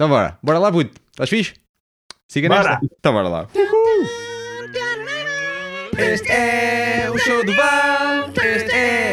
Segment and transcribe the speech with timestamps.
[0.00, 0.98] Então bora, bora lá, puto.
[1.10, 1.52] Estás fixe?
[2.26, 2.70] Siga Bora.
[2.70, 2.86] nesta.
[2.98, 3.46] Então bora lá.
[5.98, 8.30] Este é o show do Val.
[8.42, 9.09] Este é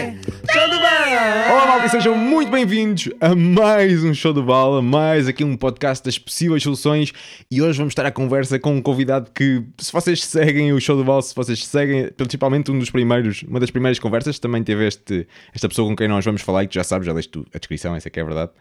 [0.58, 1.52] show do Val.
[1.52, 5.56] Olá, malta, sejam muito bem-vindos a mais um show do Val, a mais aqui um
[5.56, 7.14] podcast das possíveis soluções.
[7.52, 10.98] E hoje vamos estar à conversa com um convidado que, se vocês seguem o show
[10.98, 14.88] do Val, se vocês seguem, principalmente um dos primeiros, uma das primeiras conversas, também teve
[14.88, 17.60] este, esta pessoa com quem nós vamos falar, e que já sabes, já leste a
[17.60, 18.52] descrição, essa que é a verdade.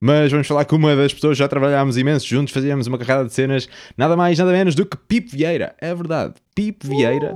[0.00, 3.32] Mas vamos falar com uma das pessoas, já trabalhámos imenso juntos, fazíamos uma carrada de
[3.32, 5.76] cenas, nada mais, nada menos do que Pipo Vieira.
[5.80, 7.32] É verdade, Pipo Vieira.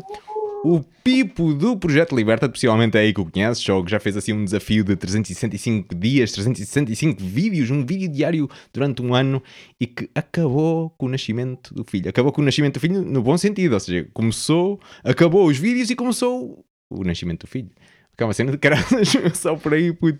[0.64, 4.16] O Pipo do Projeto Liberta, possivelmente é aí que o conheces, ou que já fez
[4.16, 9.42] assim um desafio de 365 dias, 365 vídeos, um vídeo diário durante um ano
[9.80, 12.08] e que acabou com o nascimento do filho.
[12.08, 15.90] Acabou com o nascimento do filho no bom sentido, ou seja, começou, acabou os vídeos
[15.90, 17.70] e começou o nascimento do filho.
[18.16, 18.84] Que é uma cena de caralho,
[19.34, 20.18] só por aí, puto.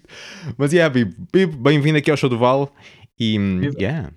[0.57, 2.73] Mas yeah, Pipo, Pipo bem-vindo aqui ao Show do Val
[3.19, 3.37] e
[3.77, 4.13] yeah.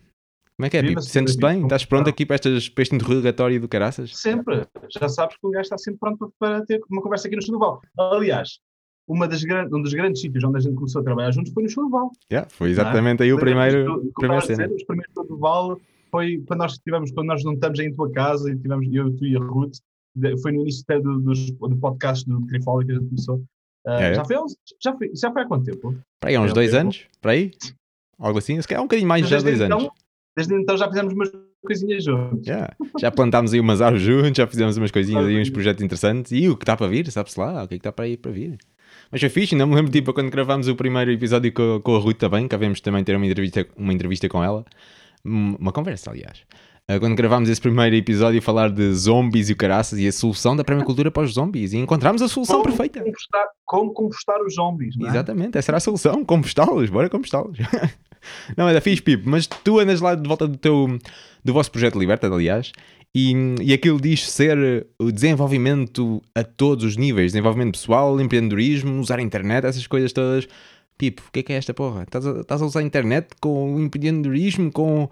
[0.62, 1.02] Como é que é, Pipo?
[1.02, 1.64] Sentes-te bem?
[1.64, 4.16] Estás pronto aqui para, estas, para este interrogatório do caraças?
[4.16, 4.64] Sempre.
[4.92, 7.82] Já sabes que o gajo está sempre pronto para ter uma conversa aqui no Chudoval.
[7.98, 8.60] Aliás,
[9.08, 11.70] uma das um dos grandes sítios onde a gente começou a trabalhar juntos foi no
[11.70, 12.12] Chudoval.
[12.32, 14.68] Yeah, foi exatamente aí o primeiro, primeiro cena.
[14.72, 15.82] Os primeiros Chudoval
[16.12, 19.26] foi quando nós tivemos, quando nós juntamos aí em tua casa e tivemos eu, tu
[19.26, 19.78] e a Ruth.
[20.44, 23.44] Foi no início até do, dos, do podcast do Trifólio que a gente começou.
[23.88, 24.14] Ah, É.
[24.14, 24.36] já, foi,
[24.80, 25.96] já, foi, já foi há quanto tempo?
[26.20, 27.08] Para aí, há uns dois eu- anos?
[27.20, 27.50] Para aí?
[28.20, 28.62] Algo assim?
[28.62, 29.90] Se calhar um bocadinho mais já dois desde anos.
[30.36, 31.32] Desde então já fizemos umas
[31.64, 32.46] coisinhas juntos.
[32.48, 32.74] Yeah.
[33.00, 36.32] Já plantámos aí umas árvores juntos, já fizemos umas coisinhas aí, uns projetos interessantes.
[36.32, 38.18] E o que está para vir, sabe-se lá, o que é que está para aí
[38.18, 38.58] para vir.
[39.12, 42.00] Mas foi fixe, ainda me lembro, tipo, quando gravámos o primeiro episódio com, com a
[42.00, 44.66] Ruth também, que havemos também ter uma entrevista, uma entrevista com ela.
[45.24, 46.44] Uma conversa, aliás.
[46.96, 50.56] Ah, Quando gravámos esse primeiro episódio, falar de zombies e o caraças e a solução
[50.56, 51.74] da permacultura para os zombies.
[51.74, 53.00] E encontramos a solução Como perfeita.
[53.04, 55.08] compostar- como compostar os zombies, é?
[55.08, 56.26] Exatamente, essa era a solução.
[56.26, 57.58] Compostá-los, bora compostá-los.
[58.58, 60.98] Não, era fixe, Pipo, mas tu andas lá de volta do teu
[61.44, 62.72] do vosso projeto Liberta, aliás,
[63.16, 69.18] e, e aquilo diz ser o desenvolvimento a todos os níveis, desenvolvimento pessoal, empreendedorismo, usar
[69.18, 70.48] a internet, essas coisas todas.
[70.98, 72.04] Pipo, o que é que é esta porra?
[72.04, 75.10] Estás a, estás a usar a internet com empreendedorismo, com.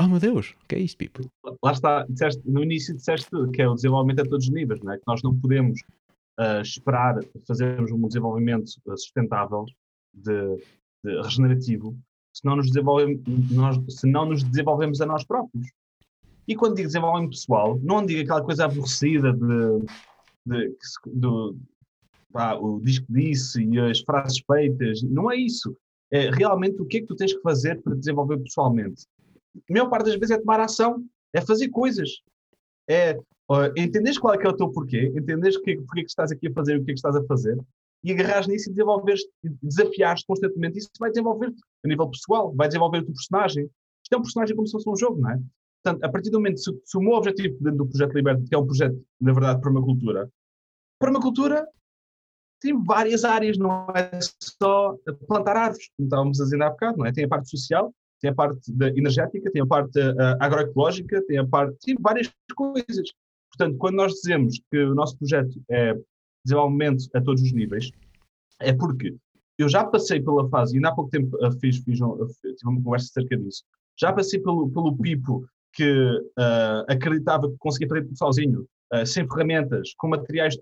[0.00, 1.20] Oh meu Deus, o que é isto, Pipo?
[1.62, 4.92] lá está, disseste- no início disseste que é o desenvolvimento a todos os níveis, não
[4.92, 4.96] é?
[4.96, 5.80] que nós não podemos
[6.38, 9.66] ah, esperar fazermos um desenvolvimento sustentável,
[10.14, 10.56] de,
[11.04, 11.96] de regenerativo,
[12.32, 15.66] se não, nos desenvolvemos, nós, se não nos desenvolvemos a nós próprios.
[16.48, 19.86] E quando digo desenvolvimento pessoal, não digo aquela coisa aborrecida de,
[20.46, 21.56] de, do,
[22.32, 25.76] pá, o disco disse e as frases feitas, não é isso.
[26.10, 29.06] É realmente o que é que tu tens que fazer para desenvolver pessoalmente.
[29.56, 32.10] A maior parte das vezes é tomar ação, é fazer coisas.
[32.88, 33.14] É
[33.50, 36.32] uh, entenderes qual é que é o teu porquê, entenderes que, porque é que estás
[36.32, 37.58] aqui a fazer o que é que estás a fazer
[38.02, 39.22] e agarrares nisso e desenvolveres,
[39.62, 40.78] desafiares constantemente.
[40.78, 43.64] Isso vai desenvolver-te a nível pessoal, vai desenvolver o teu personagem.
[44.02, 45.40] Isto é um personagem como se fosse um jogo, não é?
[45.82, 48.54] Portanto, a partir do momento, se, se o meu objetivo dentro do Projeto Liberta, que
[48.54, 50.30] é um projeto, na verdade, de permacultura,
[50.98, 51.66] permacultura
[52.60, 54.18] tem várias áreas, não é
[54.62, 54.94] só
[55.26, 57.12] plantar árvores, como estávamos a dizer há bocado, não é?
[57.12, 61.38] Tem a parte social, tem a parte da energética, tem a parte ah, agroecológica, tem
[61.38, 61.78] a parte.
[61.84, 63.10] tem várias coisas.
[63.50, 65.96] Portanto, quando nós dizemos que o nosso projeto é
[66.44, 67.90] desenvolvimento a todos os níveis,
[68.60, 69.16] é porque
[69.58, 72.04] eu já passei pela fase, e ainda há pouco tempo ah, fiz, fiz tive
[72.64, 73.64] uma conversa acerca disso,
[73.98, 79.26] já passei pelo, pelo pipo que ah, acreditava que conseguia fazer tudo sozinho, ah, sem
[79.28, 80.56] ferramentas, com materiais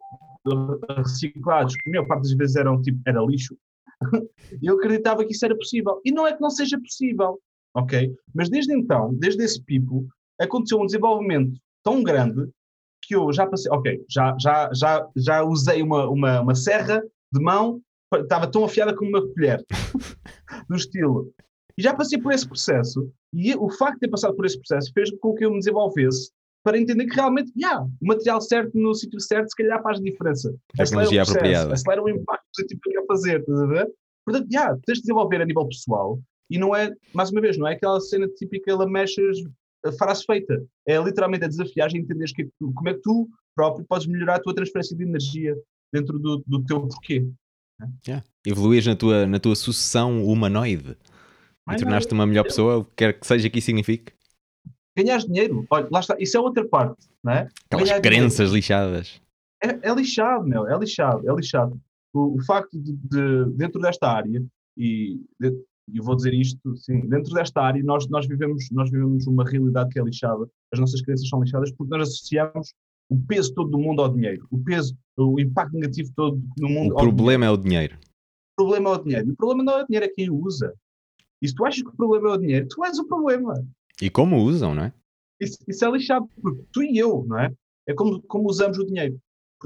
[0.99, 3.57] reciclados, que a maior parte das vezes eram tipo, era lixo,
[4.63, 6.01] eu acreditava que isso era possível.
[6.05, 7.39] E não é que não seja possível,
[7.75, 8.13] ok?
[8.35, 10.07] Mas desde então, desde esse pipo,
[10.41, 12.49] aconteceu um desenvolvimento tão grande
[13.03, 17.03] que eu já passei, ok, já, já, já, já usei uma, uma, uma serra
[17.33, 17.81] de mão,
[18.15, 19.65] estava tão afiada como uma colher,
[20.69, 21.33] do estilo.
[21.77, 24.93] E já passei por esse processo, e o facto de ter passado por esse processo
[24.93, 26.31] fez com que eu me desenvolvesse
[26.65, 30.55] para entender que realmente, yeah, o material certo no sítio certo, se calhar faz diferença.
[30.77, 31.75] Tecnologia Acelera o processo, apropriada.
[31.75, 33.93] Acelera o impacto positivo que quer fazer, estás a ver?
[34.27, 36.19] Portanto, yeah, tens de desenvolver a nível pessoal
[36.51, 39.39] e não é, mais uma vez, não é aquela cena típica lamechas
[39.85, 40.65] a frase feita.
[40.87, 44.37] É literalmente a desafiar e entenderes que, tu- como é que tu próprio podes melhorar
[44.37, 45.55] a tua transferência de energia
[45.93, 47.29] dentro do, do teu porquê.
[48.07, 48.25] Yeah.
[48.45, 50.97] Evoluís na tua, na tua sucessão humanoide e
[51.67, 54.13] Mais tornaste uma melhor pessoa, o que quer que seja que isso signifique.
[54.97, 57.49] Ganhar dinheiro, olha, lá está, isso é outra parte, não é?
[57.67, 59.21] Aquelas Ganhar crenças lixadas.
[59.63, 59.81] dinheiro.
[59.85, 61.81] É, é lixado, meu, é lixado, é lixado.
[62.13, 64.43] O, o facto de, de- dentro desta área,
[64.77, 65.63] e de-
[65.93, 69.45] e eu vou dizer isto, sim, dentro desta área nós, nós, vivemos, nós vivemos uma
[69.45, 72.75] realidade que é lixada, as nossas crenças são lixadas porque nós associamos
[73.09, 76.95] o peso todo do mundo ao dinheiro, o peso, o impacto negativo todo no mundo
[76.95, 77.97] O ao problema é o dinheiro.
[78.53, 79.29] O problema é o dinheiro.
[79.29, 80.75] E o problema não é o dinheiro, é quem o usa.
[81.41, 83.55] E se tu achas que o problema é o dinheiro, tu és o problema.
[84.03, 84.93] E como usam, não é?
[85.41, 87.53] Isso, isso é lixado, porque tu e eu, não é?
[87.87, 89.19] É como, como usamos o dinheiro.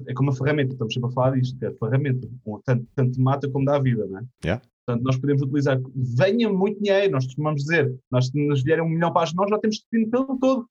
[0.07, 2.29] É como uma ferramenta, estamos sempre a falar disto, que é ferramenta.
[2.65, 4.25] Tanto, tanto mata como dá vida, não é?
[4.45, 4.63] Yeah.
[4.85, 8.89] Portanto, nós podemos utilizar, venha muito dinheiro, nós costumamos dizer, nós se nos vierem um
[8.89, 10.67] milhão para as mãos, já temos destino pelo todo.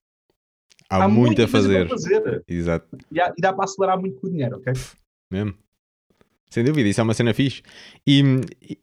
[0.89, 1.87] Há, muito muita a fazer.
[1.87, 2.43] fazer.
[2.47, 2.97] Exato.
[3.11, 4.73] E, há- e dá para acelerar muito com o dinheiro, ok?
[5.31, 5.53] Mesmo.
[6.49, 7.61] Sem dúvida, isso é uma cena fixe.
[8.05, 8.21] E,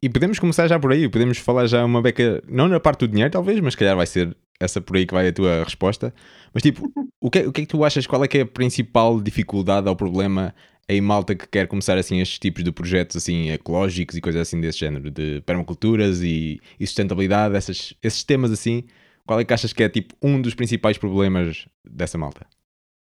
[0.01, 3.07] e podemos começar já por aí, podemos falar já uma beca, não na parte do
[3.09, 6.11] dinheiro, talvez, mas se calhar vai ser essa por aí que vai a tua resposta.
[6.51, 6.91] Mas tipo,
[7.21, 8.07] o que, é- o que é que tu achas?
[8.07, 10.55] Qual é que é a principal dificuldade ou problema
[10.89, 14.59] em malta que quer começar assim estes tipos de projetos assim ecológicos e coisas assim
[14.59, 18.83] desse género, de permaculturas e, e sustentabilidade, essas, esses temas assim?
[19.25, 22.47] Qual é que achas que é tipo um dos principais problemas dessa malta?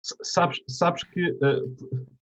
[0.02, 1.62] Sabes, sabes que eh,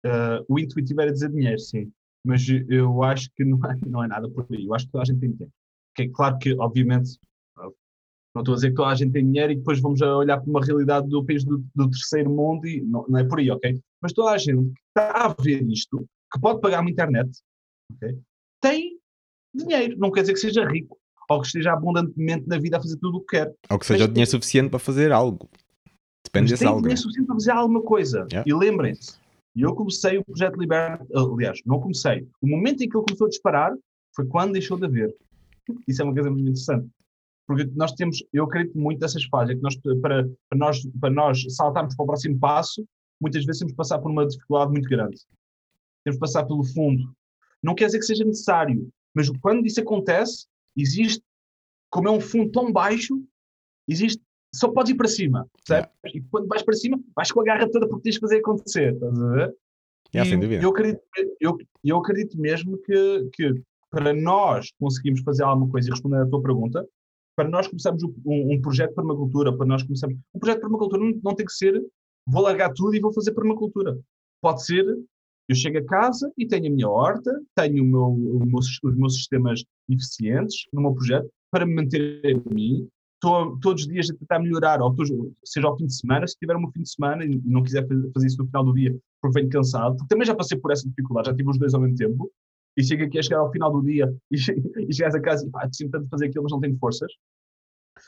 [0.06, 1.92] eh, o intuitivo era dizer dinheiro, sim.
[2.24, 4.66] Mas eu acho que não é, não é nada por aí.
[4.66, 5.54] Eu acho que toda a gente tem dinheiro.
[5.96, 7.18] Que é claro que, obviamente,
[7.58, 7.70] ah,
[8.36, 10.50] não estou a dizer que toda a gente tem dinheiro e depois vamos olhar para
[10.50, 13.80] uma realidade do país do, do terceiro mundo e não, não é por aí, ok?
[14.02, 17.30] Mas toda a gente a ver isto, que pode pagar uma internet,
[17.94, 18.20] ok?
[18.62, 18.98] Tem
[19.54, 19.98] dinheiro.
[19.98, 20.98] Não quer dizer que seja rico
[21.30, 23.54] ou que esteja abundantemente na vida a fazer tudo o que quer.
[23.70, 25.50] Ou que seja Mas- o dinheiro suficiente para fazer algo.
[26.26, 26.80] Depende desse algo.
[26.80, 26.84] né?
[26.84, 28.28] dinheiro suficiente para fazer alguma coisa.
[28.32, 28.44] Yeah.
[28.50, 29.18] E lembrem-se,
[29.56, 32.28] eu comecei o projeto Liberta, aliás, não comecei.
[32.42, 33.74] O momento em que ele começou a disparar
[34.16, 35.14] foi quando deixou de haver.
[35.88, 36.88] Isso é uma coisa muito interessante.
[37.48, 41.10] Porque nós temos, eu acredito muito nessas fases, é que nós, para, para, nós, para
[41.10, 42.86] nós saltarmos para o próximo passo,
[43.20, 45.18] muitas vezes temos que passar por uma dificuldade muito grande.
[46.04, 47.14] Temos que passar pelo fundo.
[47.62, 51.24] Não quer dizer que seja necessário, mas quando isso acontece, existe,
[51.90, 53.22] como é um fundo tão baixo,
[53.88, 54.22] existe,
[54.54, 55.92] só podes ir para cima, percebes?
[56.14, 58.94] E quando vais para cima, vais com a garra toda porque tens que fazer acontecer,
[58.94, 59.56] estás a ver?
[60.14, 60.64] Yeah, E sem dúvida.
[60.64, 61.02] Eu acredito,
[61.40, 66.26] eu, eu acredito mesmo que, que para nós conseguirmos fazer alguma coisa e responder à
[66.26, 66.88] tua pergunta,
[67.36, 70.18] para nós começarmos um, um projeto de permacultura, para nós começarmos.
[70.34, 71.84] Um projeto de permacultura não, não tem que ser
[72.28, 73.98] vou largar tudo e vou fazer permacultura.
[74.42, 74.86] Pode ser
[75.50, 78.96] eu chego a casa e tenho a minha horta, tenho o meu, o meu- os
[78.98, 82.88] meus sistemas eficientes no meu projeto para me manter a mim.
[83.16, 84.94] Estou todos os dias a tentar melhorar, ou
[85.44, 88.28] seja ao fim de semana, se tiver um fim de semana e não quiser fazer
[88.28, 91.30] isso no final do dia porque venho cansado, porque também já passei por essa dificuldade,
[91.30, 92.32] já tive os dois ao mesmo tempo,
[92.78, 95.50] e chego aqui a chegar ao final do dia e, e chegas a casa e
[95.50, 97.12] pá, sinto tanto fazer aquilo, mas não tenho forças.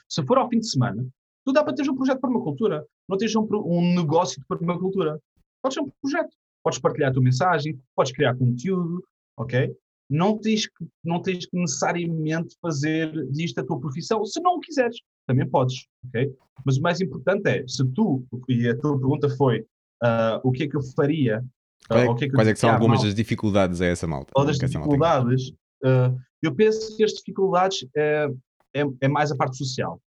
[0.07, 1.07] Se for ao fim de semana,
[1.49, 5.19] tu dá para teres um projeto de permacultura, não tens um, um negócio de permacultura.
[5.61, 6.29] Podes ter um projeto,
[6.63, 9.03] podes partilhar a tua mensagem, podes criar conteúdo,
[9.35, 9.75] ok?
[10.09, 14.59] Não tens que, não tens que necessariamente fazer disto a tua profissão, se não o
[14.59, 14.97] quiseres,
[15.27, 16.31] também podes, ok?
[16.63, 19.65] Mas o mais importante é, se tu, e a tua pergunta foi,
[20.03, 21.43] ah, o que é que eu faria?
[21.89, 24.31] ou o que é que quais é que são algumas das dificuldades a essa malta?
[24.35, 25.51] ou das dificuldades,
[25.83, 26.13] eh,
[26.43, 28.27] eu penso que as dificuldades é,
[28.75, 29.99] é, é mais a parte social,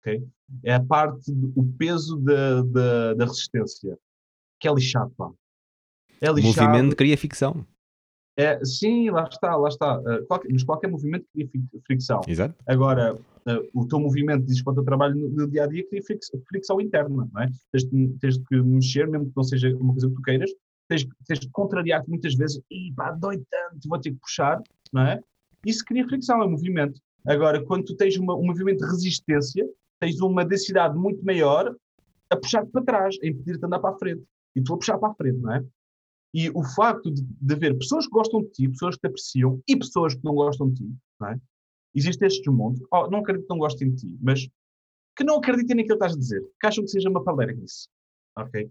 [0.00, 0.26] ok?
[0.64, 3.98] É a parte, do- o peso da, da, da resistência,
[4.58, 5.30] que é lixado, pá.
[6.20, 6.68] É O lixado.
[6.70, 7.66] movimento cria ficção.
[8.36, 10.00] É, sim, lá está, lá está.
[10.06, 11.48] Eh, qualquer, mas qualquer movimento cria
[11.86, 12.20] fricção.
[12.26, 12.54] Exato.
[12.66, 15.86] Agora, eh, o teu movimento diz para o teu trabalho no, no dia a dia
[15.88, 17.48] cria frix- fricção interna, não é?
[17.72, 20.50] Tens, de- tens de que mexer, mesmo que não seja uma coisa que tu queiras,
[20.88, 24.62] tens, tens de contrariar-te muitas vezes, e pá, dói tanto, vou ter que puxar,
[24.92, 25.20] não é?
[25.66, 26.98] Isso cria fricção, é movimento.
[27.26, 29.68] Agora, quando tu tens uma- um movimento de resistência,
[30.00, 31.74] tens uma densidade muito maior
[32.30, 34.24] a puxar-te para trás, a impedir-te de andar para a frente.
[34.56, 35.64] E tu a puxar para a frente, não é?
[36.32, 39.60] E o facto de, de haver pessoas que gostam de ti, pessoas que te apreciam
[39.68, 41.40] e pessoas que não gostam de ti, não é?
[41.94, 44.48] Existe este mundo, oh, não acredito que não gostem de ti, mas
[45.16, 47.88] que não acreditem naquilo que estás a dizer, que acham que seja uma palermice,
[48.38, 48.70] ok?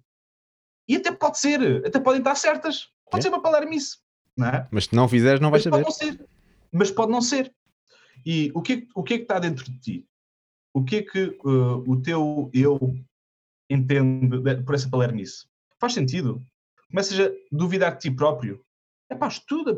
[0.88, 3.22] E até pode ser, até podem estar certas, pode É.
[3.24, 3.98] ser uma palermice,
[4.38, 4.68] não é?
[4.72, 6.12] Mas se não fizeres, não vais Mas pode saber.
[6.12, 6.30] não ser.
[6.72, 7.54] Mas pode não ser.
[8.26, 10.06] E o que, é, o que é que está dentro de ti?
[10.80, 12.80] O que é que uh, o teu eu
[13.70, 15.46] entende de- por essa palermice?
[15.78, 16.42] Faz sentido?
[16.90, 18.64] Começas a duvidar de ti próprio?
[19.10, 19.78] É pá, estuda,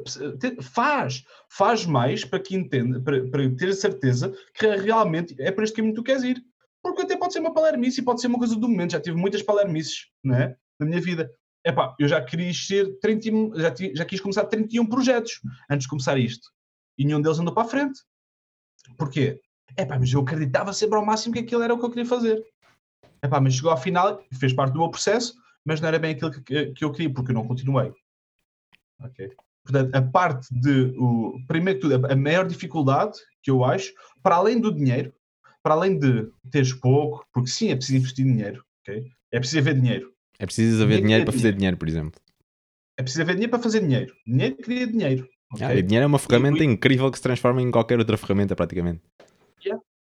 [0.61, 5.63] faz, faz mais para que entenda, para, para ter a certeza que realmente é para
[5.63, 6.43] este caminho que tu queres ir.
[6.83, 8.91] Porque até pode ser uma palermice e pode ser uma coisa do momento.
[8.91, 10.55] Já tive muitas palermices, não é?
[10.79, 11.31] Na minha vida.
[11.63, 15.89] É pá, eu já queria ser 31, já, já quis começar 31 projetos antes de
[15.89, 16.47] começar isto.
[16.97, 17.99] E nenhum deles andou para a frente.
[18.97, 19.39] Porquê?
[19.77, 22.05] É pá, mas eu acreditava sempre ao máximo que aquilo era o que eu queria
[22.05, 22.43] fazer.
[23.21, 25.33] É pá, mas chegou ao final, fez parte do meu processo,
[25.65, 27.91] mas não era bem aquilo que, que eu queria, porque eu não continuei.
[29.01, 29.31] Ok?
[29.63, 30.93] Portanto, a parte de.
[30.97, 33.91] O, primeiro que tudo, a- maior dificuldade que eu acho,
[34.23, 35.13] para além do dinheiro,
[35.63, 39.05] para além de teres pouco, porque sim, é preciso investir dinheiro, ok?
[39.31, 40.11] É preciso haver dinheiro.
[40.39, 42.21] É preciso haver Dinheiro dinheiro para fazer dinheiro, por exemplo.
[42.97, 44.13] É preciso haver dinheiro para fazer dinheiro.
[44.25, 45.29] Dinheiro cria dinheiro.
[45.53, 45.65] ok?
[45.67, 48.55] Ah, e dinheiro é uma ferramenta e- incrível que se transforma em qualquer outra ferramenta,
[48.55, 49.01] praticamente.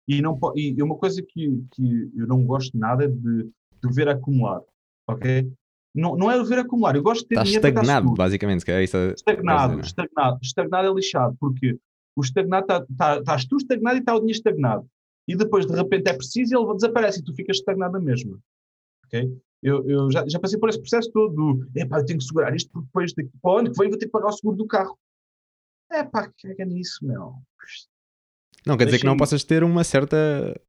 [0.08, 4.62] E, não, e uma coisa que, que eu não gosto nada de, de ver acumular,
[5.08, 5.52] ok?
[5.96, 8.66] Não, não é ver acumular, eu gosto de ter dinheiro estar estagnado, basicamente.
[8.66, 9.82] Que é isso a- Estagnado, é?
[9.82, 10.40] estagnado.
[10.44, 11.80] Estagnado é lixado, porque
[12.16, 14.88] o estagnado tá, tá, estás tu estagnado e está o dinheiro estagnado.
[15.28, 18.38] E depois, de repente, é preciso e ele desaparece e tu ficas estagnado na mesma.
[19.06, 19.36] Ok?
[19.64, 22.56] Eu, eu já, já passei por esse processo todo do epá, eu tenho que segurar
[22.56, 24.58] isto porque depois daqui para o ano que vem vou ter que pagar o seguro
[24.58, 24.96] do carro.
[25.92, 27.36] É pá, caga nisso, meu.
[28.66, 30.60] Não, quer dizer que não possas ter uma certa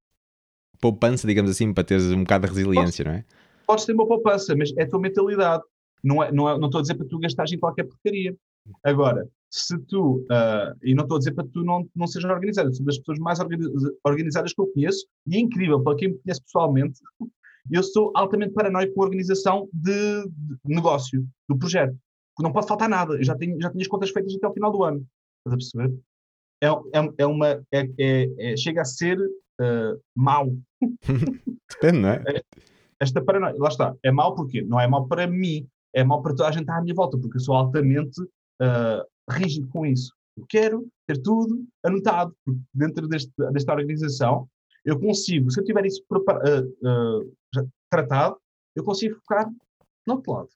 [0.81, 3.25] poupança, digamos assim, para teres um bocado de resiliência, não é?
[3.67, 5.62] Podes ter uma poupança, mas é a tua mentalidade.
[6.05, 8.37] Não, é, não, é, não estou a dizer para tu gastares em qualquer porcaria.
[8.85, 12.75] Agora, se tu, ah, e não estou a dizer para tu não, não sejas organizado,
[12.75, 16.19] sou das pessoas mais organiza- organizadas que eu conheço, e é incrível, para quem me
[16.19, 17.00] conhece pessoalmente,
[17.71, 20.25] eu sou altamente paranoico com a organização de,
[20.65, 21.97] de negócio, do projeto.
[22.38, 23.15] Não pode faltar nada.
[23.15, 25.07] Eu já tenho, já tenho as contas feitas até ao final do ano.
[25.38, 25.99] Estás a perceber?
[26.62, 27.48] É, é, é uma.
[27.72, 29.18] É, é- é- chega a ser
[29.60, 30.54] ah, mau
[31.70, 32.22] Depende, não é?
[33.00, 36.34] esta paranoia, lá está, é mau porque não é mau para mim, é mau para
[36.34, 38.20] toda a gente à minha volta, porque eu sou altamente
[38.60, 40.14] ah, rígido com isso.
[40.36, 44.48] Eu quero ter tudo anotado, porque dentro deste, desta organização
[44.84, 46.02] eu consigo, se eu tiver isso
[47.52, 48.38] já tratado,
[48.76, 49.50] eu consigo focar
[50.06, 50.48] no outro lado.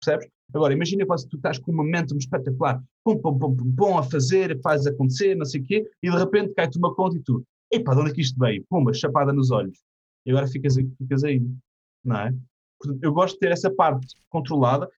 [0.00, 0.28] Percebes?
[0.54, 4.02] Agora, imagina quando tu estás com um momentum espetacular, pum, pum, pum, pum, pum, a
[4.02, 7.44] fazer, faz acontecer, não sei o quê, e de repente cai-te uma conta e tu,
[7.70, 8.64] epá, de onde é que isto veio?
[8.70, 9.78] Pumba, chapada nos olhos.
[10.24, 11.42] E agora ficas aí, ficas aí
[12.04, 12.34] não é?
[12.80, 14.88] Portanto, eu gosto de ter essa parte controlada.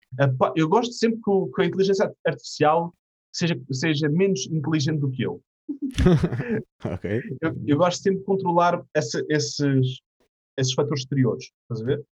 [0.54, 2.94] Eu gosto sempre que, o- que a inteligência artificial
[3.34, 5.42] seja, seja menos inteligente do que eu.
[6.84, 7.22] Ok.
[7.42, 10.00] Eu, eu gosto sempre de controlar essa- esses,
[10.56, 11.50] esses fatores exteriores.
[11.62, 12.04] Estás a ver?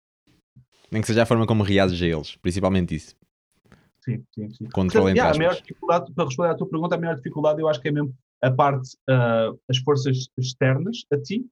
[0.91, 3.15] Nem que seja a forma como reages a eles, principalmente isso.
[4.05, 4.65] Sim, sim, sim.
[4.71, 7.93] Controle Portanto, yeah, para responder à tua pergunta, a maior dificuldade eu acho que é
[7.93, 11.45] mesmo a parte, ah, as forças externas a ti,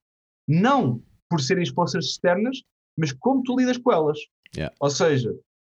[0.46, 2.62] não por serem as forças externas,
[2.96, 4.18] mas como tu lidas com elas.
[4.54, 4.74] Yeah.
[4.80, 5.34] Ou seja,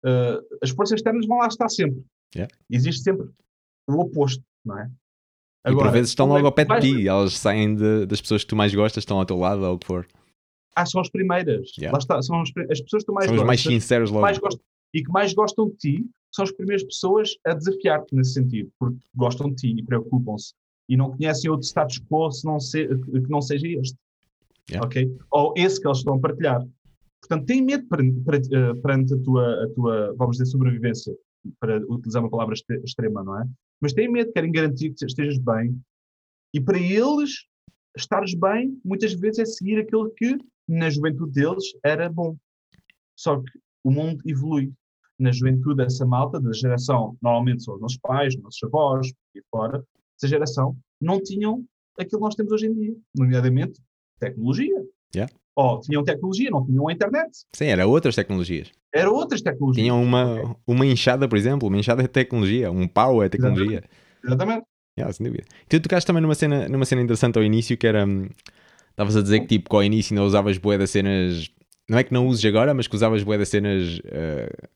[0.05, 2.03] ah, as forças externas vão lá estar sempre.
[2.35, 2.53] Yeah.
[2.69, 3.29] Existe sempre
[3.89, 4.91] o oposto, não é?
[5.65, 8.21] e por vezes estão como é logo ao pé de ti, elas saem de- das
[8.21, 10.07] pessoas que tu mais gostas, estão ao teu lado ou o que for.
[10.75, 11.71] Ah, são as primeiras.
[11.77, 11.91] Yeah.
[11.91, 13.47] Lá está, são as, as pessoas que tu mais São os gostas.
[13.47, 14.21] mais sinceros logo.
[14.21, 18.33] mais gostam, e que mais gostam de ti são as primeiras pessoas a desafiar-te nesse
[18.33, 20.53] sentido, porque gostam de ti e preocupam-se
[20.89, 23.97] e não conhecem outro status quo se não se, que não seja este.
[24.69, 24.85] Yeah.
[24.85, 25.17] Ok?
[25.31, 26.65] Ou esse que eles estão a partilhar.
[27.21, 28.21] Portanto, têm medo perante,
[28.81, 31.15] perante, eh, a, tua, a tua, vamos dizer, sobrevivência,
[31.59, 33.45] para utilizar uma palavra extre- extrema, não é?
[33.81, 35.79] Mas têm medo, querem garantir que estejas bem.
[36.53, 37.45] E para eles,
[37.95, 42.35] estares bem, muitas vezes é seguir aquilo que na juventude deles era bom.
[43.15, 43.51] Só que
[43.83, 44.71] o mundo evolui.
[45.19, 49.41] Na juventude, essa malta, da geração, normalmente são os nossos pais, os nossos avós, e
[49.49, 49.83] fora,
[50.15, 51.63] essa geração, não tinham
[51.97, 53.81] aquilo que nós temos hoje em dia, nomeadamente
[54.19, 54.83] tecnologia.
[55.15, 55.33] Yeah.
[55.55, 57.31] Ou tinham tecnologia, não tinham a internet.
[57.55, 58.71] Sim, era outras tecnologias.
[58.93, 59.83] Eram outras tecnologias.
[59.83, 63.83] Tinham uma, uma enxada, por exemplo, uma enxada é tecnologia, um pau é tecnologia.
[64.23, 64.65] Exatamente.
[64.97, 65.45] Yeah, sem dúvida.
[65.67, 68.05] Tu tocaste também numa cena, numa cena interessante ao início que era.
[68.05, 68.29] hum,
[68.91, 71.51] Estavas a dizer que tipo, que ao início ainda usavas bué das cenas.
[71.87, 73.99] Não é que não uses agora, mas que usavas bué das cenas.
[73.99, 74.67] Uh,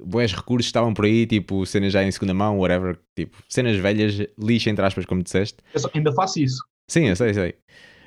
[0.00, 2.98] bués recursos estavam por aí, tipo cenas já em segunda mão, whatever.
[3.14, 5.58] Tipo, cenas velhas, lixo entre aspas, como disseste.
[5.72, 6.62] Eu só- ainda faço isso.
[6.88, 7.54] Sim, eu sei, sei.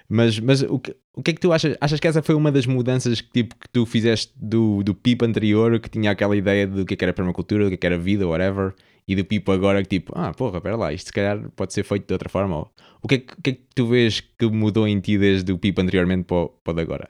[0.07, 1.77] Mas, mas o, que, o que é que tu achas?
[1.79, 5.24] Achas que essa foi uma das mudanças que, tipo, que tu fizeste do, do Pipo
[5.24, 7.86] anterior, que tinha aquela ideia do que é que era permacultura, do que é que
[7.86, 8.74] era vida, whatever,
[9.07, 11.83] e do Pipo agora que tipo, ah, porra, pera lá, isto se calhar pode ser
[11.83, 12.67] feito de outra forma.
[13.01, 15.51] O, que é que, o que é que tu vês que mudou em ti desde
[15.51, 17.07] o Pipo anteriormente para o, para o de agora?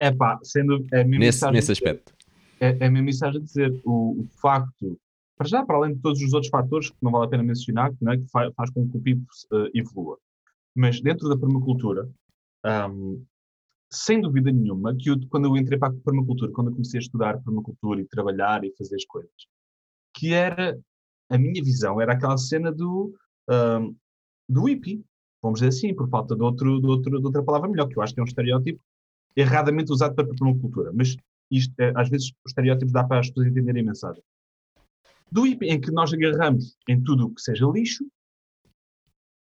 [0.00, 2.14] É pá, sendo é Nesse, nesse aspecto.
[2.60, 4.98] É, é a minha mensagem a dizer o, o facto,
[5.36, 7.92] para já, para além de todos os outros fatores que não vale a pena mencionar,
[8.00, 10.18] não é, que fa- faz com que o PIB eh, evolua.
[10.74, 12.08] Mas dentro da permacultura,
[12.64, 13.22] ahm,
[13.90, 17.02] sem dúvida nenhuma, que eu, quando eu entrei para a permacultura, quando eu comecei a
[17.02, 19.30] estudar permacultura e trabalhar e fazer as coisas,
[20.14, 20.78] que era,
[21.30, 23.14] a minha visão era aquela cena do,
[23.48, 23.94] ahm,
[24.48, 25.04] do hippie,
[25.40, 28.02] vamos dizer assim, por falta de, outro, de, outro, de outra palavra melhor, que eu
[28.02, 28.80] acho que é um estereótipo
[29.36, 30.90] erradamente usado para a permacultura.
[30.92, 31.16] Mas
[31.50, 34.22] isto, é, às vezes, os estereótipos dá para as pessoas entenderem a mensagem.
[35.30, 38.04] Do hippie, em que nós agarramos em tudo o que seja lixo,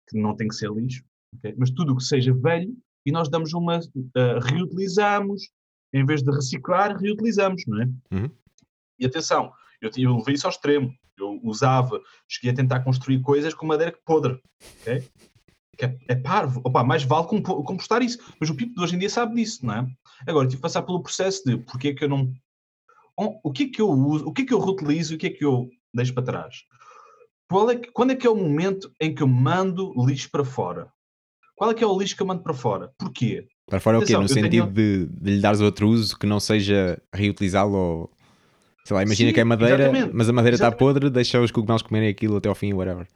[0.08, 1.04] que não tem que ser lixo,
[1.38, 1.56] ok?
[1.58, 3.80] mas tudo o que seja velho, e nós damos uma.
[3.80, 5.50] ah, reutilizamos,
[5.92, 7.86] em vez de reciclar, reutilizamos, não é?
[8.12, 8.30] Uhum.
[9.00, 10.94] E atenção, eu, eu levei isso ao extremo.
[11.18, 14.42] Eu usava, cheguei a tentar construir coisas com madeira podre,
[14.82, 15.08] ok?
[15.78, 16.62] Que é, é parvo.
[16.64, 18.20] Opa, mais vale compo- compostar isso.
[18.40, 19.88] Mas o Pipo de hoje em dia sabe disso, não é?
[20.28, 22.32] Agora, tive que passar pelo processo de porque é que eu não.
[23.18, 25.30] O que é que eu uso, o que é que eu reutilizo o que é
[25.30, 26.56] que eu deixo para trás?
[27.50, 30.44] Qual é que- quando é que é o momento em que eu mando lixo para
[30.44, 30.92] fora?
[31.56, 32.92] Qual é que é o lixo que eu mando para fora?
[32.98, 33.46] Porquê?
[33.68, 34.18] Para fora é o quê?
[34.18, 38.12] No sentido tenho- de, de lhe dares outro uso que não seja reutilizá-lo ou...
[38.86, 41.84] Sei lá, imagina Sim, que é madeira, mas a madeira está podre, deixa os cogumelos
[41.84, 43.08] comerem aquilo até ao fim, whatever.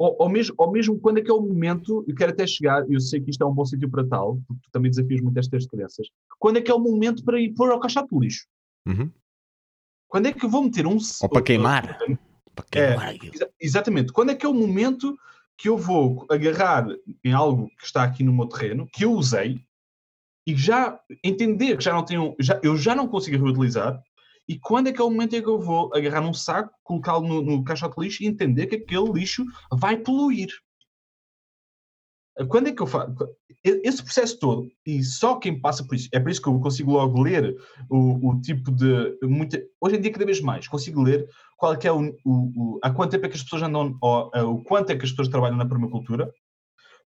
[0.00, 2.90] Ou, ou mesmo, ou mesmo quando é que é o momento, eu quero até chegar,
[2.90, 5.38] eu sei que isto é um bom sítio para tal, porque tu também desafias muito
[5.38, 6.06] estas crianças,
[6.38, 8.46] quando é que é o momento para ir pôr ao caixote do lixo?
[8.88, 9.10] Uhum.
[10.08, 10.96] Quando é que eu vou meter um...
[11.22, 11.98] Ou para queimar.
[12.54, 12.86] Para É.
[12.96, 13.14] queimar.
[13.34, 14.10] Exa- Exatamente.
[14.10, 15.18] Quando é que é o momento
[15.58, 16.86] que eu vou agarrar
[17.22, 19.60] em algo que está aqui no meu terreno, que eu usei,
[20.46, 24.02] e já entender que já não tenho, já, eu já não consigo reutilizar,
[24.50, 27.26] e quando é que é o momento em que eu vou agarrar num saco, colocá-lo
[27.26, 30.48] no, no caixote de lixo e entender que aquele lixo vai poluir?
[32.48, 33.14] Quando é que eu faço?
[33.62, 36.92] Esse processo todo, e só quem passa por isso, é por isso que eu consigo
[36.92, 37.54] logo ler
[37.90, 39.18] o, o tipo de.
[39.22, 41.28] Muita, hoje em dia, cada vez mais, consigo ler
[41.58, 42.32] qual é é o, o,
[42.74, 45.04] o- há quanto tempo é que as pessoas andam, ou, eh, o quanto é que
[45.04, 46.32] as pessoas trabalham na permacultura,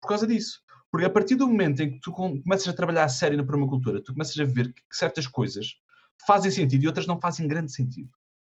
[0.01, 0.61] por causa disso.
[0.91, 3.45] Porque a partir do momento em que tu com- começas a trabalhar a sério na
[3.45, 5.69] permacultura, tu começas a ver que certas coisas
[6.27, 8.11] fazem sentido e outras não fazem grande sentido.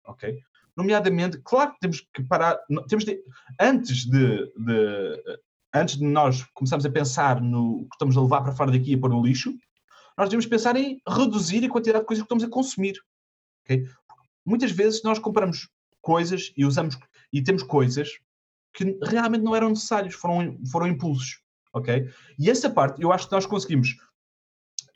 [0.06, 0.40] Ok?
[0.76, 2.58] Nomeadamente, claro que temos que parar,
[2.88, 3.20] temos de,
[3.60, 5.40] antes de, de-
[5.74, 8.96] antes de nós começarmos a pensar no que estamos a levar para fora daqui e
[8.96, 9.52] pôr no lixo,
[10.16, 12.94] nós devemos pensar em reduzir a quantidade de coisas que estamos a consumir.
[13.64, 13.86] ok?
[14.46, 15.68] Muitas vezes nós compramos
[16.00, 16.96] coisas e usamos
[17.32, 18.08] e temos coisas
[18.72, 21.40] que realmente não eram necessários, foram, foram impulsos.
[21.72, 22.08] ok?
[22.38, 23.96] E essa parte, eu acho que nós conseguimos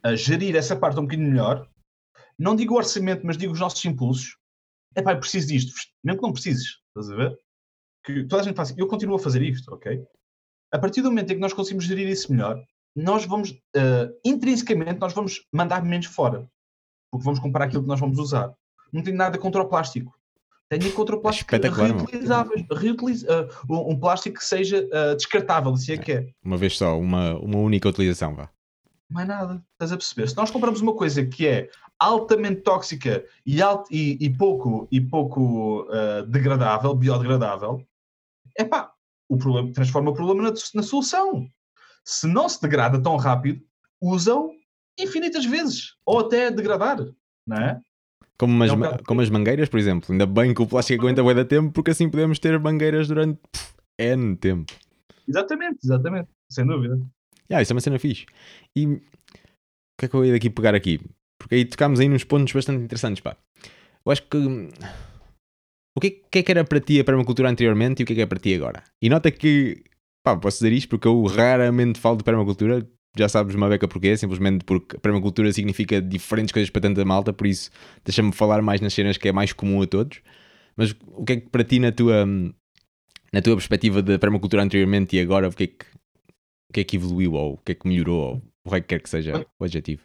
[0.03, 1.69] ah, gerir essa parte um bocadinho melhor.
[2.43, 4.37] Não digo o orçamento, mas digo os nossos impulsos.
[4.97, 5.73] É pá, eu preciso disto,
[6.03, 7.39] mesmo que não precises, estás a ver?
[8.05, 10.03] Que toda a gente faz, eu continuo a fazer isto, ok?
[10.73, 12.61] A partir do momento em que nós conseguimos gerir isso melhor,
[12.97, 16.51] nós vamos, ah, intrinsecamente, nós vamos mandar menos fora.
[17.13, 18.53] Porque vamos comprar aquilo que nós vamos usar.
[18.93, 20.13] Não tenho nada contra o plástico.
[20.69, 21.51] Tenho contra o plástico
[22.09, 22.67] reutilizável.
[22.73, 26.29] reutiliz- ah, um, um plástico que seja ah, descartável, se é que é.
[26.45, 28.51] Uma vez só, uma, uma única utilização, vá.
[29.09, 29.63] Mais nada.
[29.73, 30.29] Estás a perceber?
[30.29, 31.71] Se nós compramos uma coisa que é
[32.05, 37.85] altamente tóxica e, alt- e- e pouco, e pouco ah, degradável, biodegradável,
[38.59, 38.93] é pá,
[39.29, 41.49] o problema, transforma o problema na, na solução.
[42.05, 43.63] Se não se degrada tão rápido,
[44.01, 44.51] usam
[44.99, 45.95] infinitas vezes.
[46.05, 46.99] Ou até degradar.
[47.47, 47.81] Não é?
[48.39, 50.11] Como, umas, É um como as mangueiras, por exemplo.
[50.13, 53.39] Ainda bem que o plástico aguenta bué da tempo, porque assim podemos ter mangueiras durante
[53.53, 54.73] pff, N tempo.
[55.29, 56.29] Exatamente, exatamente.
[56.51, 57.01] Sem dúvida.
[57.51, 58.27] Ah, isso é uma cena fixe.
[58.75, 59.01] E o
[59.99, 61.01] que é que eu ia daqui pegar aqui?
[61.43, 63.37] Porque aí tocámos aí nos pontos bastante interessantes, pá.
[64.05, 64.37] Eu acho que.
[64.37, 64.69] hum,
[65.97, 68.13] O que é, que é que era para ti a permacultura anteriormente e o que
[68.15, 68.83] é que é para ti agora?
[69.01, 69.83] E nota que.
[70.25, 72.87] Pá, posso dizer isto porque eu raramente falo de permacultura.
[73.15, 77.47] Já sabes uma beca porquê, simplesmente porque permacultura significa diferentes coisas para tanta malta, por
[77.47, 77.71] isso
[78.03, 80.23] deixa-me falar mais nas cenas que é mais comum a todos.
[80.77, 82.55] Mas o que é que para ti, na tua, hum,
[83.31, 85.85] na tua perspectiva da permacultura anteriormente e agora, o que é que,
[86.71, 88.81] o que é que evoluiu ou o que é que melhorou ou o que é
[88.81, 90.03] que quer que seja o adjetivo?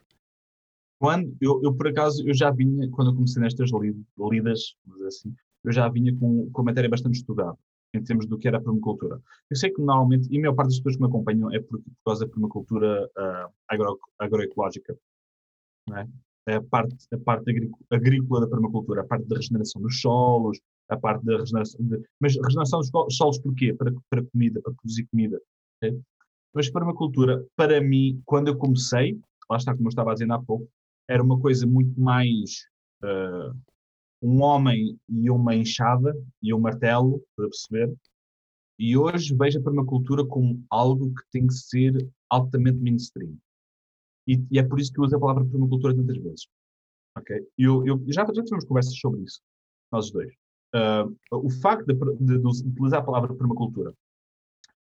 [0.99, 5.33] Quando eu, eu, por acaso, eu já vinha, quando eu comecei nestas li- lidas, assim,
[5.63, 7.57] eu já vinha com, com a matéria bastante estudada,
[7.93, 9.21] em termos do que era a permacultura.
[9.49, 11.79] Eu sei que normalmente, e a maior parte das pessoas que me acompanham é por,
[11.79, 14.97] por causa da permacultura ah, agro, agroecológica,
[15.87, 16.07] não é?
[16.49, 17.51] A parte, a parte
[17.91, 20.57] agrícola, da permacultura, a parte da regeneração dos solos,
[20.87, 21.85] a parte da regeneração.
[21.85, 23.73] De, mas regeneração dos solos porquê?
[23.73, 25.41] Para, para comida, para produzir comida.
[25.83, 25.99] ok?
[26.53, 30.39] Mas permacultura, para mim, quando eu comecei, lá está, como eu estava a dizer há
[30.39, 30.69] pouco,
[31.07, 32.65] era uma coisa muito mais
[33.03, 33.53] ah,
[34.21, 37.93] um homem e uma enxada e um martelo, para perceber.
[38.79, 41.93] E hoje vejo a permacultura como algo que tem que ser
[42.29, 43.35] altamente mainstream.
[44.27, 46.47] E, e é por isso que uso a palavra permacultura tantas vezes.
[47.17, 47.47] Ok?
[47.57, 49.41] Eu, eu, já, já tivemos conversas sobre isso,
[49.91, 50.33] nós dois.
[50.73, 51.93] Ah, o facto de,
[52.25, 53.93] de- de utilizar a palavra permacultura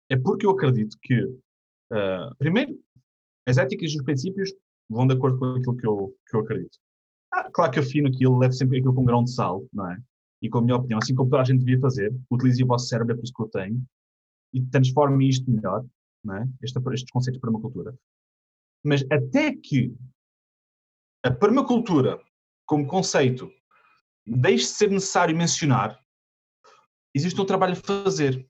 [0.10, 1.38] é porque eu acredito que,
[1.92, 2.80] ah, primeiro,
[3.46, 4.54] as éticas e os princípios
[4.90, 6.78] vão de acordo com aquilo que eu, que eu acredito.
[7.32, 9.98] Ah, claro que afino aquilo, levo sempre aquilo com um grão de sal, não é?
[10.42, 12.88] E com a minha opinião, assim como toda a gente devia fazer, utilize o vosso
[12.88, 13.86] cérebro, é por isso que eu tenho,
[14.54, 15.86] e transforme isto melhor,
[16.24, 16.48] não é?
[16.62, 17.98] Este, estes conceitos de permacultura.
[18.84, 19.94] Mas até que
[21.24, 22.22] a permacultura,
[22.66, 23.52] como conceito,
[24.26, 26.00] deixe de ser necessário mencionar,
[27.14, 28.48] existe um trabalho a fazer.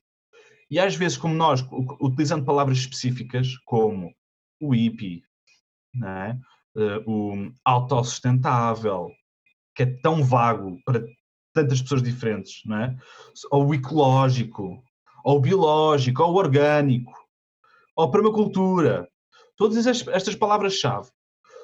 [0.70, 1.66] E às vezes, como nós,
[2.02, 4.14] utilizando palavras específicas, como
[4.60, 5.24] o hippie,
[5.94, 6.40] não é?
[6.78, 9.12] Eh, o autossustentável,
[9.76, 11.04] que é tão vago para
[11.54, 12.96] tantas pessoas diferentes, não é?
[13.50, 14.84] ou o ecológico,
[15.24, 17.12] ou o biológico, ou o orgânico,
[17.96, 19.10] ou a permacultura.
[19.56, 21.10] Todas estas, palavras-chave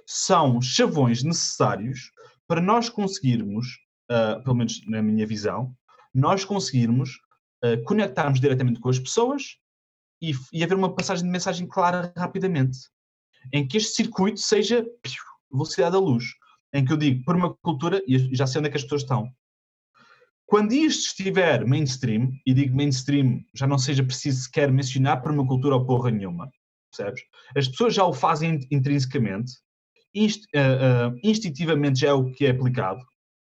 [0.06, 2.12] são chavões necessários
[2.48, 3.68] para nós conseguirmos,
[4.10, 5.76] ah, pelo menos na minha visão,
[6.14, 7.20] nós conseguirmos
[7.64, 9.58] ah, conectarmos diretamente com as pessoas
[10.20, 12.80] e, e haver uma passagem de mensagem clara rapidamente.
[13.52, 14.86] Em que este circuito seja
[15.52, 16.26] velocidade da luz.
[16.74, 19.30] Em que eu digo permacultura e já sei onde é que as pessoas estão.
[20.46, 25.86] Quando isto estiver mainstream, e digo mainstream, já não seja preciso sequer mencionar permacultura ou
[25.86, 26.52] porra nenhuma,
[26.92, 27.24] percebes?
[27.56, 29.54] As pessoas já o fazem intrinsecamente,
[30.14, 33.00] inst, uh, uh, instintivamente já é o que é aplicado,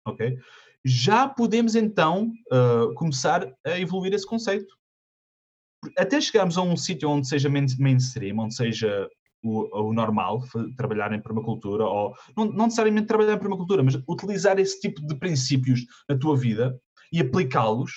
[0.06, 0.38] ok?
[0.86, 4.73] Já podemos então uh, começar a evoluir esse conceito.
[5.97, 9.10] Até chegarmos a um sítio onde seja mainstream, onde seja
[9.43, 10.41] o, o, normal,
[10.77, 15.15] trabalhar em permacultura, ou não, não, necessariamente trabalhar em permacultura, mas utilizar esse tipo de
[15.15, 16.79] princípios na tua vida
[17.12, 17.91] e aplicá-los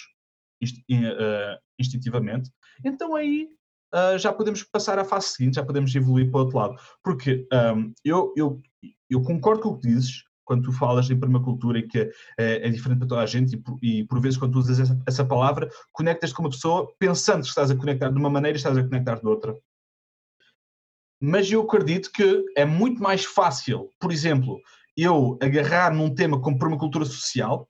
[0.63, 2.51] uh, instintivamente,
[2.85, 3.49] então aí
[3.95, 6.77] uh, já podemos passar à fase seguinte, já podemos evoluir para o outro lado.
[7.03, 8.61] Porque um, eu, eu,
[9.09, 12.71] eu concordo com o que dizes, quando tu falas em permacultura e que é, é
[12.71, 15.25] diferente para toda a gente, e por, e por, vezes quando tu usas essa, essa
[15.25, 18.79] palavra, conectas com uma pessoa pensando que estás a conectar de uma maneira e estás
[18.79, 19.55] a conectar de outra.
[21.21, 24.61] Mas eu acredito que é muito mais fácil, por exemplo,
[24.97, 27.69] eu agarrar num tema como permacultura social,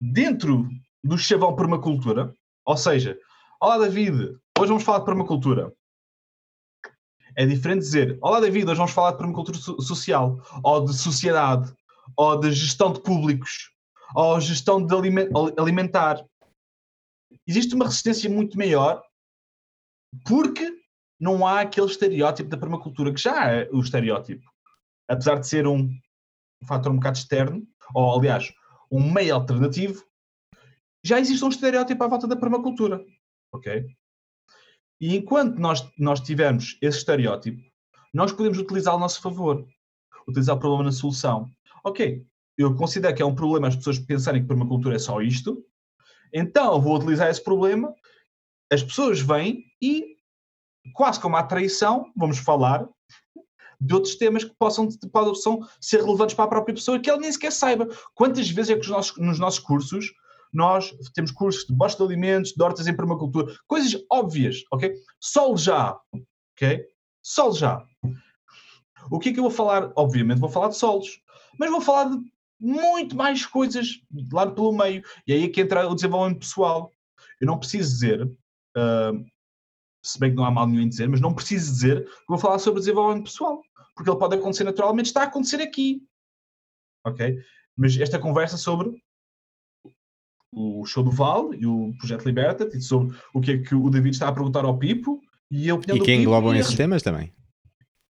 [0.00, 0.68] dentro
[1.04, 2.34] do chavão permacultura,
[2.64, 3.18] ou seja,
[3.60, 5.74] olá David, hoje vamos falar de permacultura.
[7.36, 11.72] É diferente dizer, olá David, hoje vamos falar de permacultura social, ou de sociedade,
[12.16, 13.70] ou de gestão de públicos,
[14.14, 14.94] ou gestão de
[15.58, 16.24] alimentar.
[17.46, 19.02] Existe uma resistência muito maior
[20.26, 20.69] porque
[21.20, 24.50] não há aquele estereótipo da permacultura, que já é o estereótipo.
[25.06, 25.94] Apesar de ser um,
[26.66, 28.52] fator um bocado externo, ou aliás,
[28.90, 30.02] um meio alternativo,
[31.04, 33.04] já existe um estereótipo à volta da permacultura.
[33.52, 33.86] Ok?
[35.00, 37.62] E enquanto nós, nós tivermos esse estereótipo,
[38.12, 39.66] nós podemos utilizá-lo nosso favor.
[40.26, 41.50] Utilizar o problema na solução.
[41.84, 42.24] Ok,
[42.56, 45.64] eu considero que é um problema as pessoas pensarem que permacultura é só isto,
[46.32, 47.94] então vou utilizar esse problema,
[48.70, 50.16] as pessoas vêm e
[50.94, 52.88] quase como a traição, vamos falar
[53.80, 57.32] de outros temas que possam, possam ser relevantes para a própria pessoa que ela nem
[57.32, 57.88] sequer saiba.
[58.14, 60.12] Quantas vezes é que nossos, nos nossos cursos
[60.52, 64.92] nós temos cursos de bosta de alimentos, de hortas em permacultura, coisas óbvias, ok?
[65.20, 65.98] Sol já,
[66.54, 66.84] ok?
[67.22, 67.84] Sol já.
[69.10, 69.92] O que é que eu vou falar?
[69.96, 71.20] Obviamente vou falar de solos,
[71.58, 72.18] mas vou falar de
[72.60, 74.00] muito mais coisas
[74.32, 75.02] lá pelo meio.
[75.26, 76.92] E aí é que entra o desenvolvimento pessoal.
[77.40, 79.24] Eu não preciso dizer, uh,
[80.02, 82.38] se bem que não há mal nenhum em dizer, mas não preciso dizer que vou
[82.38, 83.62] falar sobre desenvolvimento pessoal,
[83.94, 86.02] porque ele pode acontecer naturalmente, está a acontecer aqui.
[87.06, 87.38] Ok?
[87.76, 89.02] Mas esta conversa sobre
[90.52, 93.88] o show do Val e o Projeto Liberta-te e sobre o que é que o
[93.90, 96.74] David está a perguntar ao Pipo e a opinião e do que Pipo englobam esses
[96.74, 97.32] temas também.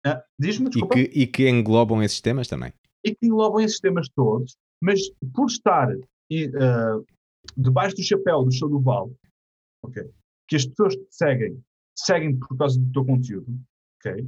[0.05, 0.99] Ah, Diz-me, desculpa.
[0.99, 2.73] E que, e que englobam esses temas também.
[3.03, 4.99] E que englobam esses temas todos, mas
[5.33, 7.05] por estar uh,
[7.55, 9.11] debaixo do chapéu do show do Val,
[9.83, 10.09] okay,
[10.47, 11.63] que as pessoas te seguem
[11.95, 13.59] seguem por causa do teu conteúdo,
[13.99, 14.27] ok?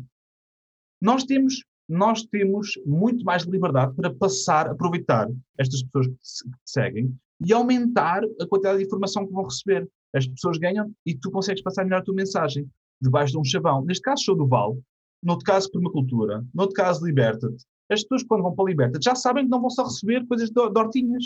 [1.01, 5.27] Nós temos, nós temos muito mais liberdade para passar, aproveitar
[5.58, 9.88] estas pessoas que te, seguem e aumentar a quantidade de informação que vão receber.
[10.13, 12.67] As pessoas ganham e tu consegues passar melhor a tua mensagem
[13.01, 13.84] debaixo de um chavão.
[13.86, 14.77] Neste caso, show do Val,
[15.21, 17.65] no outro caso, permacultura, no outro caso, liberta-te.
[17.89, 20.49] As pessoas, quando vão para a liberta já sabem que não vão só receber coisas
[20.49, 21.25] de, de hortinhas.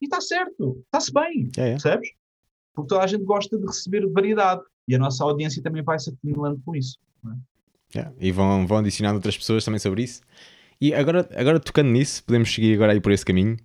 [0.00, 1.70] E está certo, está-se bem, é, é.
[1.72, 2.10] percebes?
[2.74, 6.10] Porque toda a gente gosta de receber variedade e a nossa audiência também vai se
[6.10, 6.96] atinilando com isso.
[7.26, 7.98] É?
[7.98, 8.14] Yeah.
[8.18, 10.22] E vão, vão adicionando outras pessoas também sobre isso.
[10.80, 13.56] E agora, agora tocando nisso, podemos seguir agora aí por esse caminho.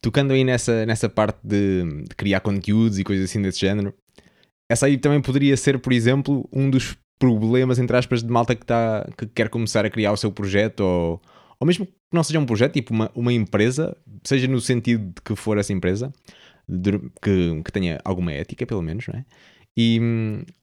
[0.00, 3.92] Tocando aí nessa, nessa parte de, de criar conteúdos e coisas assim desse género.
[4.68, 8.64] Essa aí também poderia ser, por exemplo, um dos problemas, entre aspas, de malta que,
[8.64, 11.22] tá, que quer começar a criar o seu projeto ou,
[11.58, 15.22] ou mesmo que não seja um projeto, tipo uma, uma empresa, seja no sentido de
[15.22, 16.12] que for essa empresa,
[16.68, 19.24] de, que, que tenha alguma ética, pelo menos, não é?
[19.80, 20.00] E,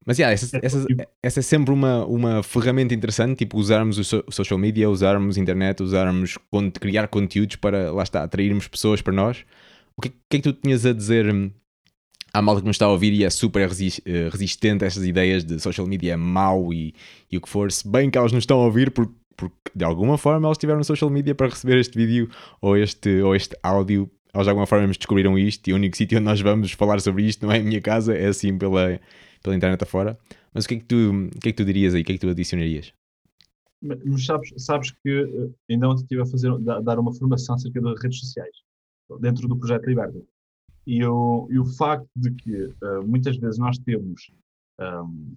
[0.05, 0.85] mas yeah, essa, essa,
[1.23, 5.37] essa, é sempre uma, uma ferramenta interessante, tipo usarmos o, so, o social media, usarmos
[5.37, 6.37] a internet, usarmos
[6.81, 9.45] criar conteúdos para, lá está, atrairmos pessoas para nós.
[9.95, 11.49] O que, que é que tu tinhas a dizer hum,
[12.33, 15.45] à malta que nos está a ouvir e é super eh, resistente a estas ideias
[15.45, 16.93] de social media é mau e,
[17.31, 19.85] e o que for, se bem que elas nos estão a ouvir porque, porque de
[19.85, 23.55] alguma forma elas estiveram no social media para receber este vídeo ou este, ou este
[23.63, 26.99] áudio elas de alguma forma descobriram isto e o único sítio onde nós vamos falar
[26.99, 28.99] sobre isto não é a minha casa, é assim pela,
[29.41, 30.17] pela internet afora.
[30.53, 32.01] Mas o que, é que tu, o que é que tu dirias aí?
[32.01, 32.93] O que é que tu adicionarias?
[33.81, 38.01] Mas sabes, sabes que eh, ainda ontem estive a fazer, dar uma formação acerca das
[38.01, 38.55] redes sociais,
[39.19, 40.21] dentro do projeto Liberta.
[40.87, 44.31] E, e o facto de que uh, muitas vezes nós temos
[44.79, 45.35] um,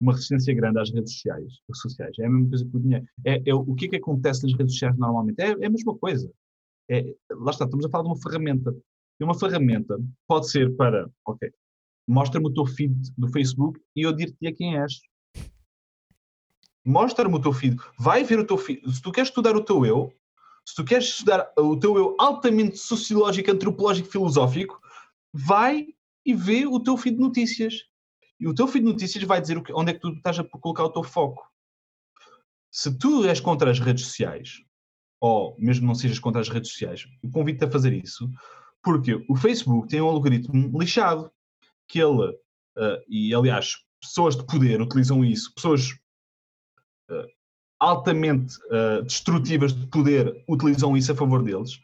[0.00, 2.18] uma resistência grande às redes sociais, sociais.
[2.18, 3.06] É a mesma coisa que o dinheiro.
[3.24, 5.40] É, é, o que é que acontece nas redes sociais normalmente?
[5.40, 6.30] É, é a mesma coisa.
[6.90, 8.76] É, lá está, estamos a falar de uma ferramenta.
[9.20, 11.48] E uma ferramenta pode ser para, ok,
[12.08, 15.00] mostra-me o teu feed do Facebook e eu dir-te quem és.
[16.84, 17.76] Mostra-me o teu feed.
[17.96, 18.82] Vai ver o teu feed.
[18.92, 20.12] Se tu queres estudar o teu eu,
[20.66, 24.80] se tu queres estudar o teu eu altamente sociológico, antropológico, filosófico,
[25.32, 25.86] vai
[26.26, 27.74] e vê o teu feed de notícias.
[28.40, 30.84] E o teu feed de notícias vai dizer onde é que tu estás a colocar
[30.84, 31.46] o teu foco.
[32.72, 34.64] Se tu és contra as redes sociais,
[35.20, 38.28] ou mesmo não sejas contra as redes sociais, eu convido-te a fazer isso,
[38.82, 41.30] porque o Facebook tem um algoritmo lixado,
[41.86, 45.90] que ele, uh, e aliás, pessoas de poder utilizam isso, pessoas
[47.10, 47.26] uh,
[47.78, 51.78] altamente uh, destrutivas de poder utilizam isso a favor deles,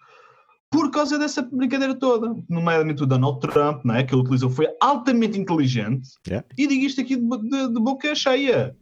[0.71, 2.35] por causa dessa brincadeira toda.
[2.49, 4.03] Nomeadamente o Donald Trump, não é?
[4.03, 6.47] que ele utilizou, foi altamente inteligente, yeah.
[6.57, 8.77] e digo isto aqui de, de, de boca cheia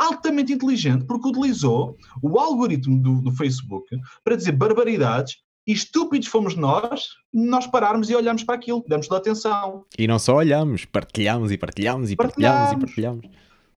[0.00, 3.86] altamente inteligente porque utilizou o algoritmo do, do, Facebook
[4.24, 5.36] para dizer barbaridades
[5.66, 9.84] e estúpidos fomos nós, nós pararmos e olharmos para aquilo, demos-lhe atenção.
[9.98, 13.26] E não só olhamos, partilhamos e partilhamos e partilhamos, partilhamos e partilhamos.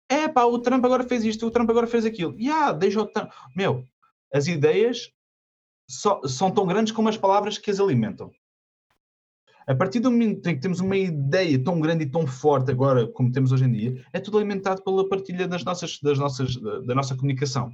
[0.08, 2.35] É pá, o Trump agora fez isto, o Trump agora fez aquilo.
[2.38, 3.30] E ah, deixa o Trump.
[3.56, 3.85] Meu,
[4.32, 5.11] as ideias
[5.88, 8.30] só, são tão grandes como as palavras que as alimentam.
[9.66, 13.07] A partir do momento em que temos uma ideia tão grande e tão forte agora,
[13.07, 16.81] como temos hoje em dia, é tudo alimentado pela partilha das nossas, das nossas, da,
[16.81, 17.70] da nossa comunicação.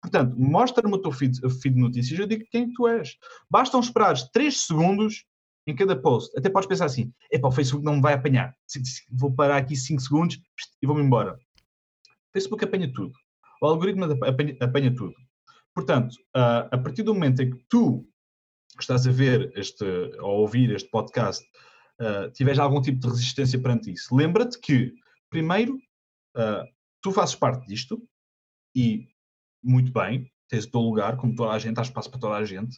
[0.00, 3.16] Portanto, mostra-me o teu feed, feed de notícias e eu digo quem tu és.
[3.50, 5.24] Bastam esperar 3 segundos
[5.66, 6.36] em cada post.
[6.38, 8.54] Até podes pensar assim: epá, o Facebook não me vai apanhar.
[9.10, 10.40] Vou parar aqui 5 segundos
[10.82, 11.34] e vou-me embora.
[11.34, 13.12] O Facebook apanha tudo.
[13.60, 15.14] O algoritmo apanha, apanha tudo.
[15.74, 18.06] Portanto, uh, a partir do momento em que tu
[18.82, 19.84] estás a ver este,
[20.20, 21.44] ou ouvir este podcast,
[22.00, 24.92] uh, tiveres algum tipo de resistência perante isso, lembra-te que,
[25.28, 25.76] primeiro,
[26.36, 26.64] uh,
[27.02, 28.02] tu fazes parte disto
[28.74, 29.08] e,
[29.62, 32.44] muito bem, tens o teu lugar, como toda a gente, há espaço para toda a
[32.44, 32.76] gente,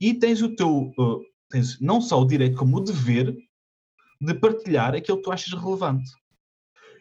[0.00, 3.36] e tens o teu, uh, tens não só o direito, como o dever
[4.20, 6.10] de partilhar aquilo que tu achas relevante.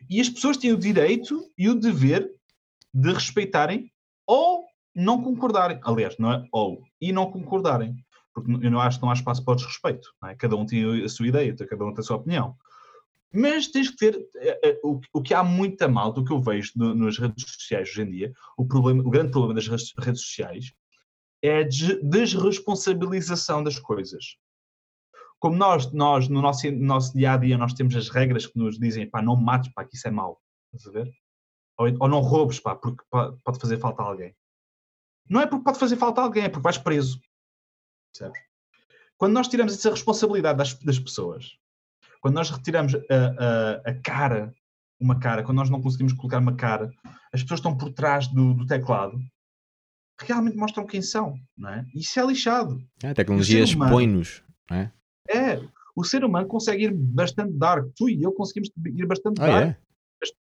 [0.10, 2.30] E as pessoas têm o direito e o dever
[2.94, 3.92] de respeitarem
[4.28, 5.80] ou não concordarem.
[5.84, 8.03] Aliás, não é ou, e não concordarem
[8.34, 10.10] porque eu não acho que não há espaço para o desrespeito.
[10.26, 10.36] É?
[10.36, 12.56] Cada um tem a sua ideia, cada um tem a sua opinião.
[13.34, 16.40] Mas tens que ter é, é, o, o que há muita mal do que eu
[16.40, 20.72] vejo nas redes sociais hoje em dia, o, problema, o grande problema das redes sociais
[21.42, 24.38] é a desresponsabilização das coisas.
[25.40, 28.58] Como nós, nós no nosso, no nosso dia a dia, nós temos as regras que
[28.58, 30.40] nos dizem, pá, não mates, pá, que isso é mau.
[30.74, 31.12] Estás a ver?
[31.78, 34.34] Ou, ou não roubes, pá, porque pode fazer falta a alguém.
[35.30, 37.20] Não é porque pode fazer falta a alguém, é porque vais preso.
[38.14, 38.40] Percebes?
[39.18, 41.58] Quando nós tiramos essa responsabilidade das, das pessoas,
[42.22, 44.54] quando nós retiramos a, a, a, cara,
[45.00, 46.92] uma cara, quando nós não conseguimos colocar uma cara,
[47.34, 49.20] as pessoas estão por trás do, do teclado,
[50.20, 51.86] realmente mostram quem são, não é?
[51.94, 52.82] Isso é lixado.
[53.04, 54.94] É, a tecnologia expõe-nos, não é?
[55.30, 55.62] É,
[55.96, 57.88] o ser humano consegue ir bastante dark.
[57.96, 59.70] Tu e eu conseguimos ir bastante ah, dark.
[59.70, 59.78] É?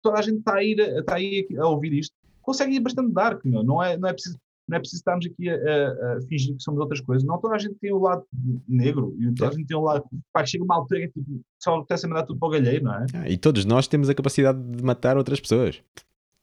[0.02, 2.14] Toda a gente está a, ir, está a, ir a ouvir isto.
[2.40, 3.62] Consegue ir bastante dark, meu.
[3.62, 6.62] Não, é, não é preciso não é preciso estarmos aqui a, a, a, fingir que
[6.62, 7.26] somos outras coisas.
[7.26, 8.24] Não toda a gente tem o lado
[8.68, 10.04] negro e toda a gente tem o lado.
[10.32, 13.06] Pá, chega uma altura que tipo, só apetece mandar tudo para o galheiro, não é?
[13.14, 15.82] Ah, e todos nós temos a capacidade de matar outras pessoas.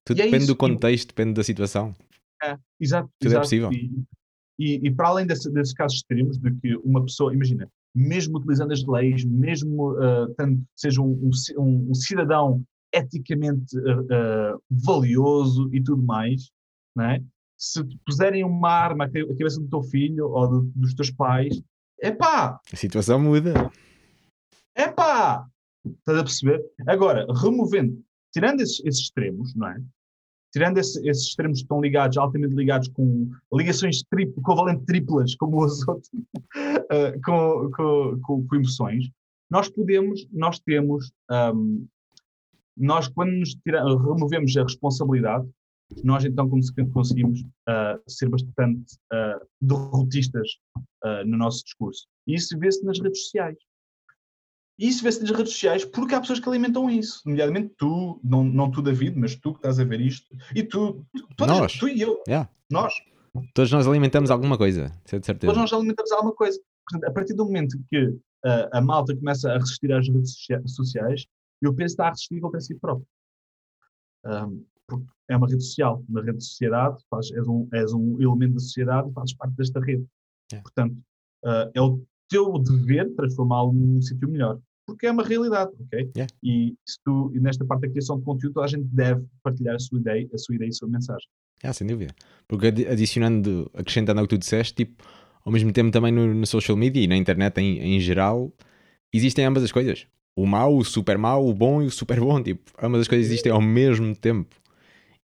[0.04, 1.08] Tudo é depende é do contexto, e...
[1.08, 1.94] depende da situação.
[2.44, 3.10] É, exato.
[3.20, 3.38] Tudo exato.
[3.38, 3.72] é possível.
[3.72, 4.04] E,
[4.60, 8.74] e, e, para além desse, desses casos extremos, de que uma pessoa, imagina, mesmo utilizando
[8.74, 12.62] as leis, mesmo uh, tanto, seja um, um, um cidadão
[12.94, 16.50] eticamente uh, uh, valioso e tudo mais,
[16.96, 17.22] não é?
[17.60, 21.62] Se puserem uma arma à cabeça do teu filho ou do, dos teus pais,
[22.02, 22.60] é pá!
[22.72, 23.70] A situação muda.
[24.74, 25.46] É pá!
[25.86, 26.64] Estás a perceber?
[26.88, 29.82] Agora, removendo, tirando esses, esses extremos, não é?
[30.54, 35.64] Tirando esse, esses extremos que estão ligados, altamente ligados com ligações triplo, covalente triplas, como
[35.64, 39.10] os outros, uh, com, com, com, com, emoções,
[39.50, 41.12] nós podemos, nós temos,
[41.54, 41.86] um,
[42.78, 45.48] nós quando nos tira, removemos a responsabilidade,
[46.04, 46.50] nós então
[46.94, 50.48] conseguimos uh, ser bastante uh, derrotistas
[51.04, 52.08] uh, no nosso discurso.
[52.28, 53.58] E isso vê-se nas redes sociais.
[54.78, 57.22] E isso vê-se nas redes sociais porque há pessoas que alimentam isso.
[57.26, 60.28] Nomeadamente tu, não, não tu, David, mas tu que estás a ver isto.
[60.56, 61.06] E tu,
[61.40, 61.74] nós.
[61.74, 62.22] tu e eu.
[62.28, 62.50] Yeah.
[62.70, 62.94] Nós.
[63.54, 65.40] Todos nós alimentamos alguma coisa, de certeza.
[65.40, 66.60] Todos nós alimentamos alguma coisa.
[66.88, 68.18] Portanto, a partir do momento que
[68.72, 71.26] a malta começa a resistir às redes sociais,
[71.62, 73.06] eu penso que está a resistir contra si próprio.
[74.26, 74.66] Um,
[75.30, 78.60] é uma rede social, uma rede de sociedade, faz, és, um, és um elemento da
[78.60, 80.06] sociedade e fazes parte desta rede.
[80.52, 80.58] É.
[80.58, 80.98] Portanto,
[81.46, 84.60] uh, é o teu dever transformá-lo num sítio melhor.
[84.86, 86.12] Porque é uma realidade, ok?
[86.16, 86.34] Yeah.
[86.44, 90.00] E, tu, e nesta parte da criação de conteúdo, a gente deve partilhar a sua
[90.00, 91.28] ideia, a sua ideia e a sua mensagem.
[91.64, 92.14] Ah, sem dúvida.
[92.48, 95.04] Porque adicionando, acrescentando ao que tu disseste, tipo,
[95.46, 98.52] ao mesmo tempo também no, no social media e na internet em, em geral,
[99.14, 100.08] existem ambas as coisas.
[100.36, 102.42] o mau, o super mau, o bom e o super bom.
[102.42, 104.56] Tipo, ambas as coisas existem ao mesmo tempo.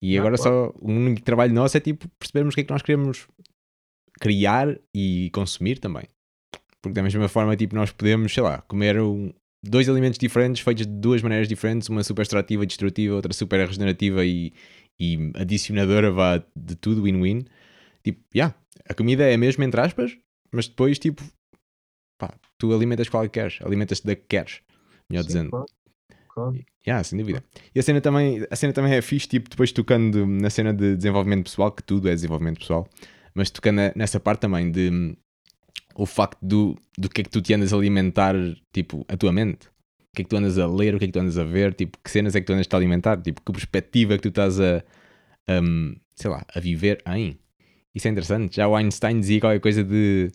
[0.02, 2.82] E agora só o único trabalho nosso é tipo percebermos o que é que nós
[2.82, 3.28] queremos
[4.20, 6.04] criar e consumir também.
[6.82, 10.86] Porque da mesma forma, tipo, nós podemos, sei lá, comer um, dois alimentos diferentes, feitos
[10.86, 14.52] de duas maneiras diferentes, uma super extrativa e destrutiva, outra super regenerativa e,
[14.98, 17.44] e adicionadora vá de tudo, win-win.
[18.02, 18.54] Tipo, yeah,
[18.88, 20.18] a comida é a mesma entre aspas,
[20.52, 21.22] mas depois, tipo,
[22.18, 24.60] pá, tu alimentas qual que queres, alimentas-te da que queres,
[25.08, 25.50] melhor Sim, dizendo.
[25.50, 25.66] Claro.
[26.34, 26.58] Claro.
[26.86, 27.44] Yeah, sem dúvida.
[27.74, 30.96] E a cena, também, a cena também é fixe, tipo, depois tocando na cena de
[30.96, 32.88] desenvolvimento pessoal, que tudo é desenvolvimento pessoal,
[33.34, 35.16] mas tocando nessa parte também de
[35.94, 38.34] o facto do, do que é que tu te andas a alimentar,
[38.72, 39.66] tipo, a tua mente.
[39.66, 41.44] O que é que tu andas a ler, o que é que tu andas a
[41.44, 44.22] ver, tipo, que cenas é que tu andas a alimentar, tipo, que perspectiva é que
[44.22, 44.82] tu estás a,
[45.48, 47.38] um, sei lá, a viver em.
[47.94, 48.56] Isso é interessante.
[48.56, 50.30] Já o Einstein dizia qualquer coisa de.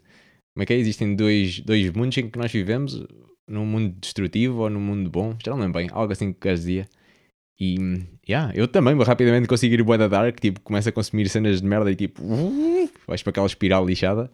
[0.53, 0.77] Como é que é?
[0.77, 3.03] Existem dois, dois mundos em que nós vivemos:
[3.47, 5.35] num mundo destrutivo ou num mundo bom.
[5.43, 6.87] Já não lembro bem, algo assim que queres dizia.
[7.59, 7.77] E,
[8.27, 11.67] yeah, eu também vou rapidamente conseguir ir da dark, tipo, começo a consumir cenas de
[11.67, 14.29] merda e tipo, uh, vais para aquela espiral lixada.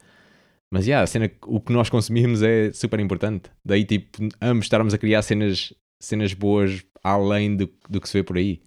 [0.70, 3.50] Mas, yeah, a cena, o que nós consumimos é super importante.
[3.64, 8.24] Daí, tipo, ambos estarmos a criar cenas, cenas boas além do, do que se vê
[8.24, 8.62] por aí.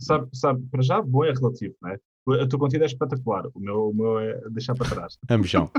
[0.00, 1.98] Sabe, sabe, para já, boa é relativo, não é?
[2.42, 5.18] A tua conteúdo é espetacular, o meu, o meu é deixar para trás.
[5.28, 5.70] Ambos são.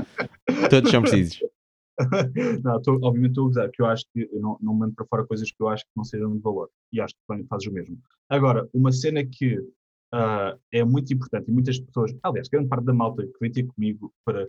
[0.70, 1.40] Todos são precisos.
[2.62, 5.06] não, tô, obviamente estou a usar, que eu acho que eu não, não mando para
[5.06, 6.68] fora coisas que eu acho que não sejam de valor.
[6.92, 7.98] E acho que também fazes o mesmo.
[8.28, 12.92] Agora, uma cena que uh, é muito importante e muitas pessoas, aliás, grande parte da
[12.92, 14.48] malta que vem ter comigo para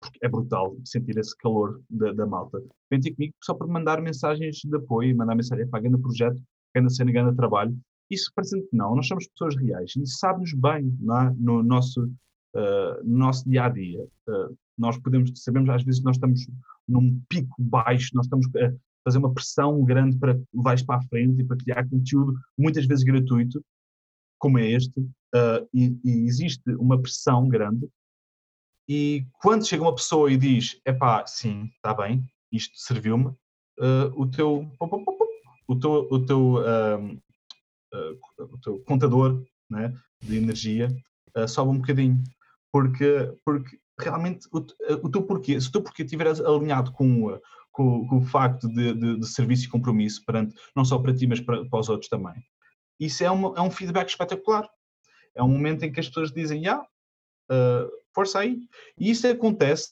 [0.00, 2.62] porque é brutal sentir esse calor da, da malta.
[2.90, 6.40] Vem ter comigo só para mandar mensagens de apoio, mandar mensagem para grande projeto,
[6.74, 7.76] grande cena, grande trabalho.
[8.10, 11.34] Isso parece que não, nós somos pessoas reais e sabe-nos bem é?
[11.36, 14.04] no, nosso, uh, no nosso dia a dia.
[14.28, 16.46] Uh, nós podemos, sabemos às vezes nós estamos
[16.88, 18.72] num pico baixo, nós estamos a
[19.04, 23.04] fazer uma pressão grande para vais para a frente e para criar conteúdo, muitas vezes
[23.04, 23.62] gratuito,
[24.38, 27.88] como é este, uh, e, e existe uma pressão grande
[28.88, 34.10] e quando chega uma pessoa e diz: é pá, sim, está bem, isto serviu-me, uh,
[34.16, 34.66] o teu.
[35.70, 37.20] O teu, o teu, uh,
[38.38, 40.88] o teu contador né, de energia
[41.36, 42.24] uh, sobe um bocadinho.
[42.72, 44.58] Porque, porque realmente o,
[45.02, 47.38] o teu porquê, se o teu porquê estiver alinhado com,
[47.72, 51.26] com, com, o facto de, de, de, serviço e compromisso perante, não só para ti,
[51.26, 52.34] mas para, para os outros também,
[52.98, 54.68] isso é, uma, é um feedback espetacular.
[55.34, 58.58] É um momento em que as pessoas dizem, ah, uh, força aí.
[58.98, 59.90] E isso acontece.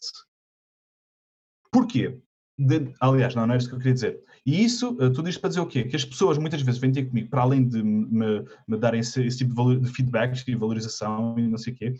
[1.70, 2.20] Porquê?
[2.58, 4.24] De, aliás, não, não é isso que eu queria dizer.
[4.44, 5.84] E isso, tudo isto para dizer o quê?
[5.84, 9.24] Que as pessoas muitas vezes vêm ter comigo, para além de me, me darem esse,
[9.24, 11.94] esse, tipo de, valor, de feedbacks e valorização e não sei o quê,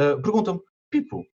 [0.00, 1.26] uh, perguntam-me, Pipo,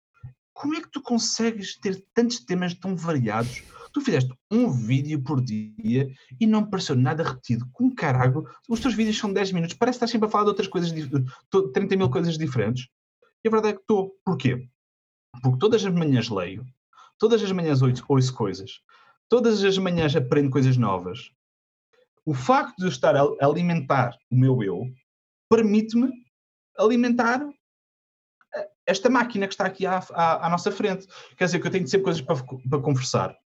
[0.52, 3.62] como é que tu consegues ter tantos temas tão variados?
[3.92, 6.08] Tu fizeste um vídeo por dia
[6.38, 7.68] e não pareceu nada repetido.
[7.72, 10.50] Com carago, os teus vídeos são 10 minutos, parece que estás sempre a falar de
[10.50, 10.92] outras coisas,
[11.72, 12.88] 30 mil coisas diferentes.
[13.44, 14.14] E a verdade é que estou.
[14.24, 14.68] Porquê?
[15.42, 16.64] Porque todas as manhãs leio,
[17.18, 18.80] todas as manhãs ouço, coisas,
[19.28, 21.30] todas as manhãs aprendo coisas novas.
[22.24, 24.92] O facto de eu estar a alimentar o meu eu
[25.48, 26.12] permite-me
[26.78, 27.44] alimentar
[28.90, 31.06] esta máquina que está aqui à, à, à, nossa frente.
[31.36, 33.36] Quer dizer que eu tenho sempre coisas para, para conversar.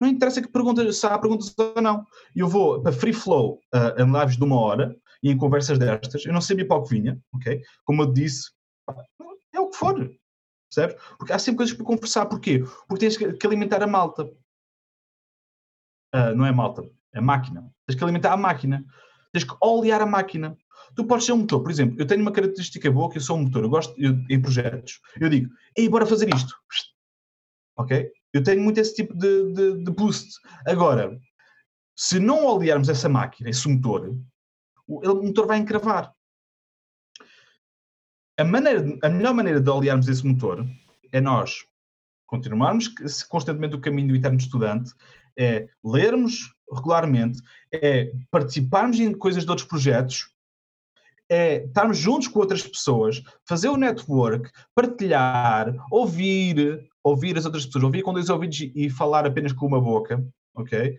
[0.00, 2.04] Não interessa que perguntas, se há perguntas ou não.
[2.34, 6.24] Eu vou para free flow uh, em lives de uma hora e em conversas destas.
[6.24, 7.62] Eu não sabia para o que vinha, ok?
[7.84, 8.50] Como eu disse,
[9.52, 9.94] é o que for.
[10.68, 10.96] Percebes?
[11.18, 12.26] Porque há sempre coisas para conversar.
[12.26, 12.64] Porquê?
[12.88, 14.24] Porque tens que alimentar a malta.
[16.14, 17.70] Uh, não é malta, é máquina.
[17.86, 18.84] Tens que alimentar a máquina.
[19.32, 20.56] Tens que olear a máquina.
[20.94, 23.36] Tu podes ser um motor, por exemplo, eu tenho uma característica boa que eu sou
[23.36, 25.00] um motor, eu gosto eu, em projetos.
[25.20, 26.54] Eu digo, ei, bora fazer isto.
[27.76, 28.10] Ok?
[28.32, 30.38] Eu tenho muito esse tipo de, de, de boost.
[30.66, 31.18] Agora,
[31.96, 34.16] se não olearmos essa máquina, esse motor,
[34.86, 36.14] o, o motor vai encravar
[38.36, 40.66] a, maneira, a melhor maneira de aliarmos esse motor
[41.12, 41.64] é nós
[42.26, 42.88] continuarmos
[43.28, 44.92] constantemente o caminho do eterno estudante,
[45.38, 47.40] é lermos regularmente,
[47.72, 50.33] é participarmos em coisas de outros projetos,
[51.30, 57.84] é estarmos juntos com outras pessoas, fazer o network, partilhar, ouvir, ouvir as outras pessoas,
[57.84, 60.98] ouvir com dois ouvidos e falar apenas com uma boca, ok?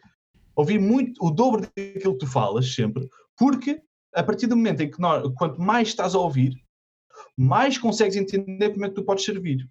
[0.56, 3.08] Ouvir muito, o dobro daquilo que tu falas sempre,
[3.38, 3.82] porque
[4.14, 6.56] a partir do momento em que nós, quanto mais estás a ouvir,
[7.38, 9.70] mais consegues entender como é que tu podes servir.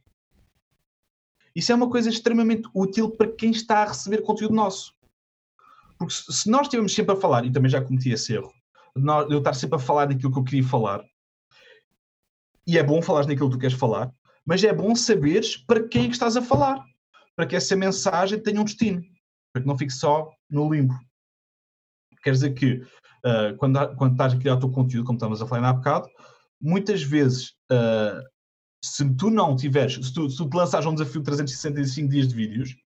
[1.54, 4.92] Isso é uma coisa extremamente útil para quem está a receber conteúdo nosso.
[5.98, 8.52] Porque se nós estivermos sempre a falar, e também já cometi esse erro,
[8.96, 11.04] eu estar sempre a falar daquilo que eu queria falar,
[12.66, 14.12] e é bom falar naquilo que tu queres falar,
[14.44, 16.82] mas é bom saberes para quem é que estás a falar,
[17.36, 19.02] para que essa mensagem tenha um destino,
[19.52, 20.94] para que não fique só no limbo.
[22.22, 25.46] Quer dizer que uh, quando, quando estás a criar o teu conteúdo, como estávamos a
[25.46, 26.08] falar há bocado,
[26.60, 28.22] muitas vezes, uh,
[28.82, 32.34] se tu não tiveres, se tu, se tu lançares um desafio de 365 dias de
[32.34, 32.76] vídeos,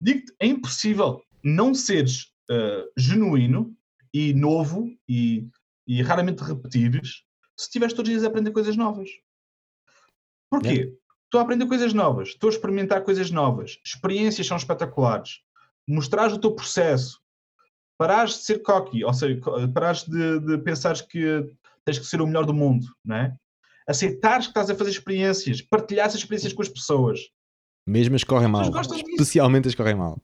[0.00, 3.74] digo-te, é impossível não seres uh, genuíno
[4.12, 5.48] e novo e,
[5.86, 7.22] e raramente repetires
[7.56, 9.10] se estiveres todos os dias a aprender coisas novas.
[10.50, 10.94] Porquê?
[10.94, 11.08] É.
[11.24, 15.40] Estou a aprender coisas novas, estou a experimentar coisas novas, experiências são espetaculares,
[15.86, 17.20] mostrares o teu processo,
[17.98, 19.38] parares de ser cocky, ou seja,
[19.74, 21.44] parares de, de pensares que
[21.84, 23.36] tens que ser o melhor do mundo, não é?
[23.86, 27.20] Aceitares que estás a fazer experiências, partilhar essas experiências com as pessoas.
[27.86, 28.62] Mesmo as que correm mal.
[28.62, 30.18] Especialmente as que correm mal.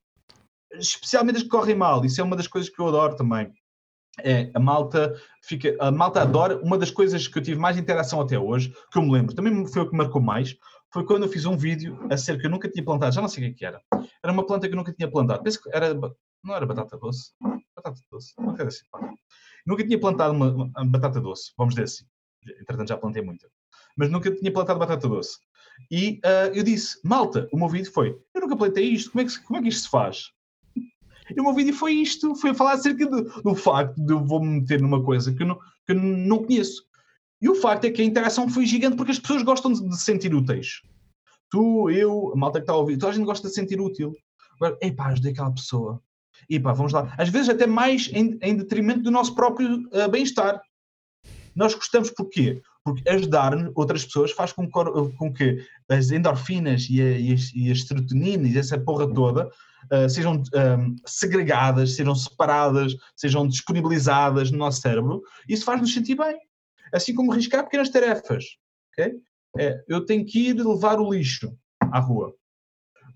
[0.72, 2.04] Especialmente as que correm mal.
[2.04, 3.52] Isso é uma das coisas que eu adoro também.
[4.20, 6.58] É, a malta fica, a malta adora.
[6.62, 9.66] Uma das coisas que eu tive mais interação até hoje, que eu me lembro, também
[9.66, 10.56] foi o que marcou mais,
[10.92, 13.50] foi quando eu fiz um vídeo acerca que eu nunca tinha plantado, já não sei
[13.50, 13.82] o que, é era.
[14.22, 15.42] Era uma planta que eu nunca tinha plantado.
[15.42, 17.32] Penso que era, não era batata doce?
[17.74, 18.84] Batata doce, não quero assim.
[19.66, 22.04] Nunca tinha plantado uma, uma, batata doce, vamos dizer assim.
[22.60, 23.48] Entretanto já plantei muita.
[23.96, 25.38] Mas nunca tinha plantado batata doce.
[25.90, 29.24] E uh, eu disse, malta, o meu vídeo foi, eu nunca plantei isto, como é
[29.24, 30.30] que, como é que isto se faz?
[31.30, 34.60] E o meu vídeo foi isto, foi falar acerca do, do facto de eu vou-me
[34.60, 36.82] meter numa coisa que não, que eu não conheço.
[37.40, 40.04] E o facto é que a interação foi gigante porque as pessoas gostam de, se
[40.04, 40.82] sentir úteis.
[41.50, 43.80] Tu, eu, a malta que está a ouvir, toda a gente gosta de se sentir
[43.80, 44.14] útil.
[44.56, 46.02] Agora, epá, ajudei aquela pessoa.
[46.48, 47.14] Epá, vamos lá.
[47.16, 50.60] Às vezes até mais em, em detrimento do nosso próprio uh, bem-estar.
[51.54, 52.60] Nós gostamos porquê?
[52.82, 57.70] Porque ajudar outras pessoas faz com, com que as endorfinas e, a, e, as, e
[57.70, 59.50] as serotoninas essa porra toda
[59.92, 65.22] uh, sejam um, ehm, segregadas, sejam separadas, sejam disponibilizadas no nosso cérebro.
[65.48, 66.38] Isso faz-nos sentir bem
[66.94, 68.44] assim como riscar pequenas tarefas.
[68.92, 69.14] Okay?
[69.58, 71.56] É, eu tenho que ir levar o lixo
[71.92, 72.34] à rua.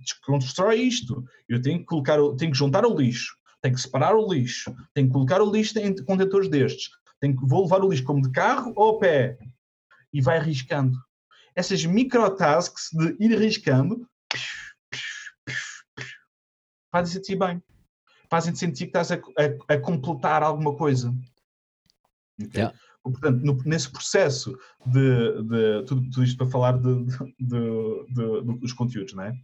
[0.01, 1.25] Desconstrói isto.
[1.49, 5.07] Eu tenho que colocar, tenho que juntar o lixo, tenho que separar o lixo, tenho
[5.07, 6.91] que colocar o lixo em contentores destes.
[7.21, 9.39] Tenho que, vou levar o lixo como de carro ou a pé.
[10.13, 10.97] E vai riscando.
[11.55, 14.09] Essas microtasks de ir riscando
[16.91, 17.63] fazem sentir bem.
[18.31, 21.15] Fazem-te sentir que estás a, a, a completar alguma coisa.
[22.41, 22.61] Okay?
[22.61, 22.79] Yeah.
[23.03, 27.05] Portanto, no, nesse processo de, de tudo, tudo, isto para falar de,
[27.39, 29.35] de, dos conteúdos, não é?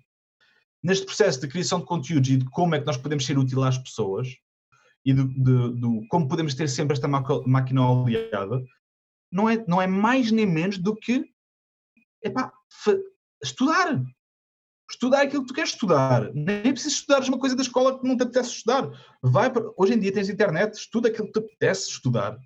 [0.83, 3.63] Neste processo de criação de conteúdos e de como é que nós podemos ser útil
[3.65, 4.29] às pessoas
[5.05, 8.63] e de, de como podemos ter sempre esta máquina aliada,
[9.33, 11.25] não é, não é mais nem menos do que
[12.23, 12.53] epá,
[13.43, 14.03] estudar.
[14.95, 16.31] Estudar aquilo que tu queres estudar.
[16.33, 18.89] Nem preciso estudar uma coisa da escola que não te apetece estudar.
[19.21, 19.65] Vai para...
[19.77, 22.39] Hoje em dia tens internet, estuda aquilo que te apetece estudar.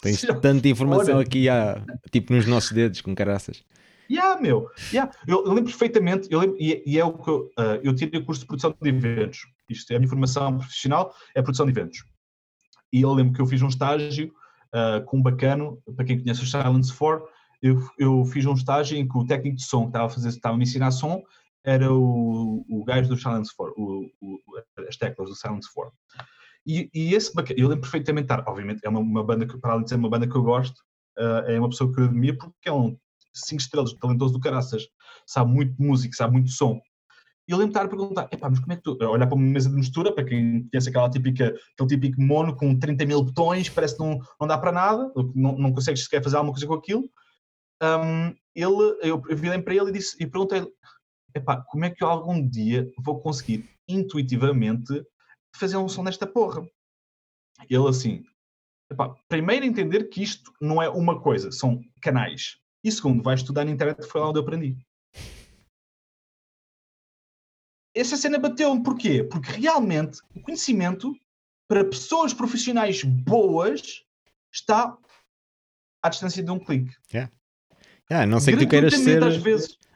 [0.00, 1.26] Tens tanta informação Olha.
[1.26, 3.62] aqui, há, tipo nos nossos dedos, com caraças.
[4.10, 4.70] Yeah, meu.
[4.90, 5.12] Yeah.
[5.26, 8.20] Eu, eu lembro perfeitamente, eu lembro, e, e, é o que eu, uh, eu tirei
[8.20, 9.40] o curso de produção de eventos.
[9.68, 12.04] Isto é a minha formação profissional, é produção de eventos.
[12.90, 14.32] E eu lembro que eu fiz um estágio
[14.74, 17.26] uh, com um bacano, para quem conhece o Silence 4,
[17.62, 20.28] eu, eu fiz um estágio em que o técnico de som que estava a, fazer,
[20.28, 21.22] estava a me ensinar som
[21.64, 24.38] era o, o gajo do Silence 4, o, o,
[24.88, 25.92] as teclas do Silence 4.
[26.66, 29.84] E, e esse eu lembro perfeitamente estar, obviamente, é uma, uma, banda que, para além
[29.84, 30.78] de ser uma banda que eu gosto,
[31.18, 32.96] uh, é uma pessoa que eu admiro porque é um
[33.34, 34.86] cinco estrelas, talentoso do caraças,
[35.26, 36.80] sabe muito música, sabe muito som.
[37.48, 39.34] E eu lembro de estar a perguntar, epá, mas como é que tu, olhar para
[39.34, 43.22] uma mesa de mistura, para quem conhece aquela típica, aquele típico mono com 30 mil
[43.24, 46.66] botões, parece que não, não dá para nada, não, não consegues sequer fazer alguma coisa
[46.66, 47.10] com aquilo.
[47.82, 50.64] Um, ele, eu virei para ele e, disse, e perguntei,
[51.34, 55.04] epá, como é que eu algum dia vou conseguir intuitivamente
[55.56, 56.66] fazer um som desta porra.
[57.68, 58.24] Ele assim,
[58.90, 62.58] epá, primeiro entender que isto não é uma coisa, são canais.
[62.84, 64.76] E segundo, vai estudar na internet, foi lá onde eu aprendi.
[67.94, 69.22] Essa cena bateu-me, porquê?
[69.22, 71.14] Porque realmente o conhecimento
[71.68, 74.04] para pessoas profissionais boas
[74.52, 74.96] está
[76.02, 76.94] à distância de um clique.
[77.12, 77.32] Yeah.
[78.10, 79.20] Yeah, não sei que tu queiras ser.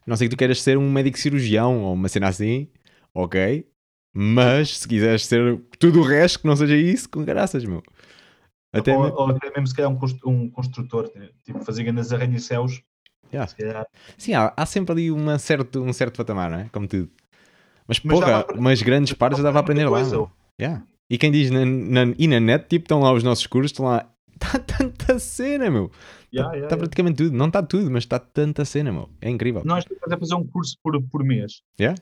[0.07, 2.69] Não sei que tu queiras ser um médico cirurgião ou uma cena assim,
[3.13, 3.67] ok?
[4.15, 7.83] Mas se quiseres ser tudo o resto que não seja isso, com graças, meu.
[8.73, 9.19] Até ou, mesmo...
[9.19, 11.11] ou até mesmo se calhar um, um construtor,
[11.45, 12.83] tipo fazer grandes arranha-céus.
[13.33, 13.53] Yeah.
[13.53, 13.87] Calhar...
[14.17, 16.69] Sim, há, há, sempre ali uma certo, um certo patamar, não é?
[16.73, 17.11] Como tudo.
[17.87, 20.01] Mas, mas porra, umas grandes partes dava a aprender lá.
[20.61, 20.85] Yeah.
[21.09, 23.87] E quem diz na, na, e na net, tipo, estão lá os nossos cursos, estão
[23.87, 24.11] lá.
[24.37, 25.87] Está tanta cena, meu.
[25.87, 27.37] Está yeah, yeah, tá praticamente tudo.
[27.37, 29.09] Não está tudo, mas está tanta cena, meu.
[29.21, 29.63] É incrível.
[29.65, 31.63] Nós temos a fazer um curso por, por mês.
[31.81, 32.01] Yeah?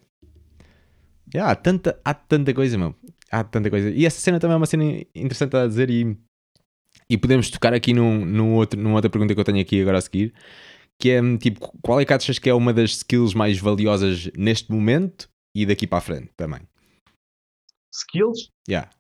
[1.33, 2.95] Yeah, há, tanta, há tanta coisa, meu.
[3.31, 3.91] Há tanta coisa.
[3.91, 6.17] E essa cena também é uma cena interessante a dizer e,
[7.09, 9.99] e podemos tocar aqui num, num outro, numa outra pergunta que eu tenho aqui agora
[9.99, 10.35] a seguir,
[10.99, 14.71] que é tipo, qual é que achas que é uma das skills mais valiosas neste
[14.71, 16.61] momento e daqui para a frente também?
[17.93, 18.51] Skills?
[18.69, 18.91] Yeah.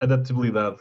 [0.00, 0.78] adaptabilidade.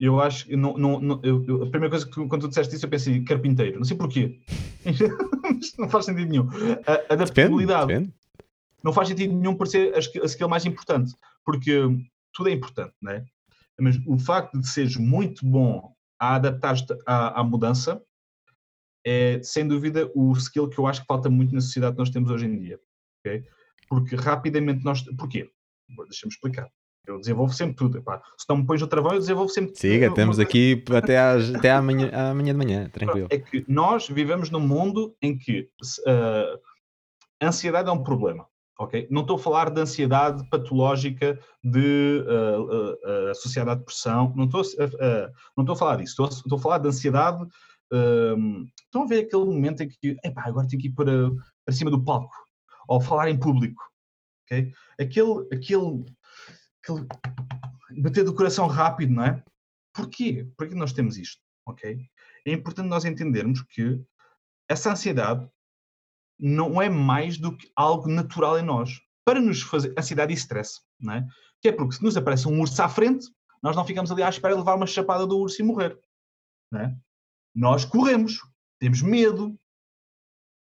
[0.00, 2.86] Eu acho que não, não, não eu, a primeira coisa que quando tu disseste isso,
[2.86, 3.76] eu pensei carpinteiro.
[3.76, 4.40] Não sei porquê.
[5.78, 6.48] Não faz sentido nenhum.
[6.86, 8.14] A adaptabilidade Depende, depende.
[8.82, 11.14] não faz sentido nenhum por ser a skill, mais importante.
[11.44, 11.86] Porque
[12.32, 13.24] tudo é importante, não é?
[13.78, 18.02] Mas o facto de seres muito bom a adaptar-te à, à mudança
[19.04, 22.10] é, sem dúvida, o skill que eu acho que falta muito na sociedade que nós
[22.10, 22.80] temos hoje em dia.
[23.18, 23.44] ok?
[23.88, 25.02] Porque rapidamente nós.
[25.16, 25.50] Porquê?
[26.08, 26.70] Deixa-me explicar.
[27.06, 27.98] Eu desenvolvo sempre tudo.
[27.98, 28.22] epá.
[28.36, 30.48] Se não me pões no travão, eu desenvolvo sempre Siga, uma temos coisa.
[30.48, 33.26] aqui até, às, até amanhã, amanhã de manhã, tranquilo.
[33.30, 35.68] É que nós vivemos num mundo em que
[37.40, 38.46] a ansiedade é um problema.
[38.78, 39.06] ok?
[39.10, 44.32] Não estou a falar de ansiedade patológica de, ah, ah, associada à depressão.
[44.36, 46.12] Não estou, a- não estou a falar disso.
[46.12, 47.44] Estou, a- estou a falar de ansiedade.
[47.92, 48.34] ah,
[48.84, 51.28] estão a ver aquele momento em que epá, agora tenho que ir para,
[51.64, 52.32] para cima do palco
[52.88, 53.82] ou falar em público.
[54.44, 54.72] ok?
[55.00, 56.04] Aquele, aquele,
[56.82, 57.06] aquele
[58.02, 59.42] bater do coração rápido, não é?
[59.92, 60.48] Porquê?
[60.56, 61.40] Porquê nós temos isto?
[61.70, 61.98] ok?
[62.46, 64.02] É importante nós entendermos que
[64.68, 65.48] essa ansiedade
[66.38, 69.00] não é mais do que algo natural em nós.
[69.24, 71.28] Para nos fazer ansiedade e stress, não é?
[71.60, 73.26] Que é porque se nos aparece um urso à frente,
[73.62, 75.98] nós não ficamos ali à espera de levar uma chapada do urso e morrer,
[76.72, 76.96] não é?
[77.54, 78.40] Nós corremos,
[78.78, 79.58] temos medo,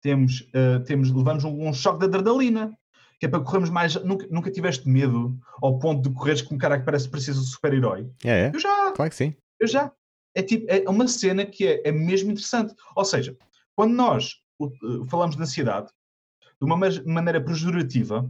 [0.02, 2.78] temos, eh, temos, levamos um, um choque de adrenalina,
[3.24, 3.96] que é para corrermos mais.
[4.04, 7.48] Nunca, nunca tiveste medo ao ponto de correres com um cara que parece precisa de
[7.48, 8.12] super-herói?
[8.22, 9.34] É, é, Eu já, claro que sim.
[9.62, 9.90] eu já.
[10.36, 12.76] É, tipo, é uma cena que é, é mesmo interessante.
[12.94, 13.38] Ou seja,
[13.78, 18.30] quando nós uh, falamos de ansiedade de uma maneira pejorativa,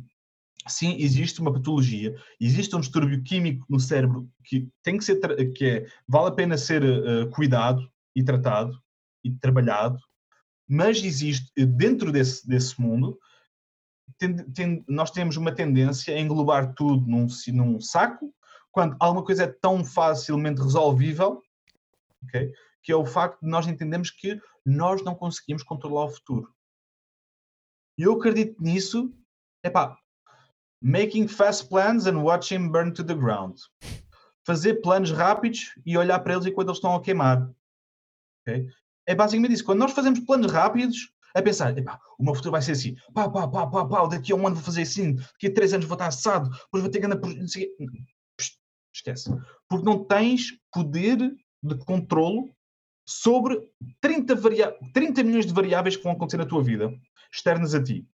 [0.68, 5.20] sim, existe uma patologia, existe um distúrbio químico no cérebro que tem que ser,
[5.54, 7.82] que é, vale a pena ser uh, cuidado
[8.16, 8.80] e tratado
[9.24, 9.98] e trabalhado,
[10.70, 13.18] mas existe dentro desse, desse mundo,
[14.88, 18.34] nós temos uma tendência a englobar tudo num, num saco,
[18.72, 21.41] quando alguma coisa é tão facilmente resolvível,
[22.26, 22.51] ok?
[22.82, 26.53] que é o facto de nós entendermos que nós não conseguimos controlar o futuro.
[27.97, 29.14] E eu acredito nisso,
[29.64, 29.97] epá,
[30.82, 33.57] making fast plans and watching burn to the ground.
[34.45, 37.49] Fazer planos rápidos e olhar para eles enquanto eles estão a queimar.
[38.41, 38.70] ok?
[39.07, 39.64] É basicamente isso.
[39.64, 43.30] Quando nós fazemos planos rápidos, é pensar, epá, o meu futuro vai ser assim, pá,
[43.30, 45.86] pá, pá, pá, pá, daqui a um ano vou fazer assim, daqui a três anos
[45.86, 47.32] vou estar assado, depois vou ter que andar por...
[48.96, 49.30] Esquece.
[49.68, 51.18] Porque não tens poder
[51.64, 52.54] de controlo
[53.06, 53.60] sobre
[54.00, 54.78] 30, varia...
[54.94, 56.94] 30 milhões de variáveis que vão acontecer na tua vida,
[57.34, 58.08] externas a ti,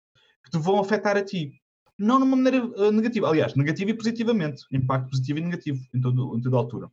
[0.44, 1.52] que te vão afetar a ti.
[1.98, 3.28] Não numa maneira eh, negativa.
[3.28, 4.64] Aliás, negativa e positivamente.
[4.72, 6.90] Impacto positivo e negativo em, todo, em toda a altura.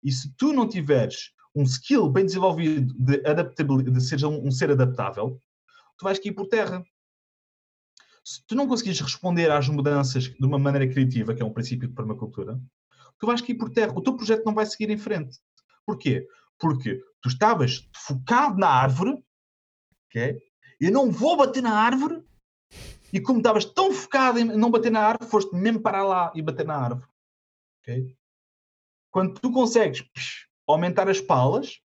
[0.00, 4.50] E se tu não tiveres um skill bem desenvolvido de adaptabilidade, de ser um, um
[4.52, 5.40] ser adaptável,
[6.04, 6.84] tu vais cair por terra.
[8.22, 11.88] Se tu não conseguires responder às mudanças de uma maneira criativa, que é um princípio
[11.88, 12.60] de permacultura,
[13.18, 13.92] tu vais cair por terra.
[13.96, 15.38] O teu projeto não vai seguir em frente.
[15.86, 16.26] Porquê?
[16.58, 19.22] Porque tu estavas focado na árvore,
[20.08, 20.38] ok?
[20.78, 22.22] Eu não vou bater na árvore,
[23.12, 26.42] e como estavas tão focado em não bater na árvore, foste mesmo para lá e
[26.42, 27.08] bater na árvore.
[27.80, 28.16] ok?
[29.10, 31.80] Quando tu consegues psh, aumentar as palas,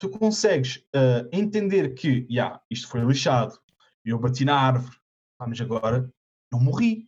[0.00, 3.56] tu consegues ah, entender que, yeah, isto foi lixado,
[4.04, 4.96] eu bati na árvore,
[5.38, 6.10] mas agora
[6.50, 7.06] não morri.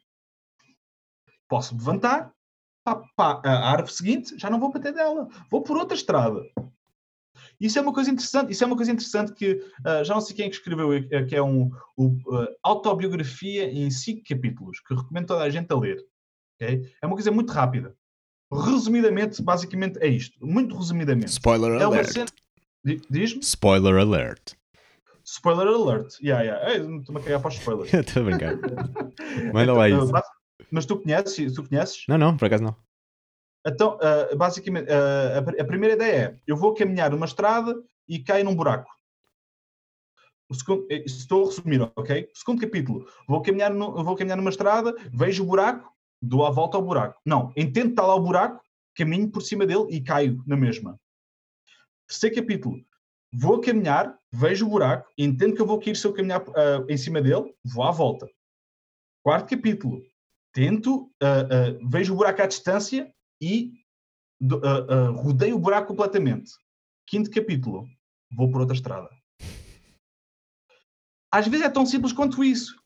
[1.48, 2.32] Posso me levantar,
[2.84, 6.40] pá, pá, a árvore seguinte já não vou bater dela, vou por outra estrada.
[7.58, 10.36] Isso é uma coisa interessante, isso é uma coisa interessante que ah, já não sei
[10.36, 14.94] quem é que escreveu, eh, que é um o, ah, autobiografia em cinco capítulos, que
[14.94, 16.04] recomendo toda a gente a ler.
[16.60, 16.94] ok?
[17.00, 17.96] É uma coisa muito rápida.
[18.52, 20.44] Resumidamente, basicamente é isto.
[20.44, 21.30] Muito resumidamente.
[21.30, 22.12] Spoiler É uma alert.
[22.12, 22.26] cena.
[22.84, 23.42] Di- Diz-me?
[23.42, 24.54] Spoiler alert.
[25.24, 26.18] Spoiler alert.
[26.20, 26.76] Yeah, yeah.
[26.98, 27.92] Estou-me a cagar para os spoilers.
[27.94, 28.56] Estou a brincar.
[29.54, 30.12] Manda lá Então, isso.
[30.70, 31.54] Mas tu conheces?
[31.54, 32.04] Tu conheces?
[32.08, 32.76] Não, não, por acaso não.
[33.64, 37.74] Então, ah, basicamente, ah, a, a primeira ideia é: eu vou caminhar uma estrada
[38.08, 38.90] e caio num buraco.
[40.48, 42.28] O segundo, eh, estou a resumir, ok?
[42.34, 46.76] Segundo capítulo: vou caminhar, nu- vou caminhar numa estrada, vejo o buraco, dou a volta
[46.76, 47.20] ao buraco.
[47.24, 48.60] Não, entendo que está lá o buraco,
[48.96, 50.98] caminho por cima dele e caio na mesma.
[52.12, 52.84] Terceiro capítulo:
[53.32, 56.96] vou caminhar, vejo o buraco, entendo que eu vou cair se eu caminhar ah, em
[56.96, 58.28] cima dele, vou à volta.
[59.24, 60.02] Quarto capítulo:
[60.52, 63.10] tento, ah, ah, vejo o buraco à distância
[63.40, 63.72] e
[65.22, 66.52] rodeio o buraco completamente.
[67.06, 67.86] Quinto capítulo:
[68.36, 69.08] vou por outra estrada.
[71.32, 72.76] Às vezes é tão simples quanto isso.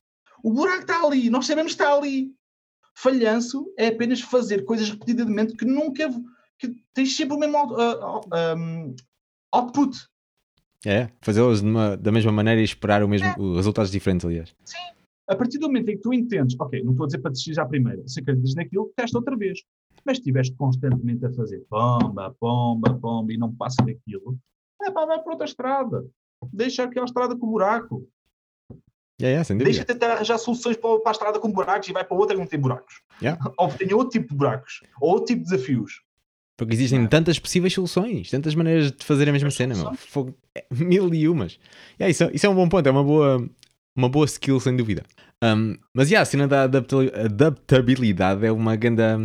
[0.41, 2.33] O buraco está ali, nós sabemos que está ali.
[2.95, 6.09] Falhanço é apenas fazer coisas repetidamente que nunca.
[6.59, 8.95] que tens sempre o mesmo ah, ah, um,
[9.57, 9.96] output.
[10.84, 14.54] É, fazê-los de uma- da mesma maneira e esperar o mesmo, os resultados diferentes, aliás.
[15.28, 17.54] A partir do momento em que tu entendes, ok, não estou a dizer para desistir
[17.54, 19.61] já à primeira, se acreditas naquilo, testa outra vez.
[20.04, 24.38] Mas se estiveste constantemente a fazer pomba, pomba, pomba e não passa daquilo,
[24.82, 26.07] é pá, vai para outra estrada.
[26.52, 28.07] Deixa aquela estrada com buraco.
[29.20, 29.94] Yeah, yeah, sem Deixa dúvida.
[29.94, 32.46] tentar arranjar soluções para, para a estrada com buracos e vai para outra que não
[32.46, 33.00] tem buracos.
[33.20, 33.42] Yeah.
[33.59, 36.02] Ou tenha outro tipo de buracos, ou outro tipo de desafios.
[36.57, 39.84] Porque existem tantas possíveis soluções, tantas maneiras de fazer a mesma cena, meu.
[40.54, 41.59] é, Mil e umas.
[42.00, 43.46] Yeah, isso, é- isso é um bom ponto, é uma boa,
[43.94, 45.02] uma boa skill, sem dúvida.
[45.44, 49.18] Um, mas yeah, a cena da adapta- adaptabilidade é uma ganda,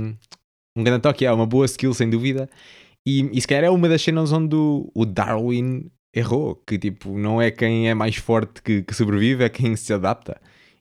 [0.75, 2.49] um grande toque, é uma boa skill, sem dúvida.
[3.07, 7.17] E, e se calhar é uma das cenas onde o, o Darwin errou, que tipo,
[7.17, 10.39] não é quem é mais forte que, que sobrevive, é quem se adapta.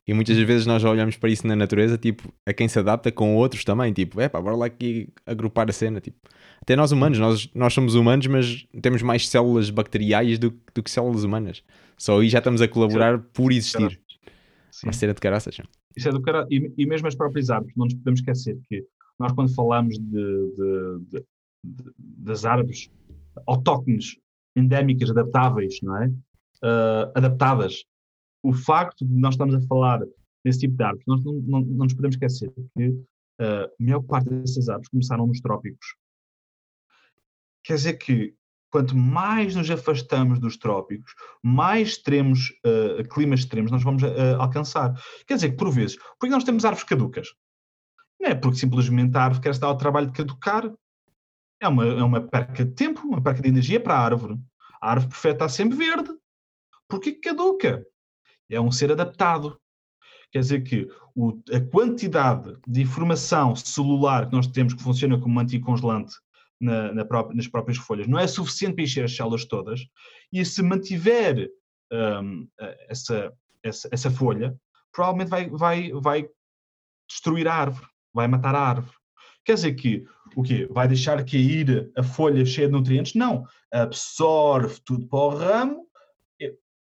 [0.08, 3.12] E muitas vezes nós já olhamos para isso na natureza, tipo, a quem se adapta
[3.12, 6.18] com outros também, tipo, é pá, bora lá aqui agrupar a cena, tipo.
[6.60, 10.90] Até nós humanos, nós, nós somos humanos, mas temos mais células bacteriais do, do que
[10.90, 11.62] células humanas.
[11.96, 14.00] Só aí já estamos a colaborar por existir.
[14.72, 14.86] Sim.
[14.86, 15.56] Uma cena de caraças.
[15.58, 15.66] não?
[15.96, 16.46] Isso é do cara...
[16.50, 18.84] e, e mesmo as próprias árvores, não nos podemos esquecer que
[19.18, 21.20] nós, quando falamos de, de-
[21.64, 22.90] de- das árvores
[23.46, 24.16] autóctones,
[24.56, 26.10] endémicas, adaptáveis, não é?
[26.62, 27.84] Ah, adaptadas,
[28.42, 30.00] o facto de nós estamos a falar
[30.44, 33.04] desse tipo de árvores, nós não, não, não nos podemos esquecer que
[33.40, 35.96] ah, a maior parte dessas árvores começaram nos trópicos.
[37.64, 38.34] Quer dizer que
[38.70, 41.12] quanto mais nos afastamos dos trópicos,
[41.42, 44.94] mais extremos, ah, climas extremos nós vamos ah, alcançar.
[45.26, 47.28] Quer dizer que, por vezes, por que nós temos árvores caducas?
[48.20, 50.70] Não é porque simplesmente a árvore quer estar ao trabalho de caducar.
[51.62, 54.38] É uma, é uma perca de tempo, uma perca de energia para a árvore.
[54.80, 56.10] A árvore prefere estar sempre verde.
[56.88, 57.86] Porquê que caduca?
[58.50, 59.58] É um ser adaptado.
[60.32, 65.36] Quer dizer que o- a quantidade de informação celular que nós temos que funciona como
[65.36, 66.14] um anticongelante
[66.60, 69.80] na- na nas próprias folhas não é suficiente para encher as células todas.
[70.32, 71.50] E se mantiver
[71.92, 72.46] hum,
[72.88, 73.32] essa,
[73.64, 74.56] essa, essa folha,
[74.92, 76.28] provavelmente vai, vai, vai
[77.08, 78.96] destruir a árvore, vai matar a árvore.
[79.44, 80.04] Quer dizer que
[80.36, 80.68] o quê?
[80.70, 83.14] Vai deixar cair a folha cheia de nutrientes?
[83.14, 83.44] Não.
[83.72, 85.86] Absorve tudo para o ramo.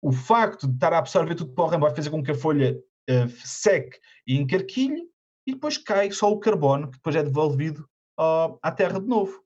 [0.08, 2.36] O facto de estar a absorver tudo para o ramo vai fazer com que a
[2.36, 2.80] folha
[3.10, 5.01] eh, seque e encarquilhe
[5.45, 7.86] e depois cai só o carbono, que depois é devolvido
[8.16, 9.41] ao- à terra de novo.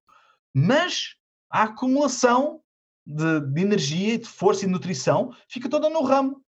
[0.55, 1.15] Mas
[1.49, 2.61] a acumulação
[3.05, 6.43] de, de energia, de força e de nutrição fica toda no ramo,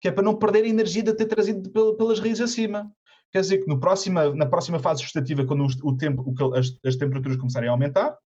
[0.00, 2.90] que é para não perder a energia de ter trazido pel- pelas raízes acima.
[3.32, 6.76] Quer dizer que no próxima, na próxima fase vegetativa, quando os- o tempo, o as,
[6.84, 8.16] as temperaturas começarem a aumentar,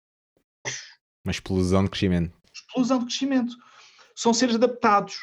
[1.24, 2.34] Uma explosão de crescimento.
[2.54, 3.54] explosão de crescimento.
[4.20, 5.16] São seres adaptados.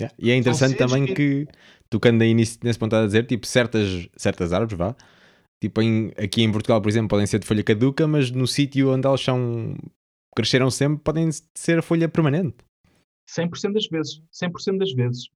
[0.00, 0.14] Yeah.
[0.18, 1.46] E é interessante também que,
[1.90, 4.96] tocando aí nisso, nesse ponto a dizer, tipo, certas, certas árvores, vá,
[5.62, 8.94] tipo, em- aqui em Portugal, por exemplo, podem ser de folha caduca, mas no sítio
[8.94, 9.76] onde elas são,
[10.34, 12.56] cresceram sempre, podem ser a folha permanente.
[13.28, 14.22] 100% das vezes.
[14.32, 15.28] 100% das vezes.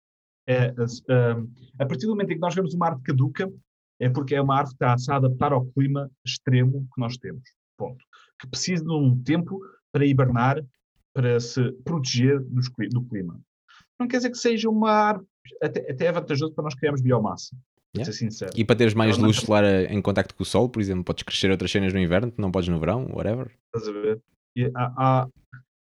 [0.49, 0.73] É,
[1.11, 1.43] ah,
[1.79, 3.53] a partir do momento em que nós vemos uma árvore caduca,
[4.01, 7.43] é porque é uma árvore que está a adaptar ao clima extremo que nós temos.
[7.77, 8.03] Ponto.
[8.41, 9.61] Que precisa de um tempo
[9.93, 10.65] para hibernar,
[11.15, 13.41] para se proteger dos do clima.
[13.99, 15.27] Não quer dizer que seja uma árvore.
[15.63, 17.57] Até, até é vantajoso para nós criarmos biomassa.
[17.95, 18.11] Yeah.
[18.11, 18.53] ser sincero.
[18.57, 21.25] E para teres mais luz solar a- em contacto com o sol, por exemplo, podes
[21.25, 23.53] crescer outras cenas no inverno, não podes no verão, whatever.
[23.67, 24.23] Estás a ver?
[24.57, 25.29] E há- há-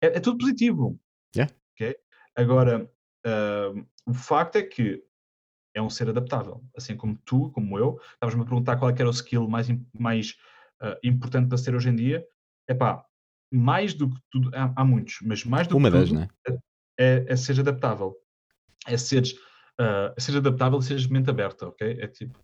[0.03, 0.99] é, é tudo positivo.
[1.35, 1.51] Yeah.
[1.73, 1.95] ok?
[2.35, 2.87] Agora,
[3.25, 3.73] ah,
[4.05, 5.03] o facto é que
[5.75, 6.63] é um ser adaptável.
[6.75, 10.35] Assim como tu, como eu, estavas-me a perguntar qual é era o skill mais, mais
[10.79, 12.23] ah, importante para ser hoje em dia.
[12.69, 13.03] Epá,
[13.51, 16.27] mais do que tudo, há, há muitos, mas mais do Uma que das, tudo né?
[16.99, 18.15] é, é seres adaptável.
[18.85, 19.35] É seres,
[19.79, 21.97] ah, é seres adaptável e seres de mente aberta, ok?
[21.99, 22.37] É tipo.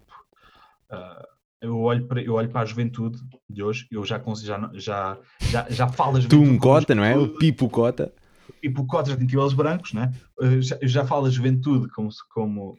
[0.90, 1.28] ah,
[1.62, 5.20] eu, olho para, eu olho para a juventude de hoje, eu já consigo, já, já,
[5.50, 7.18] já, já falo Tu um cota, não é?
[7.18, 8.14] O pipo cota.
[8.62, 10.12] e por cotas tem cabelos brancos, né?
[10.38, 12.78] Eu já, eu já falo a juventude como, como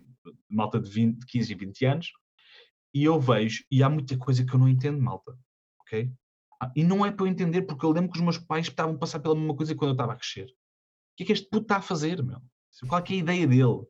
[0.50, 2.12] malta de, 20, de 15 e 20 anos,
[2.94, 5.34] e eu vejo, e há muita coisa que eu não entendo, malta,
[5.80, 6.12] ok?
[6.64, 8.94] Ah, E não é para eu entender, porque eu lembro que os meus pais estavam
[8.94, 10.46] a passar pela mesma coisa quando eu estava a crescer.
[10.46, 12.40] O que é que este puto está a fazer, meu?
[12.88, 13.86] Qual é, é a ideia dele?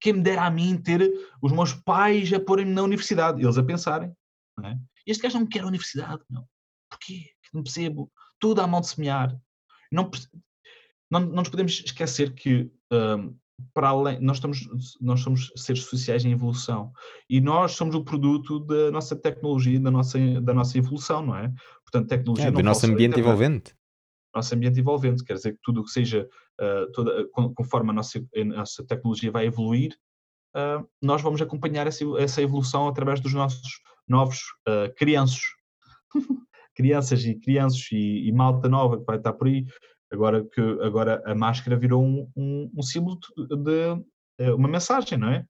[0.00, 3.62] Quem me dera a mim ter os meus pais a porem-me na universidade, eles a
[3.62, 4.12] pensarem,
[4.56, 4.78] não é?
[5.06, 6.44] Este gajo não quer a universidade, meu.
[6.90, 7.30] Porquê?
[7.52, 8.10] Não percebo.
[8.40, 9.36] Tudo à mão de semear.
[9.92, 10.10] Não,
[11.10, 13.36] não, não nos podemos esquecer que hum,
[13.72, 14.66] para além nós estamos
[15.00, 16.92] nós somos seres sociais em evolução
[17.28, 21.52] e nós somos o produto da nossa tecnologia da nossa da nossa evolução não é
[21.94, 23.74] portanto tecnologia É, do nosso ambiente envolvente.
[24.34, 26.28] nosso ambiente envolvente quer dizer que tudo o que seja
[26.60, 29.96] ah, toda con- conforme a nossa a nossa tecnologia vai evoluir
[30.56, 35.42] ah, nós vamos acompanhar essa, essa evolução através dos nossos novos ah, crianços
[36.74, 39.64] crianças e crianças e, e malta nova que vai estar por aí
[40.12, 44.04] agora que agora a máscara virou um, um, um símbolo de, de-
[44.52, 45.46] uma mensagem, não é?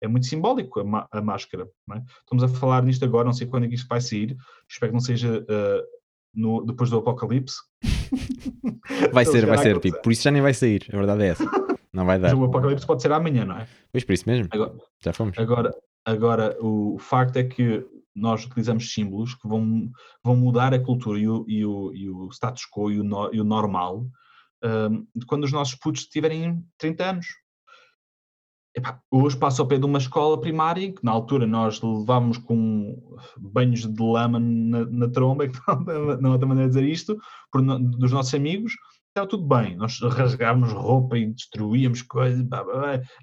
[0.00, 1.68] É muito simbólico a, a máscara.
[1.92, 2.02] É?
[2.20, 4.36] Estamos a falar nisto agora, não sei quando é que isto vai sair,
[4.68, 5.82] espero que não seja uh,
[6.34, 7.56] no, depois do apocalipse.
[9.12, 10.00] Vai ser, vai ser, Pipo.
[10.02, 11.44] Por isso já nem vai sair, a verdade é essa.
[11.92, 12.28] Não vai dar.
[12.28, 13.68] Mas o apocalipse pode ser amanhã, não é?
[13.92, 14.48] Pois por isso mesmo.
[14.50, 15.38] Agora, já fomos.
[15.38, 15.74] Agora,
[16.04, 17.84] agora o, o facto é que
[18.14, 19.90] nós utilizamos símbolos que vão,
[20.24, 23.32] vão mudar a cultura e o, e o, e o status quo e o, no,
[23.32, 24.06] e o normal
[24.62, 27.26] um, quando os nossos putos tiverem 30 anos.
[28.78, 32.96] Epá, hoje passo ao pé de uma escola primária que na altura nós levávamos com
[33.36, 35.58] banhos de lama na, na tromba, que
[36.20, 37.18] não há outra maneira de dizer isto,
[37.50, 38.74] por, dos nossos amigos,
[39.08, 39.76] estava tudo bem.
[39.76, 42.46] Nós rasgávamos roupa e destruíamos coisas,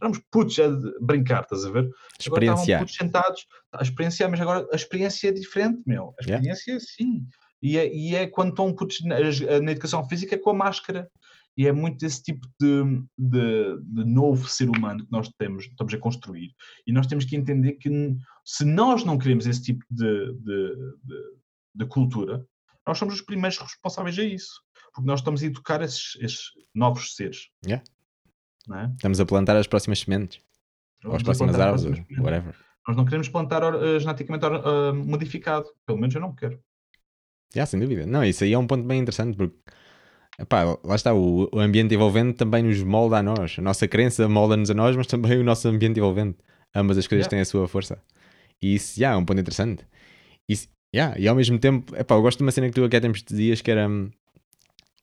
[0.02, 1.90] éramos putos a brincar, estás a ver?
[2.20, 2.82] Experienciar.
[2.82, 6.14] putos sentados a experienciar, mas agora a experiência é diferente, meu.
[6.20, 6.86] A experiência yeah.
[6.86, 7.26] sim.
[7.62, 9.16] E é, e é quando estão putos na,
[9.62, 11.10] na educação física com a máscara
[11.58, 12.84] e é muito esse tipo de,
[13.18, 16.54] de, de, novo ser humano que nós temos, estamos a construir.
[16.86, 17.90] E nós temos que entender que
[18.44, 20.34] se nós não queremos esse tipo de,
[21.74, 22.46] de, cultura,
[22.86, 24.62] nós somos os primeiros responsáveis a isso.
[24.94, 27.50] Porque nós estamos a educar esses, esses novos seres.
[27.66, 27.84] Yeah.
[28.74, 28.86] É?
[28.96, 30.40] Estamos a plantar as próximas sementes.
[31.04, 31.86] ou as próximas árvores,
[32.18, 32.56] ou whatever.
[32.88, 35.66] Nós não queremos plantar uh, geneticamente uh, modificado.
[35.86, 36.60] Pelo menos eu não quero.
[37.54, 38.06] Yeah, sem dúvida.
[38.06, 39.58] Não, isso aí é um ponto bem interessante porque
[40.38, 43.56] Epá, lá está, o, o, ambiente envolvente também nos molda a nós.
[43.58, 46.38] A nossa crença molda-nos a nós, mas também o nosso ambiente envolvente.
[46.74, 47.30] Ambas as coisas yeah.
[47.30, 48.02] têm a sua força.
[48.62, 49.86] E isso, yeah, é um ponto interessante.
[50.48, 52.98] Isso, yeah, e ao mesmo tempo, epá, eu gosto de uma cena que tu aqui
[52.98, 53.88] há tempos dizias que era.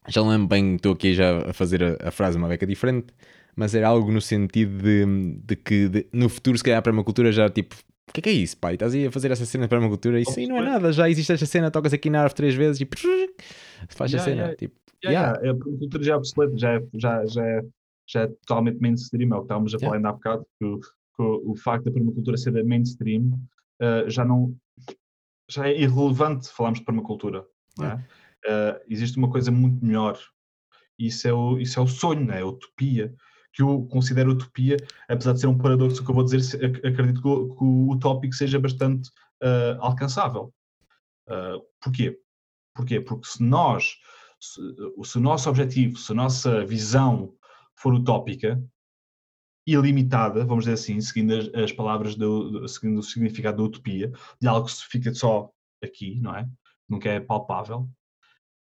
[0.08, 3.06] Já não lembro bem, estou aqui já a fazer a, a, frase uma beca diferente,
[3.56, 5.06] mas era algo no sentido de,
[5.44, 7.74] de que de, no futuro, se calhar, a permacultura já tipo.
[8.08, 8.74] O que é que é isso, pai?
[8.74, 10.20] Estás aí a fazer essa cena de permacultura?
[10.20, 12.80] Isso aí não é nada, já existe esta cena, tocas aqui na árvore três vezes
[12.82, 12.88] e
[13.88, 14.42] faz yeah, a cena.
[14.42, 14.56] Yeah.
[14.56, 15.50] Tipo, Yeah, yeah.
[15.50, 17.62] A permacultura já é obsoleta, já é, já, já, é,
[18.09, 20.76] já é totalmente mainstream, é o que estávamos a falar ainda há bocado, que,
[21.16, 23.32] que o, o facto da permacultura ser mainstream
[23.80, 24.57] uh, já não
[25.50, 27.44] já é irrelevante falarmos de permacultura.
[27.80, 27.94] É?
[27.94, 30.18] Uh, existe uma coisa muito melhor.
[30.98, 33.14] Isso é o, isso é o sonho, é a utopia.
[33.55, 34.78] Que eu considero utopia,
[35.09, 38.34] apesar de ser um paradoxo que eu vou dizer, acredito que o, que o utópico
[38.34, 39.11] seja bastante
[39.42, 40.53] uh, alcançável.
[41.28, 42.18] Uh, porquê?
[42.74, 43.00] Porquê?
[43.00, 43.96] Porque se nós
[44.43, 44.61] se,
[45.05, 47.32] se o nosso objetivo, se a nossa visão
[47.76, 48.61] for utópica,
[49.64, 54.49] ilimitada, vamos dizer assim, seguindo as, as palavras, do, seguindo o significado da utopia, de
[54.49, 55.49] algo que fica só
[55.82, 56.49] aqui, não é?
[56.88, 57.88] Nunca é palpável.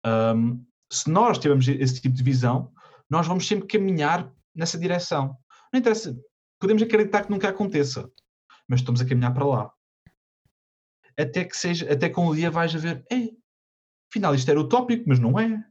[0.06, 2.72] Um, se nós tivermos esse tipo de visão,
[3.10, 5.38] nós vamos sempre caminhar nessa direção.
[5.74, 6.18] Não interessa,
[6.58, 8.10] podemos acreditar que nunca aconteça,
[8.66, 9.72] mas estamos a caminhar para lá.
[11.20, 13.30] Até que seja, até que um dia vais a ver, é,
[14.16, 15.62] Afinal, isto era utópico, mas não é.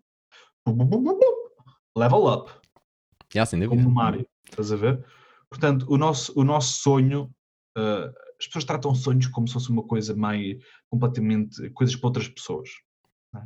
[1.97, 2.53] Level up.
[3.35, 5.03] Yeah, sem Como no Mario, estás a ver?
[5.49, 7.35] Portanto, o nosso, o nosso sonho,
[7.79, 10.59] uh, as pessoas tratam sonhos como se fosse uma coisa mais
[10.91, 12.69] completamente coisas para outras pessoas.
[13.35, 13.41] É?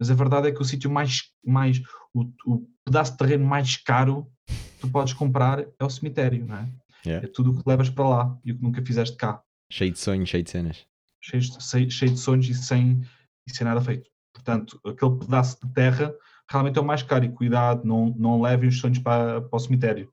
[0.00, 1.82] Mas a verdade é que o sítio mais, mais
[2.14, 6.56] o, o, pedaço de terreno mais caro que tu podes comprar é o cemitério, não
[6.56, 6.72] é?
[7.04, 7.26] Yeah.
[7.26, 9.42] É tudo o que levas para lá e o que nunca fizeste cá.
[9.70, 10.86] Cheio de sonhos, cheio de cenas.
[11.22, 13.02] Cheio de, cheio de sonhos e sem,
[13.46, 14.08] e sem nada feito.
[14.38, 16.14] Portanto, aquele pedaço de terra
[16.50, 19.60] realmente é o mais caro e cuidado, não, não levem os sonhos para, para o
[19.60, 20.10] cemitério.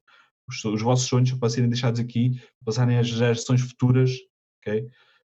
[0.47, 4.11] Os, os, vossos sonhos, para serem deixados aqui, passarem às gerações futuras,
[4.59, 4.87] ok?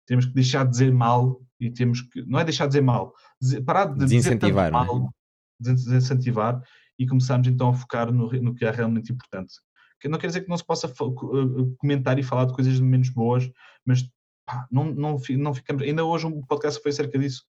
[0.07, 3.12] Temos que deixar de dizer mal e temos que, não é deixar de dizer mal,
[3.40, 5.72] dizer, parar de desincentivar, dizer tanto mal, é?
[5.74, 6.62] desincentivar
[6.99, 9.55] e começarmos então a focar no, no que é realmente importante.
[10.05, 13.49] Não quer dizer que não se possa eh, comentar e falar de coisas menos boas,
[13.86, 14.03] mas
[14.45, 15.82] pá, não, não, não ficamos.
[15.82, 17.45] Ainda hoje um podcast foi acerca disso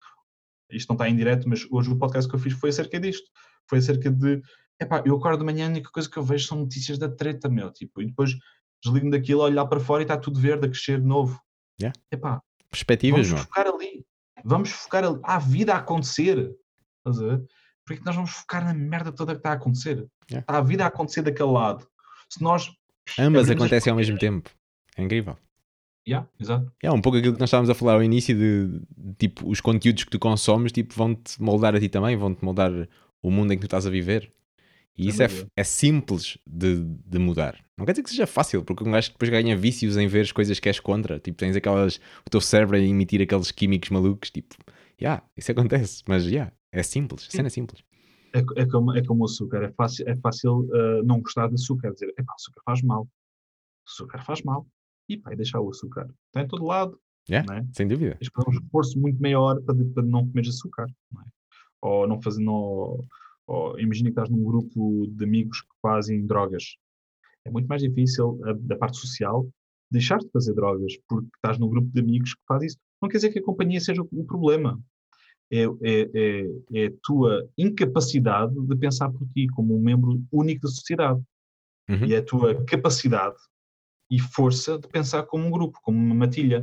[0.73, 3.29] isto não está em direto, mas hoje o podcast que eu fiz foi acerca disto.
[3.69, 4.43] Foi acerca de,
[4.81, 7.09] epá, eu acordo de manhã e a única coisa que eu vejo são notícias da
[7.09, 8.33] treta, meu, tipo, e depois
[8.83, 11.41] desligo-me daquilo, olhar para fora e está tudo verde, a crescer de novo.
[11.81, 11.99] Yeah.
[12.11, 14.07] Epá, Perspectivas, vamos focar ali.
[14.45, 15.21] Vamos focar ali.
[15.23, 16.51] Há vida a acontecer.
[16.99, 17.47] Estás a ver?
[17.85, 20.07] Por que nós vamos focar na merda toda que está a acontecer?
[20.31, 20.45] Yeah.
[20.49, 21.87] Há a vida a acontecer daquele lado.
[22.31, 22.71] Se nós...
[23.19, 24.51] Ambas acontecem ao mesmo tempo.
[24.97, 25.37] É incrível.
[26.07, 26.73] Yeah, exato.
[26.83, 28.81] É um pouco aquilo que nós estávamos a falar ao início de,
[29.19, 32.89] tipo os conteúdos que tu consomes tipo, vão-te moldar a ti também, vão-te moldar
[33.23, 34.31] o mundo em que tu estás a viver.
[34.99, 37.59] E isso é, é simples de, de mudar.
[37.79, 40.33] Não quer dizer que seja fácil, porque um gajo depois ganha vícios em ver as
[40.33, 41.19] coisas que és contra.
[41.19, 41.97] Tipo, tens aquelas.
[42.27, 44.31] o teu cérebro a emitir aqueles químicos malucos.
[44.31, 44.55] Tipo,
[45.01, 47.83] yeah, isso acontece, mas yeah, é simples, a cena é simples.
[48.35, 51.55] É, é, como, é como o açúcar, é fácil, é fácil uh, não gostar de
[51.55, 53.09] açúcar, dizer, é pá, açúcar faz mal.
[53.87, 54.67] Açúcar faz mal
[55.13, 56.09] e vai deixar o açúcar.
[56.27, 56.99] Está em todo lado.
[57.29, 57.65] Yeah, é?
[57.73, 58.17] Sem dúvida.
[58.17, 60.87] Tens que fazer um esforço muito maior para, para não comer açúcar.
[61.13, 61.25] Não é?
[61.83, 62.45] Ou não fazer.
[62.49, 63.05] Ou,
[63.79, 66.77] imagina que estás num grupo de amigos que fazem drogas.
[67.45, 69.47] É muito mais difícil a, da parte social
[69.93, 73.19] deixares de fazer drogas porque estás num grupo de amigos que faz isso, não quer
[73.19, 74.81] dizer que a companhia seja o problema.
[75.53, 80.63] É, é, é, é a tua incapacidade de pensar por ti como um membro único
[80.63, 81.21] da sociedade.
[81.91, 82.07] Uhum.
[82.07, 83.37] E é a tua capacidade
[84.13, 86.63] e força de pensar como um grupo, como uma matilha,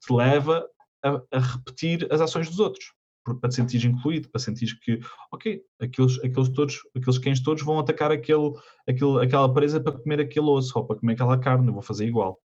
[0.00, 0.66] que te leva
[1.04, 2.94] a, a repetir as ações dos outros
[3.34, 4.98] para te sentires incluído, para sentires que,
[5.30, 8.54] ok, aqueles, aqueles, todos, aqueles cães todos vão atacar aquele,
[8.88, 12.06] aquele, aquela presa para comer aquele osso ou para comer aquela carne, eu vou fazer
[12.06, 12.40] igual.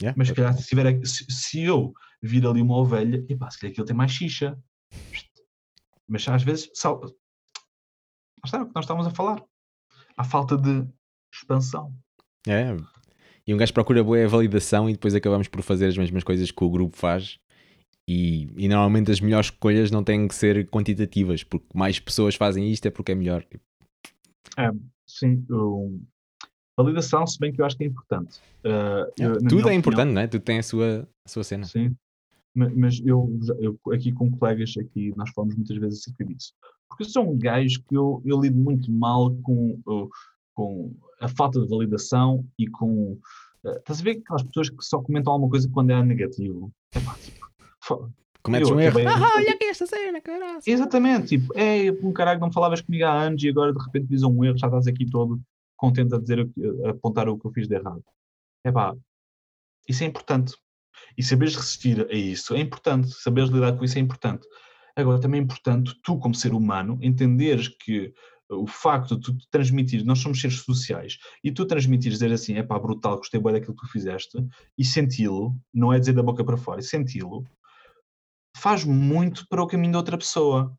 [0.00, 0.16] Yeah.
[0.16, 3.72] Mas se calhar se, tiver, se, se eu vir ali uma ovelha, epá, se calhar
[3.72, 4.58] aquilo tem mais xixa.
[6.08, 6.98] Mas às vezes, só,
[8.42, 9.44] está é o que nós estamos a falar.
[10.16, 10.88] Há falta de
[11.32, 11.94] expansão.
[12.46, 12.74] É.
[13.46, 16.64] E um gajo procura boa validação e depois acabamos por fazer as mesmas coisas que
[16.64, 17.38] o grupo faz.
[18.08, 22.70] E, e normalmente as melhores escolhas não têm que ser quantitativas, porque mais pessoas fazem
[22.70, 23.44] isto é porque é melhor.
[24.58, 24.70] É,
[25.06, 26.02] sim, um,
[26.76, 28.38] validação, se bem que eu acho que é importante.
[28.64, 30.26] Uh, eu, Tudo é opinião, importante, não é?
[30.26, 31.64] Tudo tem a sua, a sua cena.
[31.64, 31.96] Sim,
[32.54, 36.52] mas eu, eu, aqui com colegas, aqui nós falamos muitas vezes acerca disso.
[36.88, 39.80] Porque eu sou um gajo que eu, eu lido muito mal com,
[40.54, 43.18] com a falta de validação e com.
[43.64, 46.72] Uh, estás a ver aquelas pessoas que só comentam alguma coisa quando é negativo?
[46.94, 48.98] É pá, tipo, Cometes um erro.
[49.06, 50.60] Ah, olha aqui esta cena, caralho.
[50.66, 54.22] Exatamente, tipo, é um caralho, não falavas comigo há anos e agora de repente diz
[54.24, 55.40] um erro, já estás aqui todo
[55.76, 56.48] contente a dizer,
[56.84, 58.04] a apontar o que eu fiz de errado.
[58.64, 58.94] É pá,
[59.88, 60.54] isso é importante.
[61.16, 64.46] E saberes resistir a isso é importante, saberes lidar com isso é importante.
[64.96, 68.12] Agora, também é importante tu, como ser humano, entenderes que
[68.54, 72.62] o facto de tu transmitir, nós somos seres sociais, e tu transmitires dizer assim, é
[72.62, 74.38] pá, brutal, gostei bem daquilo que tu fizeste,
[74.76, 77.44] e senti-lo, não é dizer da boca para fora, é senti-lo,
[78.56, 80.76] faz muito para o caminho da outra pessoa.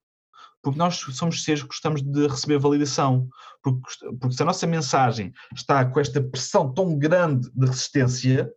[0.61, 3.27] Porque nós somos seres que gostamos de receber validação.
[3.61, 3.81] Porque,
[4.17, 8.49] porque se a nossa mensagem está com esta pressão tão grande de resistência,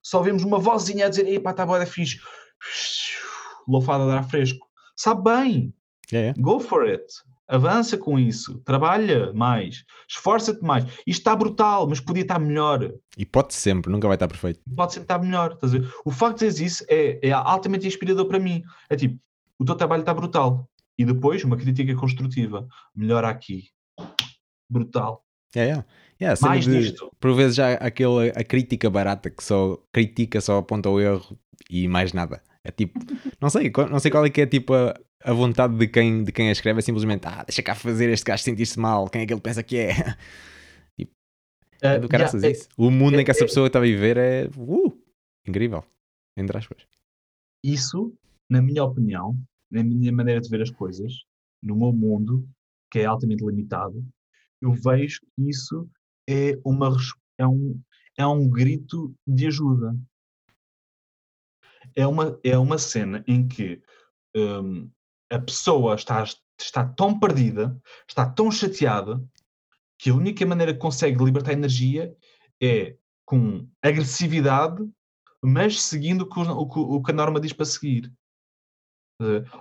[0.00, 2.20] só vemos uma vozinha a dizer: Epá, está boa, fixe,
[3.66, 4.64] loufada a dar fresco.
[4.96, 5.74] Sabe bem,
[6.12, 6.40] yeah.
[6.40, 7.04] go for it.
[7.50, 10.84] Avança com isso, trabalha mais, esforça-te mais.
[10.84, 12.92] Isto está brutal, mas podia estar melhor.
[13.18, 14.60] E pode sempre, nunca vai estar perfeito.
[14.76, 15.58] Pode sempre estar melhor.
[16.04, 18.62] O facto de dizer isso é, é altamente inspirador para mim.
[18.88, 19.18] É tipo,
[19.58, 20.70] o teu trabalho está brutal.
[20.96, 22.68] E depois, uma crítica construtiva.
[22.94, 23.64] Melhor aqui.
[24.70, 25.24] Brutal.
[25.56, 25.84] É, é.
[26.20, 27.10] Yeah, Mais de, disto.
[27.18, 31.36] Por vezes já aquela a crítica barata que só critica, só aponta o erro
[31.68, 32.42] e mais nada.
[32.62, 33.00] É tipo,
[33.40, 36.32] não sei, não sei qual é que é tipo a, a vontade de quem, de
[36.32, 39.26] quem a escreve, é simplesmente, ah, deixa cá fazer este gajo sentir-se mal, quem é
[39.26, 39.92] que ele pensa que é?
[40.98, 41.12] tipo,
[41.82, 42.68] é do yeah, isso.
[42.76, 44.98] O mundo é, em que essa é, pessoa está a viver é uh,
[45.46, 45.84] incrível,
[46.36, 46.86] entre aspas.
[47.62, 48.14] Isso,
[48.48, 49.38] na minha opinião,
[49.70, 51.12] na minha maneira de ver as coisas,
[51.62, 52.48] no meu mundo,
[52.90, 54.04] que é altamente limitado,
[54.60, 55.88] eu vejo que isso
[56.28, 56.96] é, uma,
[57.38, 57.80] é, um,
[58.16, 59.94] é um grito de ajuda.
[61.94, 63.82] É uma, é uma cena em que
[64.36, 64.90] um,
[65.30, 66.24] a pessoa está,
[66.58, 69.22] está tão perdida, está tão chateada,
[69.98, 72.14] que a única maneira que consegue libertar energia
[72.60, 74.82] é com agressividade,
[75.42, 78.12] mas seguindo o que, o, o que a norma diz para seguir.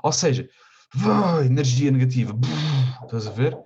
[0.01, 0.49] Ou seja,
[1.45, 2.33] energia negativa,
[3.03, 3.57] estás a ver?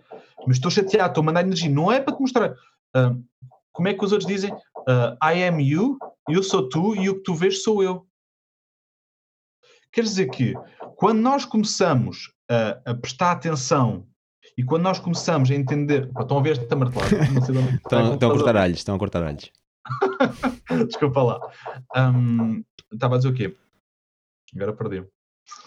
[0.45, 2.51] Mas estou chateado, estou a mandar energia, não é para te mostrar.
[2.95, 3.23] Uh,
[3.71, 4.51] como é que os outros dizem?
[4.51, 5.97] Uh, I am you,
[6.27, 8.07] eu sou tu e o que tu vês sou eu.
[9.91, 10.53] Quer dizer que
[10.95, 14.05] quando nós começamos a, a prestar atenção
[14.57, 16.11] e quando nós começamos a entender.
[16.11, 17.15] Pá, estão a ver esta martelada?
[17.77, 19.51] estão, estão a cortar alhos, estão a cortar alhos.
[20.87, 21.51] Desculpa lá.
[21.95, 23.55] Um, estava a dizer o quê?
[24.55, 25.07] Agora perdi-me.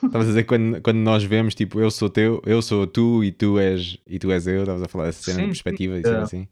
[0.02, 3.30] Estavas a dizer quando, quando nós vemos, tipo, eu sou teu, eu sou tu e
[3.30, 6.02] tu és, e tu és eu, estavas a falar dessa cena sim, de perspectiva e
[6.02, 6.48] uh, assim.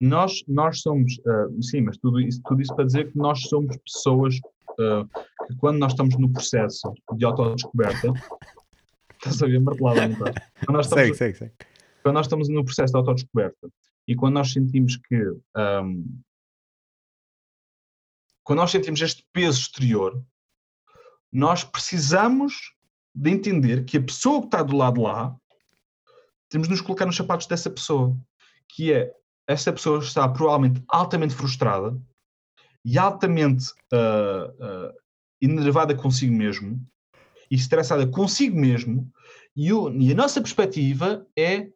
[0.00, 3.76] Nós, nós somos, uh, sim, mas tudo isso, tudo isso para dizer que nós somos
[3.76, 4.36] pessoas
[4.80, 5.08] uh,
[5.50, 8.12] que quando nós estamos no processo de autodescoberta,
[9.14, 10.34] estás a ver martelada, não estás?
[10.64, 11.52] Quando nós estamos, sei, sei, sei.
[12.02, 13.68] Quando nós estamos no processo de autodescoberta
[14.08, 15.22] e quando nós sentimos que
[15.56, 16.20] um,
[18.42, 20.22] quando nós sentimos este peso exterior,
[21.32, 22.74] nós precisamos
[23.14, 25.36] de entender que a pessoa que está do lado lá,
[26.48, 28.16] temos de nos colocar nos sapatos dessa pessoa,
[28.68, 29.12] que é,
[29.46, 31.96] essa pessoa está provavelmente altamente frustrada
[32.84, 35.00] e altamente uh, uh,
[35.40, 36.80] enervada consigo mesmo
[37.50, 39.10] e estressada consigo mesmo
[39.56, 41.70] e, o, e a nossa perspectiva é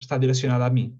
[0.00, 0.98] está direcionada a mim.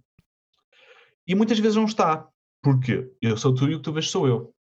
[1.27, 2.29] E muitas vezes não está,
[2.63, 4.55] porque eu sou tu e o que tu vês sou eu.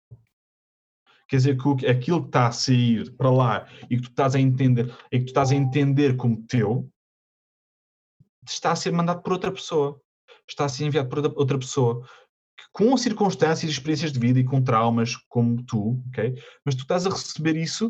[1.28, 4.40] Quer dizer que aquilo que está a sair para lá e que tu estás a
[4.40, 6.90] entender, e que tu estás a entender como teu,
[8.46, 10.00] está a ser mandado por outra pessoa.
[10.48, 12.06] Está a ser enviado por outra pessoa
[12.72, 16.34] com circunstâncias, experiências de vida e com traumas como tu, ok?
[16.64, 17.88] Mas tu estás a receber isso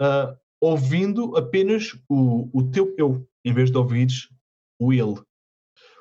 [0.00, 4.28] uh, ouvindo apenas o, o teu eu, em vez de ouvires
[4.78, 5.20] o ele.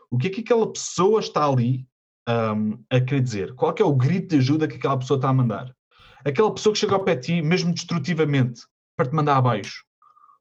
[0.10, 1.86] O que é que aquela pessoa está ali
[2.30, 3.54] um, a querer dizer?
[3.56, 5.76] Qual é, é o grito de ajuda que aquela pessoa está a mandar?
[6.24, 8.62] Aquela pessoa que chega ao pé de ti, mesmo destrutivamente,
[8.96, 9.84] para te mandar abaixo.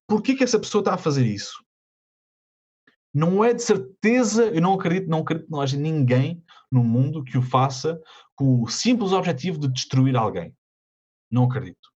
[0.06, 1.64] Por que que essa pessoa está a fazer isso?
[3.12, 6.42] Não é de certeza, eu não acredito, não acredito que não haja ninguém
[6.72, 8.00] no mundo que o faça
[8.34, 10.56] com o simples objetivo de destruir alguém.
[11.30, 11.92] Não acredito.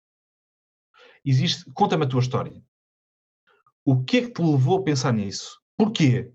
[1.25, 2.63] Existe, conta-me a tua história.
[3.85, 5.61] O que é que te levou a pensar nisso?
[5.77, 6.33] Porquê?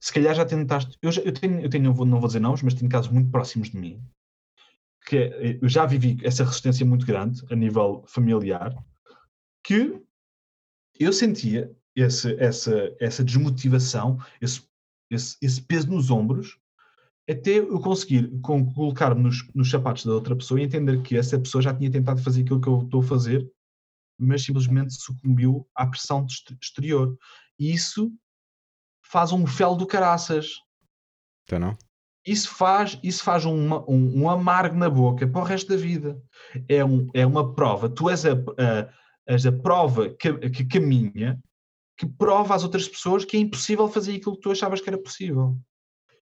[0.00, 0.98] Se calhar já tentaste.
[1.00, 3.10] Eu, já, eu tenho, eu tenho não, vou, não vou dizer nomes, mas tenho casos
[3.10, 4.02] muito próximos de mim
[5.06, 8.74] que é, eu já vivi essa resistência muito grande a nível familiar,
[9.64, 10.00] que
[10.98, 14.62] eu sentia esse, essa, essa desmotivação, esse,
[15.10, 16.58] esse, esse peso nos ombros,
[17.28, 21.62] até eu conseguir colocar-me nos, nos sapatos da outra pessoa e entender que essa pessoa
[21.62, 23.48] já tinha tentado fazer aquilo que eu estou a fazer,
[24.18, 26.26] mas simplesmente sucumbiu à pressão
[26.60, 27.16] exterior.
[27.58, 28.12] E isso
[29.04, 30.48] faz um fel do caraças.
[31.44, 31.78] Então não?
[32.24, 36.20] Isso faz, isso faz um, um, um, amargo na boca para o resto da vida.
[36.68, 37.88] É, um, é uma prova.
[37.88, 38.88] Tu és a, a,
[39.26, 41.40] és a prova que, que caminha,
[41.96, 44.98] que prova às outras pessoas que é impossível fazer aquilo que tu achavas que era
[44.98, 45.58] possível.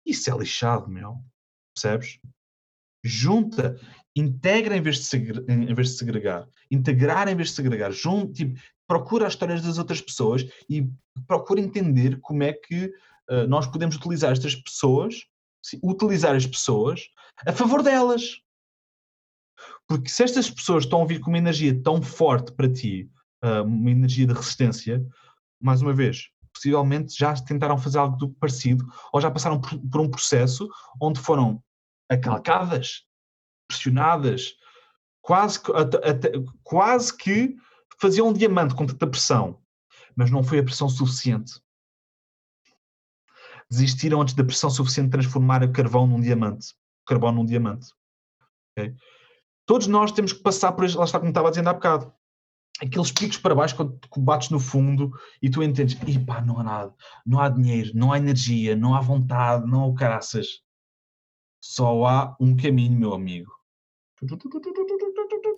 [0.07, 1.17] Isso é lixado, meu.
[1.75, 2.19] Percebes?
[3.03, 3.79] Junta,
[4.15, 8.33] integra em vez de, segregar, em vez de segregar, integrar em vez de segregar, junta,
[8.33, 10.89] tipo, procura as histórias das outras pessoas e
[11.27, 12.85] procura entender como é que
[13.29, 15.27] uh, nós podemos utilizar estas pessoas
[15.83, 17.09] utilizar as pessoas
[17.45, 18.41] a favor delas.
[19.87, 23.09] Porque se estas pessoas estão a vir com uma energia tão forte para ti,
[23.41, 25.05] ah, uma energia de resistência,
[25.59, 30.01] mais uma vez, possivelmente já tentaram fazer algo do parecido ou já passaram por, por
[30.01, 30.67] um processo
[31.01, 31.63] onde foram
[32.09, 33.03] acalcadas,
[33.67, 34.55] pressionadas,
[35.21, 36.31] quase, até, até,
[36.63, 37.55] quase que
[37.99, 39.61] faziam um diamante com tanta pressão,
[40.15, 41.61] mas não foi a pressão suficiente
[43.69, 46.73] desistiram antes da pressão suficiente de transformar o carvão num diamante.
[47.09, 47.87] O num diamante.
[48.71, 48.95] Okay?
[49.65, 52.13] Todos nós temos que passar por lá está como estava dizendo há bocado.
[52.81, 55.11] Aqueles picos para baixo quando bates no fundo
[55.41, 56.93] e tu entendes, e pá, não há nada,
[57.25, 60.61] não há dinheiro, não há energia, não há vontade, não há caraças.
[61.59, 63.51] Só há um caminho, meu amigo.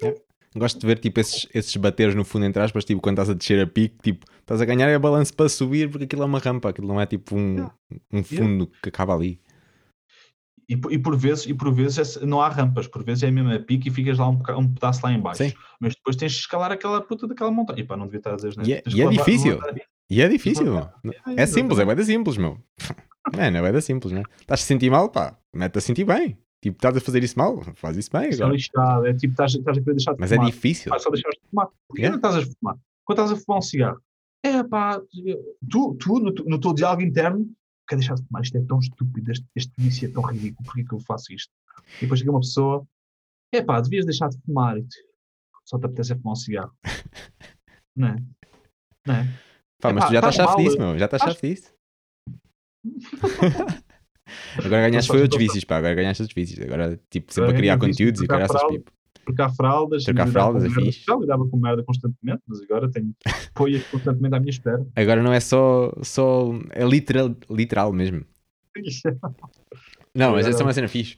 [0.02, 0.16] É.
[0.56, 3.34] Gosto de ver tipo esses, esses bateres no fundo entre aspas, tipo quando estás a
[3.34, 6.40] descer a pique, tipo, estás a ganhar é balanço para subir porque aquilo é uma
[6.40, 7.70] rampa, aquilo não é tipo um,
[8.12, 9.40] um fundo que acaba ali.
[10.70, 13.60] E, e, por vezes, e por vezes não há rampas, por vezes é mesmo a
[13.60, 15.44] pique e ficas lá um, um pedaço lá em baixo.
[15.44, 15.52] Sim.
[15.80, 17.80] Mas depois tens de escalar aquela puta daquela montanha.
[17.80, 19.60] E pá, não devia estar a dizer E, é, e é difícil.
[20.12, 20.78] E é difícil.
[20.78, 20.90] É,
[21.38, 22.60] é simples, é bem simples, meu.
[23.36, 24.22] Mano, é bem simples, né?
[24.40, 26.38] Estás a sentir mal, pá, mete a sentir bem.
[26.62, 28.30] Tipo, estás a fazer isso mal, faz isso bem.
[28.30, 30.46] Isso é lixado, é tipo, estás, estás a querer deixar de Mas fumar.
[30.46, 30.94] é difícil.
[30.94, 31.68] Ah, só deixar de fumar.
[31.88, 32.10] Porquê yeah.
[32.10, 32.76] não estás a fumar?
[33.06, 34.02] Quando estás a fumar um cigarro,
[34.44, 35.02] é pá,
[35.70, 37.50] tu, tu no, no teu diálogo interno,
[37.90, 40.84] quer deixar de fumar, isto é tão estúpido, este, este vício é tão ridículo, porquê
[40.84, 41.52] que eu faço isto?
[41.98, 42.88] E depois chega uma pessoa,
[43.52, 44.86] é pá, devias deixar de fumar, e
[45.66, 46.74] só te apetece fumar um cigarro.
[47.96, 48.16] não é?
[49.06, 49.28] Não é?
[49.82, 51.74] Pá, mas tu já estás chato disso, meu, já estás chato disso.
[54.64, 55.78] Agora ganhaste foi outros vícios, pá.
[55.78, 56.64] Agora ganhaste outros vícios.
[56.64, 58.94] Agora, tipo, sempre a criar conteúdos e criar essas pipas.
[59.30, 60.04] Trocar fraldas.
[60.04, 61.04] Trocar fraldas é fixe.
[61.08, 63.14] Eu lidava com merda constantemente, mas agora tenho
[63.54, 64.86] poias constantemente à minha espera.
[64.96, 65.94] Agora não é só.
[66.02, 68.26] só é literal, literal mesmo.
[70.16, 71.18] Não, mas essa é uma cena fixe.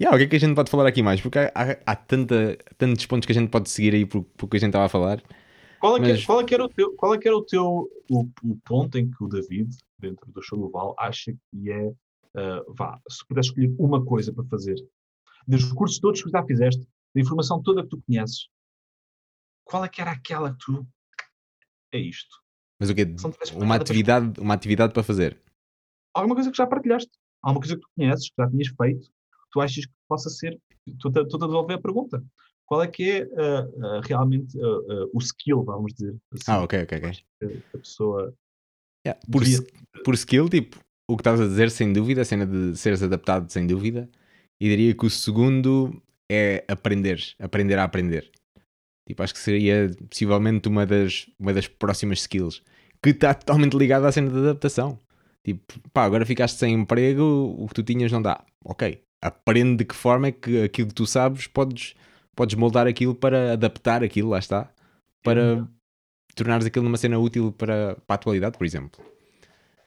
[0.00, 1.20] Yeah, o que é que a gente pode falar aqui mais?
[1.20, 4.48] Porque há, há, há tanta, tantos pontos que a gente pode seguir aí por, por
[4.48, 5.22] que a gente estava a falar.
[5.78, 6.24] Qual é, que, mas...
[6.24, 8.96] qual é que era o teu, qual é que era o, teu o, o ponto
[8.96, 13.24] em que o David, dentro do show do Val, acha que é uh, vá, se
[13.28, 14.76] pudesse escolher uma coisa para fazer,
[15.46, 18.48] dos cursos todos que já fizeste, da informação toda que tu conheces,
[19.64, 20.86] qual é que era aquela que tu.
[21.92, 22.42] É isto.
[22.80, 23.06] Mas o quê?
[23.54, 25.40] Uma atividade, uma atividade para fazer?
[26.14, 27.10] Alguma coisa que já partilhaste.
[27.42, 30.60] Alguma coisa que tu conheces, que já tinhas feito, que tu achas que possa ser.
[30.86, 32.24] Estou-te a devolver a pergunta.
[32.66, 36.16] Qual é que é uh, uh, realmente uh, o skill, vamos dizer?
[36.32, 37.60] Assim, ah, ok, ok, ok.
[37.74, 38.34] A pessoa.
[39.06, 39.20] Yeah.
[39.30, 39.66] Por, devia...
[40.04, 43.50] por skill, tipo, o que estás a dizer, sem dúvida, a cena de seres adaptado,
[43.50, 44.08] sem dúvida.
[44.60, 46.02] E diria que o segundo
[46.32, 48.30] é aprender, aprender a aprender.
[49.06, 52.62] Tipo, acho que seria possivelmente uma das, uma das próximas skills
[53.02, 54.98] que está totalmente ligada à cena de adaptação.
[55.44, 58.44] Tipo, pá, agora ficaste sem emprego, o que tu tinhas não dá.
[58.64, 61.94] Ok, aprende de que forma é que aquilo que tu sabes podes,
[62.36, 64.72] podes moldar aquilo para adaptar aquilo, lá está,
[65.22, 65.68] para uhum.
[66.36, 69.04] tornares aquilo numa cena útil para, para a atualidade, por exemplo.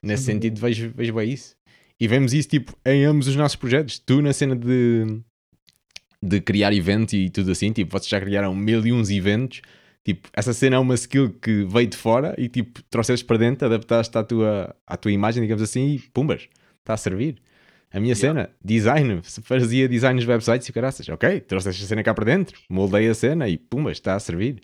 [0.02, 1.56] Nesse sentido, vejo, vejo bem isso.
[1.98, 3.98] E vemos isso tipo em ambos os nossos projetos.
[3.98, 5.22] Tu na cena de,
[6.22, 9.62] de criar eventos e tudo assim, tipo, vocês já criaram mil e uns eventos.
[10.04, 13.66] Tipo, essa cena é uma skill que veio de fora e tipo, trouxeste para dentro,
[13.66, 16.48] adaptaste à tua, à tua imagem, digamos assim, e pumbas,
[16.78, 17.36] está a servir.
[17.92, 18.44] A minha yeah.
[18.44, 22.58] cena, design, fazia design nos websites e caraças, ok, trouxeste a cena cá para dentro,
[22.68, 24.60] moldei a cena e pumbas, está a servir.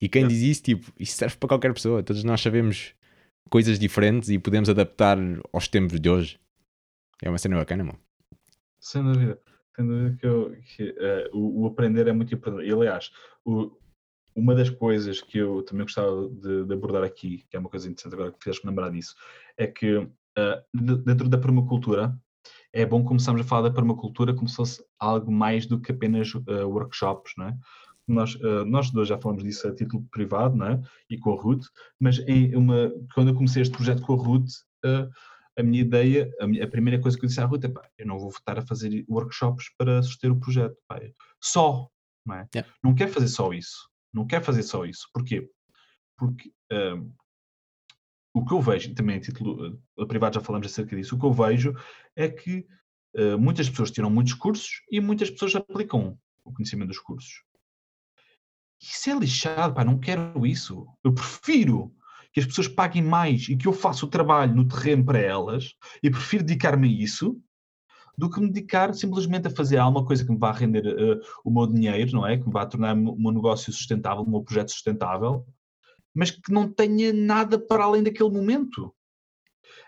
[0.00, 0.34] E quem yeah.
[0.34, 2.94] diz isso, tipo, isso serve para qualquer pessoa, todos nós sabemos
[3.48, 5.18] coisas diferentes e podemos adaptar
[5.52, 6.38] aos tempos de hoje.
[7.22, 7.98] É uma cena bacana, mano.
[8.80, 9.38] Sem dúvida.
[9.76, 12.66] Sem dúvida que, eu, que uh, o, o, aprender é muito importante.
[12.66, 13.10] E, aliás,
[13.44, 13.70] o,
[14.34, 17.88] uma das coisas que eu também gostava de, de, abordar aqui, que é uma coisa
[17.88, 19.14] interessante agora que fizeste-me lembrar disso,
[19.56, 20.10] é que uh,
[21.04, 22.16] dentro da permacultura
[22.72, 26.32] é bom começarmos a falar da permacultura como se fosse algo mais do que apenas
[26.34, 27.56] uh, workshops, não é?
[28.06, 30.82] Nós, uh, nós dois já falamos disso a título privado, não é?
[31.08, 31.66] E com a Ruth,
[31.98, 34.50] mas em uma, quando eu comecei este projeto com a Ruth,
[35.60, 37.88] a minha ideia, a, minha, a, primeira coisa que eu disse à Ruth é, pá,
[37.98, 41.00] eu não vou estar a fazer workshops para suster o projeto, pá,
[41.40, 41.88] só,
[42.26, 42.48] não é?
[42.54, 42.72] Yeah.
[42.82, 45.08] Não quero fazer só isso, não quero fazer só isso.
[45.12, 45.48] Porquê?
[46.18, 47.12] Porque um,
[48.32, 51.26] o que eu vejo, também em título uh, privado já falamos acerca disso, o que
[51.26, 51.74] eu vejo
[52.14, 52.66] é que
[53.16, 57.42] uh, muitas pessoas tiram muitos cursos e muitas pessoas aplicam o conhecimento dos cursos.
[58.80, 60.86] Isso é lixado, pá, não quero isso.
[61.04, 61.94] Eu prefiro
[62.32, 65.74] que as pessoas paguem mais e que eu faça o trabalho no terreno para elas
[66.02, 67.40] e prefiro dedicar-me a isso
[68.16, 71.50] do que me dedicar simplesmente a fazer alguma coisa que me vá render uh, o
[71.50, 72.36] meu dinheiro, não é?
[72.36, 75.46] Que me vá tornar o meu negócio sustentável, o meu projeto sustentável,
[76.14, 78.94] mas que não tenha nada para além daquele momento.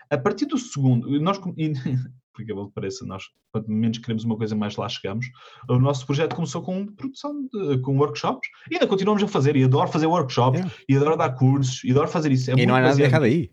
[0.09, 1.39] A partir do segundo, nós,
[2.33, 5.27] porque eu pareça, nós, quanto menos queremos uma coisa, mais lá chegamos.
[5.69, 9.63] O nosso projeto começou com produção, de, com workshops, e ainda continuamos a fazer, e
[9.63, 10.71] adoro fazer workshops, é.
[10.89, 12.51] e adoro dar cursos, e adoro fazer isso.
[12.51, 13.51] É e não há nada de errado aí.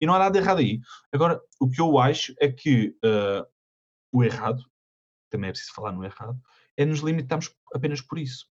[0.00, 0.80] E não há nada de errado aí.
[1.12, 3.46] Agora, o que eu acho é que uh,
[4.12, 4.62] o errado,
[5.30, 6.38] também é preciso falar no errado,
[6.76, 8.46] é nos limitarmos apenas por isso.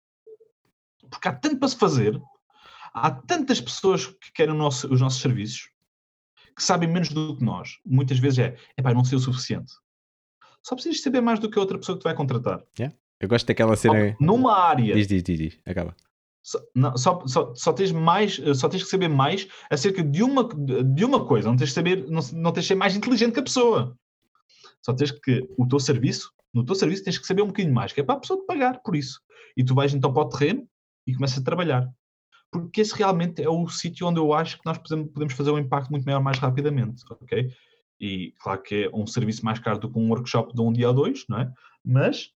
[1.11, 2.21] Porque há tanto para se fazer,
[2.95, 5.71] há tantas pessoas que querem nosso, os nossos serviços,
[6.61, 7.79] que sabem menos do que nós.
[7.85, 9.73] Muitas vezes é, epá, não sei o suficiente.
[10.63, 12.63] Só precisas saber mais do que a outra pessoa que te vai contratar.
[12.79, 12.95] Yeah.
[13.19, 14.15] Eu gosto daquela cena.
[14.21, 14.95] Numa área.
[14.95, 15.59] Diz, diz, diz, diz.
[15.65, 15.97] acaba.
[16.43, 20.49] Só, não, só, só, só, tens mais, só tens que saber mais acerca de uma,
[20.85, 21.49] de uma coisa.
[21.49, 23.97] Não tens que saber, não, não tens que ser mais inteligente que a pessoa.
[24.83, 27.93] Só tens que o teu serviço, no teu serviço tens que saber um bocadinho mais,
[27.93, 29.21] que é para a pessoa te pagar por isso.
[29.57, 30.67] E tu vais então para o terreno
[31.07, 31.91] e começas a trabalhar
[32.51, 35.91] porque esse realmente é o sítio onde eu acho que nós podemos fazer um impacto
[35.91, 37.51] muito maior mais rapidamente, ok?
[38.01, 40.89] E claro que é um serviço mais caro do que um workshop de um dia
[40.89, 41.53] ou dois, não é?
[41.85, 42.31] Mas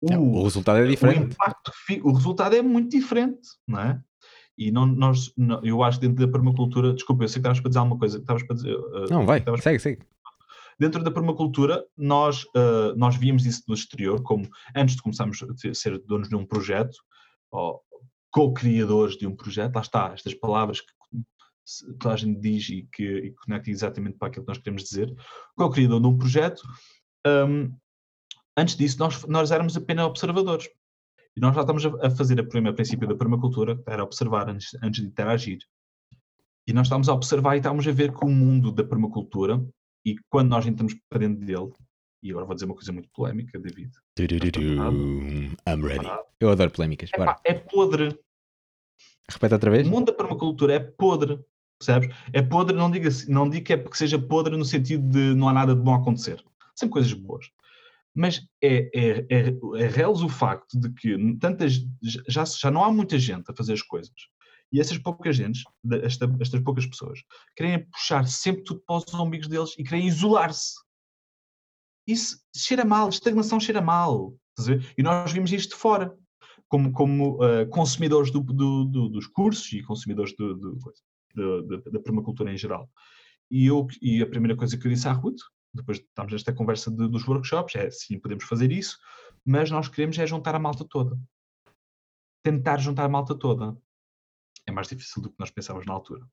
[0.00, 1.20] o, o resultado é diferente.
[1.20, 1.72] O, impacto,
[2.02, 4.00] o resultado é muito diferente, não é?
[4.58, 7.60] E não, nós, não, eu acho que dentro da permacultura, desculpa, eu sei que estavas
[7.60, 8.74] para dizer alguma coisa, estavas para dizer.
[8.74, 9.62] Uh, não, vai, estavas...
[9.62, 10.02] segue, segue.
[10.78, 15.74] Dentro da permacultura, nós, uh, nós víamos isso no exterior, como antes de começarmos a
[15.74, 16.96] ser donos de um projeto,
[17.50, 17.80] ou,
[18.36, 20.92] co-criadores de um projeto, lá está, estas palavras que
[21.98, 25.10] toda a gente diz e que, e conecta exatamente para aquilo que nós queremos dizer,
[25.56, 26.60] co-criador de um projeto,
[27.26, 27.74] um,
[28.54, 30.68] antes disso nós, nós éramos apenas observadores.
[31.34, 34.50] E nós já estamos a, a fazer o primeiro princípio da permacultura, que era observar
[34.50, 35.60] antes, antes de interagir.
[36.68, 39.66] E nós estamos a observar e estamos a ver que o mundo da permacultura,
[40.04, 41.72] e quando nós entramos para dentro dele,
[42.22, 43.92] e agora vou dizer uma coisa muito polémica, David.
[45.66, 46.06] I'm ready.
[46.38, 47.10] Eu adoro polémicas.
[47.46, 48.18] É, é podre.
[49.30, 49.86] Repete outra vez.
[49.86, 51.40] O mundo da permacultura é podre,
[51.78, 52.14] percebes?
[52.32, 55.48] É podre, não digo, não digo que é porque seja podre no sentido de não
[55.48, 56.42] há nada de bom a acontecer.
[56.74, 57.46] Sempre coisas boas.
[58.14, 61.84] Mas é, é, é, é reles o facto de que tantas,
[62.26, 64.14] já, já não há muita gente a fazer as coisas.
[64.72, 65.62] E essas poucas gentes,
[66.02, 67.22] esta, estas poucas pessoas,
[67.54, 70.74] querem puxar sempre tudo para os umbigos deles e querem isolar-se.
[72.06, 74.34] Isso cheira mal, estagnação cheira mal.
[74.96, 76.16] E nós vimos isto de fora
[76.68, 80.34] como, como uh, consumidores do, do, do, dos cursos e consumidores
[81.92, 82.90] da permacultura em geral.
[83.50, 85.40] E, eu, e a primeira coisa que eu disse à Ruth,
[85.72, 88.98] depois de estarmos nesta conversa de, dos workshops, é sim, podemos fazer isso,
[89.44, 91.18] mas nós queremos é juntar a malta toda.
[92.42, 93.76] Tentar juntar a malta toda.
[94.66, 96.26] É mais difícil do que nós pensávamos na altura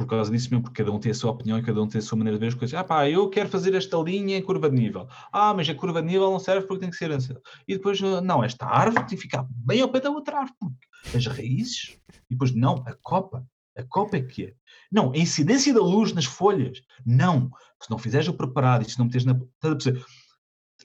[0.00, 1.98] por causa disso mesmo, porque cada um tem a sua opinião e cada um tem
[1.98, 2.74] a sua maneira de ver as coisas.
[2.74, 5.06] Ah pá, eu quero fazer esta linha em curva de nível.
[5.30, 7.34] Ah, mas a curva de nível não serve porque tem que ser assim.
[7.68, 10.74] E depois, ah, não, esta árvore tem que ficar bem ao pé da outra árvore,
[11.14, 11.98] as raízes.
[12.30, 13.46] E depois, não, a copa.
[13.76, 14.54] A copa é que é.
[14.90, 16.80] Não, a incidência da luz nas folhas.
[17.04, 17.50] Não.
[17.82, 19.38] Se não fizeres o preparado e se não meteres na.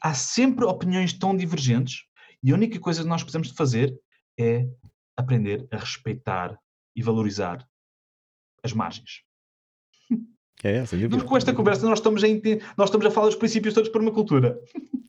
[0.01, 2.03] Há sempre opiniões tão divergentes
[2.43, 3.97] e a única coisa que nós precisamos de fazer
[4.37, 4.67] é
[5.15, 6.59] aprender a respeitar
[6.93, 7.65] e valorizar
[8.65, 9.23] as margens.
[10.63, 11.23] É, sem dúvida.
[11.23, 12.27] Com esta conversa nós estamos a,
[12.75, 14.59] nós estamos a falar dos princípios todos para uma cultura.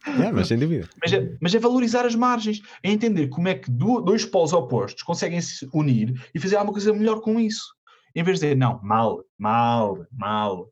[0.07, 0.89] É, mas sem dúvida.
[1.01, 5.03] Mas é, mas é valorizar as margens, é entender como é que dois polos opostos
[5.03, 7.75] conseguem se unir e fazer alguma coisa melhor com isso.
[8.15, 10.71] Em vez de dizer, não, mal, mal, mal.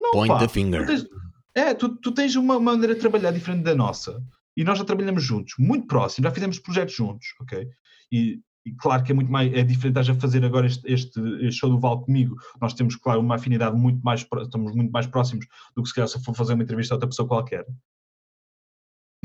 [0.00, 0.80] Não, Point pá, the finger.
[0.82, 1.06] Tu tens,
[1.54, 4.22] é, tu, tu tens uma maneira de trabalhar diferente da nossa.
[4.56, 7.66] E nós já trabalhamos juntos, muito próximos, já fizemos projetos juntos, ok?
[8.10, 11.20] E, e claro que é muito mais, é diferente estás a fazer agora este, este,
[11.44, 12.36] este, show do Val comigo.
[12.60, 16.08] Nós temos, claro, uma afinidade muito mais, estamos muito mais próximos do que se calhar
[16.08, 17.66] se for fazer uma entrevista a outra pessoa qualquer.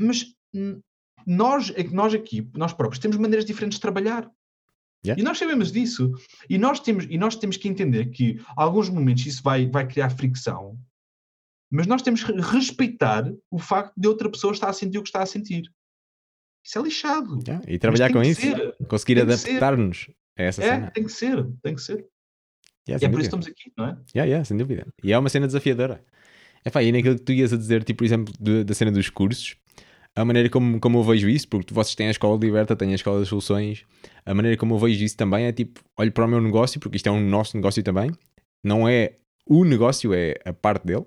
[0.00, 0.26] Mas
[1.26, 4.30] nós, é nós aqui, nós próprios, temos maneiras diferentes de trabalhar.
[5.04, 5.20] Yeah.
[5.20, 6.12] E nós sabemos disso.
[6.50, 10.10] E nós, temos, e nós temos que entender que, alguns momentos, isso vai, vai criar
[10.10, 10.78] fricção.
[11.70, 15.08] Mas nós temos que respeitar o facto de outra pessoa estar a sentir o que
[15.08, 15.70] está a sentir.
[16.64, 17.38] Isso é lixado.
[17.46, 18.76] Yeah, e trabalhar com isso, ser.
[18.88, 20.90] conseguir adaptar-nos a essa é, cena.
[20.90, 22.06] tem que ser, tem que ser.
[22.88, 23.98] Yeah, e é por isso que estamos aqui, não é?
[24.14, 24.86] Yeah, yeah, sem dúvida.
[25.02, 26.04] E é uma cena desafiadora.
[26.64, 28.90] É pá, e naquilo que tu ias a dizer, tipo, por exemplo, de, da cena
[28.90, 29.56] dos cursos,
[30.14, 32.94] a maneira como, como eu vejo isso, porque vocês têm a escola liberta, têm a
[32.94, 33.84] escola das soluções,
[34.26, 36.96] a maneira como eu vejo isso também é tipo, olho para o meu negócio, porque
[36.96, 38.10] isto é um nosso negócio também,
[38.64, 39.16] não é
[39.46, 41.06] o negócio, é a parte dele.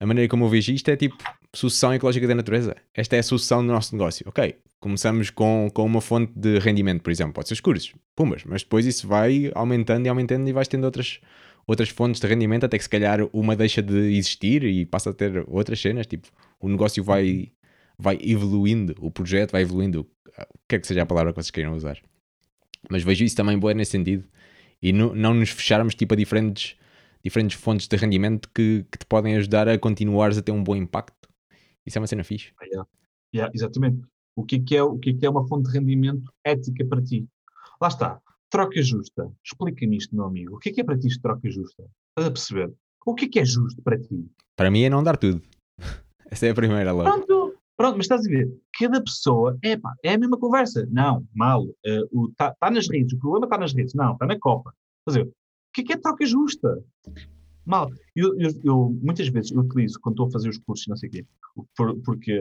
[0.00, 1.16] A maneira como eu vejo isto é tipo
[1.54, 2.76] sucessão ecológica da natureza.
[2.94, 4.24] Esta é a sucessão do nosso negócio.
[4.28, 8.44] Ok, começamos com, com uma fonte de rendimento, por exemplo, pode ser os cursos, pumas,
[8.44, 11.20] mas depois isso vai aumentando e aumentando e vais tendo outras,
[11.66, 15.12] outras fontes de rendimento até que se calhar uma deixa de existir e passa a
[15.12, 16.28] ter outras cenas, tipo,
[16.60, 17.52] o negócio vai
[17.98, 21.50] vai evoluindo, o projeto vai evoluindo, o que é que seja a palavra que vocês
[21.50, 21.98] queiram usar.
[22.90, 24.24] Mas vejo isso também boa nesse sentido.
[24.82, 26.74] E no, não nos fecharmos tipo, a diferentes,
[27.24, 30.74] diferentes fontes de rendimento que, que te podem ajudar a continuares a ter um bom
[30.74, 31.21] impacto.
[31.86, 32.52] Isso é uma cena fixe.
[32.62, 32.88] Yeah.
[33.34, 34.02] Yeah, exatamente.
[34.36, 36.84] O que é, que é, o que é que é uma fonte de rendimento ética
[36.86, 37.26] para ti?
[37.80, 38.20] Lá está.
[38.50, 39.30] Troca justa.
[39.44, 40.56] Explica-me isto, meu amigo.
[40.56, 41.84] O que é que é para ti isto troca justa?
[42.10, 42.72] Estás a perceber?
[43.04, 44.30] O que é que é justo para ti?
[44.56, 45.42] Para mim é não dar tudo.
[46.30, 47.10] Essa é a primeira logo.
[47.10, 47.42] Pronto,
[47.76, 48.48] Pronto, mas estás a ver,
[48.78, 50.86] cada pessoa, é pá, é a mesma conversa.
[50.90, 53.94] Não, mal, está uh, tá nas redes, o problema está nas redes.
[53.94, 54.72] Não, está na Copa.
[55.00, 55.34] Estás a ver, o
[55.74, 56.84] que é que é troca justa?
[57.64, 60.96] Mal, eu, eu, eu, muitas vezes eu utilizo, quando estou a fazer os cursos, não
[60.96, 61.26] sei o quê,
[61.76, 62.40] por, porque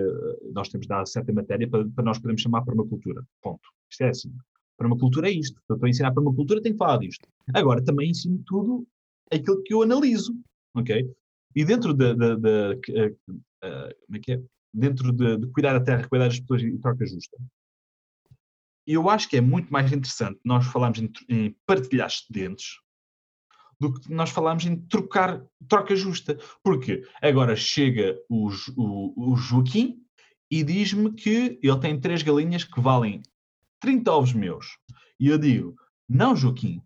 [0.53, 3.23] nós temos de dar certa matéria para, para nós podermos chamar permacultura.
[3.41, 3.61] Ponto.
[3.89, 4.33] Isto é assim.
[4.77, 5.61] Permacultura é isto.
[5.69, 7.27] Eu estou a ensinar permacultura, tenho que falar disto.
[7.53, 8.87] Agora, também ensino tudo
[9.31, 10.35] aquilo que eu analiso.
[10.75, 11.07] Ok?
[11.55, 12.13] E dentro da.
[12.13, 13.33] da, da, uh,
[13.63, 14.41] uh, como é que é?
[14.73, 17.37] dentro de, de, cuidar da terra, cuidar das pessoas e troca justa.
[18.87, 22.79] Eu acho que é muito mais interessante nós falarmos em, em partilhar excedentes
[23.81, 26.37] do que nós falarmos em trocar troca justa.
[26.63, 30.05] Porque agora chega o, o, o Joaquim
[30.51, 33.23] e diz-me que ele tem três galinhas que valem
[33.79, 34.77] 30 ovos meus.
[35.19, 35.75] E eu digo,
[36.07, 36.79] não, Joaquim,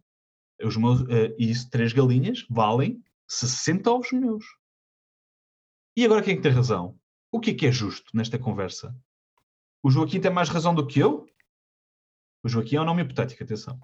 [0.63, 4.45] os meus, uh, isso, três galinhas valem 60 ovos meus.
[5.97, 6.97] E agora quem é que tem razão?
[7.29, 8.95] O que é que é justo nesta conversa?
[9.83, 11.25] O Joaquim tem mais razão do que eu?
[12.41, 13.77] O Joaquim é um nome hipotético, atenção.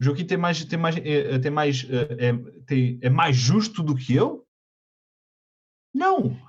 [0.00, 2.32] O Joaquim tem mais, tem mais, é, tem mais, é, é,
[2.66, 4.46] tem, é mais justo do que eu?
[5.92, 6.40] Não.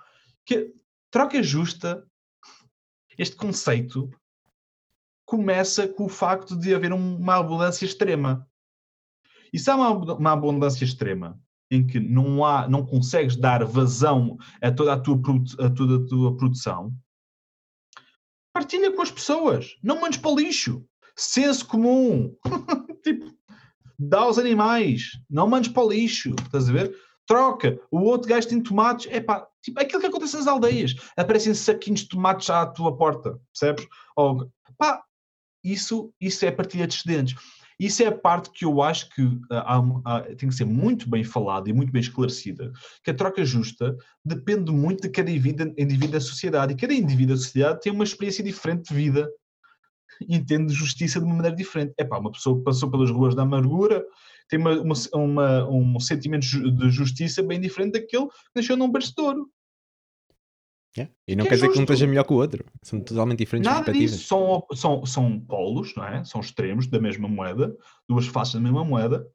[0.46, 0.74] Que,
[1.10, 2.08] troca justa,
[3.18, 4.10] este conceito
[5.26, 8.48] começa com o facto de haver uma abundância extrema.
[9.52, 11.38] E se há uma, uma abundância extrema,
[11.70, 15.20] em que não há, não consegues dar vazão a toda a tua,
[15.60, 16.94] a toda a tua produção,
[18.54, 20.86] partilha com as pessoas, não mandes para o lixo.
[21.16, 22.36] Senso comum.
[23.04, 23.32] tipo,
[24.02, 26.96] dá aos animais, não mandes para o lixo, estás a ver?
[27.28, 31.54] Troca, o outro gajo tem tomates, é pá, tipo, aquilo que acontece nas aldeias, aparecem
[31.54, 33.88] saquinhos de tomates à tua porta, percebes?
[34.16, 35.04] Ou, pá,
[35.64, 37.36] isso, isso é partilha de excedentes.
[37.80, 41.10] Isso é a parte que eu acho que uh, há, há, tem que ser muito
[41.10, 42.72] bem falada e muito bem esclarecida,
[43.04, 47.36] que a troca justa depende muito de cada indivíduo, indivíduo da sociedade, e cada indivíduo
[47.36, 49.32] da sociedade tem uma experiência diferente de vida,
[50.30, 51.94] entende justiça de uma maneira diferente.
[51.98, 54.06] É pá, uma pessoa que passou pelas ruas da amargura
[54.50, 59.14] tem uma, uma, uma, um sentimento de justiça bem diferente daquele que nasceu num berço
[59.16, 59.50] de ouro.
[60.98, 61.14] Yeah.
[61.26, 62.66] E não que quer é dizer que um esteja melhor que o outro.
[62.84, 64.20] São totalmente diferentes Nada perspectivas.
[64.20, 64.28] Disso.
[64.28, 66.24] São, são, são polos, não é?
[66.26, 67.74] São extremos da mesma moeda,
[68.10, 69.26] duas faces da mesma moeda,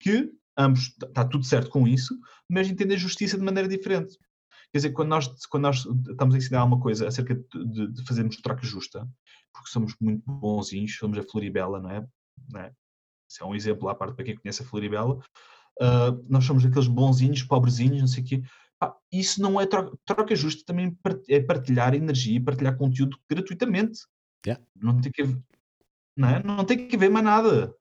[0.00, 2.18] que ambos está tudo certo com isso,
[2.50, 4.18] mas entendem a justiça de maneira diferente.
[4.76, 8.36] Quer dizer, quando nós, quando nós estamos a ensinar alguma coisa acerca de, de fazermos
[8.36, 9.08] troca justa,
[9.52, 12.06] porque somos muito bonzinhos, somos a Floribela, não é?
[12.50, 12.72] Não é?
[13.28, 15.18] Isso é um exemplo à parte para quem conhece a Floribela.
[15.80, 18.42] Uh, nós somos aqueles bonzinhos, pobrezinhos, não sei o quê
[19.10, 20.96] isso não é troca, troca justa, também
[21.28, 24.00] é partilhar energia e partilhar conteúdo gratuitamente.
[24.46, 24.62] Yeah.
[24.74, 25.36] Não tem que
[26.16, 26.42] não, é?
[26.42, 27.74] não tem que ver mais nada.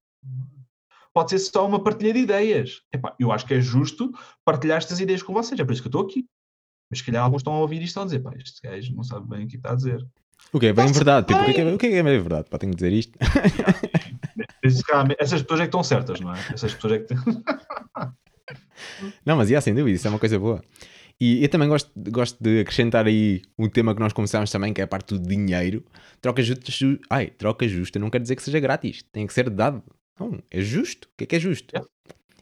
[1.13, 2.81] pode ser só uma partilha de ideias.
[2.93, 4.11] Epá, eu acho que é justo
[4.43, 6.25] partilhar estas ideias com vocês, é por isso que eu estou aqui.
[6.89, 8.95] Mas se calhar alguns estão a ouvir isto e estão a dizer, pá, este gajo
[8.95, 10.05] não sabe bem o que está a dizer.
[10.53, 11.27] O que é bem verdade?
[11.27, 12.49] Tipo, o, que é, é, o que é, é bem verdade?
[12.49, 13.17] Pá, tenho que dizer isto.
[15.19, 16.39] Essas pessoas é que estão certas, não é?
[16.53, 17.13] Essas pessoas é que.
[19.25, 20.61] não, mas ia, sem dúvida, isso é uma coisa boa.
[21.19, 24.81] E eu também gosto, gosto de acrescentar aí um tema que nós começámos também, que
[24.81, 25.83] é a parte do dinheiro.
[26.19, 26.99] Troca justa, ju...
[27.09, 29.81] Ai, troca justa não quer dizer que seja grátis, tem que ser dado.
[30.19, 31.05] Não, é justo.
[31.05, 31.73] O que é que é justo?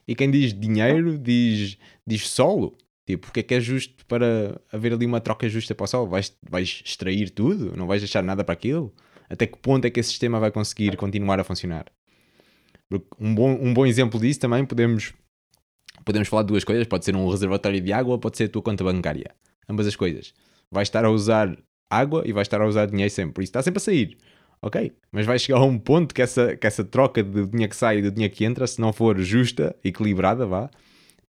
[0.06, 2.76] E quem diz dinheiro diz, diz solo.
[3.06, 5.86] Tipo, o que é que é justo para haver ali uma troca justa para o
[5.86, 6.08] solo?
[6.08, 7.76] Vais, vais extrair tudo?
[7.76, 8.94] Não vais deixar nada para aquilo?
[9.28, 11.86] Até que ponto é que esse sistema vai conseguir continuar a funcionar?
[12.88, 15.12] Porque um bom, um bom exemplo disso também podemos
[16.04, 18.62] podemos falar de duas coisas: pode ser um reservatório de água pode ser a tua
[18.62, 19.34] conta bancária.
[19.68, 20.32] Ambas as coisas.
[20.70, 21.56] Vais estar a usar
[21.90, 23.34] água e vais estar a usar dinheiro sempre.
[23.34, 24.16] Por isso está sempre a sair.
[24.62, 24.92] Ok?
[25.12, 27.98] Mas vai chegar a um ponto que essa, que essa troca de dinheiro que sai
[27.98, 30.70] e do dinheiro que entra, se não for justa, equilibrada, vá,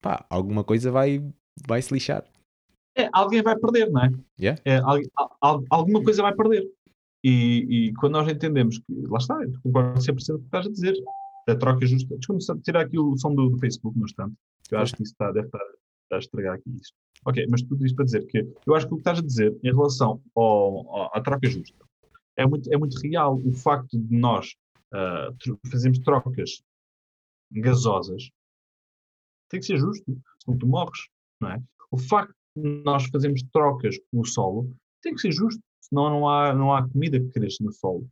[0.02, 1.22] pá, alguma coisa vai,
[1.68, 2.24] vai se lixar.
[2.98, 4.12] É, alguém vai perder, não é?
[4.40, 4.62] Yeah.
[4.66, 4.80] é
[5.70, 6.66] alguma coisa vai perder.
[7.24, 10.68] E, e, quando nós entendemos que, lá está, eu concordo 100% com o que estás
[10.68, 10.96] a dizer,
[11.48, 12.18] a troca justa.
[12.18, 14.36] Desculpa tirar aqui o som do, do Facebook no instante.
[14.72, 15.60] Eu acho que isso está, deve estar,
[16.12, 16.96] a estragar aqui isto.
[17.26, 19.58] Ok, mas tudo isto para dizer que eu acho que o que estás a dizer
[19.64, 21.76] em relação ao, ao, à troca justa
[22.38, 23.40] é muito, é muito real.
[23.44, 24.56] O facto de nós
[24.94, 26.64] uh, fazermos trocas
[27.52, 28.30] gasosas
[29.50, 30.06] tem que ser justo,
[30.44, 31.08] senão tu morres,
[31.42, 31.62] não é?
[31.92, 34.70] O facto de nós fazermos trocas com o solo
[35.02, 38.08] tem que ser justo, senão não há, não há comida que cresça no solo.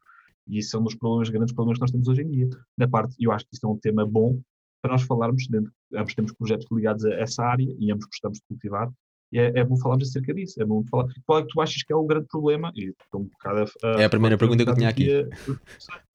[0.48, 2.50] E isso é um dos problemas, grandes problemas que nós temos hoje em dia.
[2.78, 4.40] Na parte, eu acho que isto é um tema bom
[4.82, 5.72] para nós falarmos dentro.
[5.95, 8.91] Ambos temos projetos ligados a essa área e ambos gostamos de cultivar.
[9.32, 10.62] E é, é bom falarmos acerca disso.
[10.62, 11.08] É bom falar.
[11.26, 12.72] Qual é que tu achas que é o grande problema?
[12.76, 15.08] E estou um bocado a, a, é a primeira pergunta que eu tinha aqui.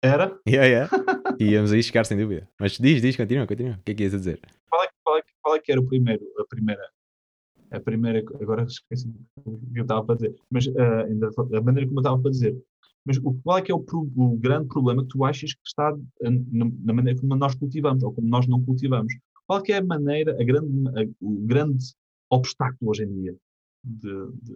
[0.00, 0.38] Era?
[0.46, 0.90] Yeah, yeah.
[1.40, 2.46] Íamos aí chegar sem dúvida.
[2.60, 3.72] Mas diz, diz, continua, continua.
[3.72, 4.40] O que é que ias a dizer?
[4.68, 6.90] Qual é, qual, é, qual é que era o primeiro, a primeira,
[7.70, 9.08] a primeira, agora esqueci
[9.44, 12.30] o que eu estava para dizer, mas uh, ainda, a maneira como eu estava para
[12.30, 12.56] dizer,
[13.04, 13.84] mas qual é que é o,
[14.16, 18.12] o, grande problema que tu achas que está na, na, maneira como nós cultivamos ou
[18.12, 19.12] como nós não cultivamos?
[19.46, 21.84] Qual é, é a maneira, a grande, a, o grande
[22.30, 23.36] obstáculo hoje em dia
[23.84, 24.54] de, de,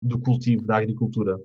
[0.00, 1.38] do cultivo, da agricultura?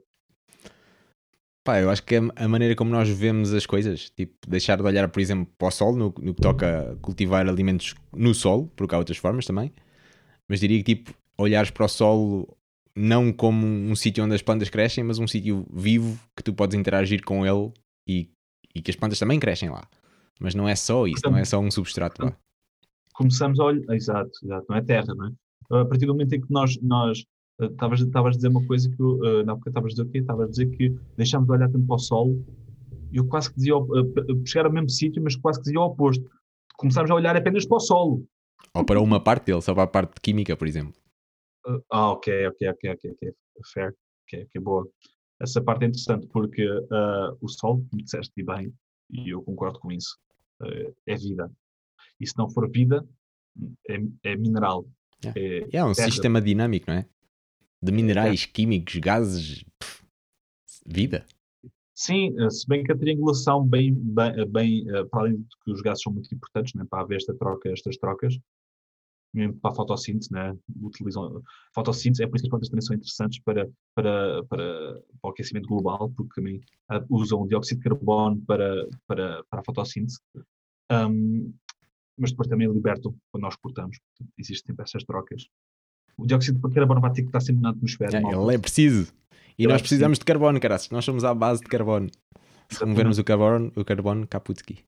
[1.64, 4.84] Pá, eu acho que é a maneira como nós vemos as coisas, tipo, deixar de
[4.84, 8.96] olhar, por exemplo, para o solo, no, no que toca cultivar alimentos no solo, porque
[8.96, 9.72] há outras formas também,
[10.48, 12.58] mas diria que, tipo, olhares para o solo
[12.96, 16.76] não como um sítio onde as plantas crescem, mas um sítio vivo que tu podes
[16.76, 17.72] interagir com ele
[18.08, 18.30] e,
[18.74, 19.88] e que as plantas também crescem lá.
[20.40, 22.36] Mas não é só isso, não é só um substrato.
[23.14, 25.82] Começamos a olhar, exato, exato, não é terra, não é?
[25.82, 27.24] A partir do momento em que nós, nós
[27.62, 30.10] estavas uh, a dizer uma coisa que eu, uh, na época estavas a dizer o
[30.10, 30.18] quê?
[30.20, 32.36] Estavas a dizer que deixámos de olhar tanto para o sol
[33.12, 35.86] e eu quase que dizia, uh, chegar ao mesmo sítio, mas quase que dizia o
[35.86, 36.30] oposto.
[36.78, 38.26] Começámos a olhar apenas para o solo.
[38.74, 40.94] Ou para uma parte dele, só para a parte química, por exemplo.
[41.92, 43.34] Ah, ok, ok, ok, ok, ok.
[43.74, 43.94] Fair,
[44.26, 44.88] ok, ok, boa.
[45.40, 48.74] Essa parte é interessante porque uh, o sol, como disseste bem,
[49.10, 50.18] e eu concordo com isso,
[50.62, 51.52] uh, é vida.
[52.20, 53.06] E se não for vida,
[53.90, 54.86] é, é mineral.
[55.36, 56.10] É, é, é um terra.
[56.10, 57.06] sistema dinâmico, não é?
[57.82, 58.48] De minerais, é.
[58.52, 60.04] químicos, gases, pff,
[60.86, 61.26] vida.
[61.96, 66.04] Sim, se bem que a triangulação, bem, bem, bem para além de que os gases
[66.04, 68.40] são muito importantes né, para haver esta troca, estas trocas,
[69.34, 70.56] mesmo para a fotossíntese, né?
[70.82, 71.42] utilizam
[71.74, 75.30] fotossíntese, é por isso que as plantas também são interessantes para, para, para, para o
[75.30, 76.62] aquecimento global, porque também
[77.10, 80.20] usam dióxido de carbono para, para, para a fotossíntese,
[80.92, 81.54] um,
[82.18, 83.98] mas depois também libertam quando nós cortamos.
[84.00, 85.48] Portanto, existem sempre essas trocas.
[86.18, 88.18] O dióxido de carbono vai ter que estar sempre na atmosfera.
[88.18, 89.12] É, ele é preciso.
[89.58, 90.90] E ele nós é precisamos de carbono, caras.
[90.90, 92.10] Nós somos à base de carbono.
[92.70, 94.84] Se removermos o carbono, o carbono, Kaputski.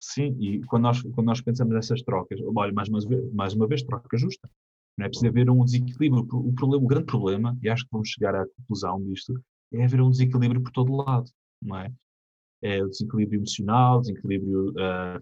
[0.00, 3.66] Sim, e quando nós, quando nós pensamos nessas trocas, olha, mais uma, vez, mais uma
[3.66, 4.50] vez, troca justa.
[4.98, 6.26] Não é preciso haver um desequilíbrio.
[6.30, 9.34] O, problema, o grande problema, e acho que vamos chegar à conclusão disto,
[9.72, 11.30] é haver um desequilíbrio por todo lado,
[11.60, 11.92] não é?
[12.62, 15.18] É o desequilíbrio emocional, desequilíbrio uh,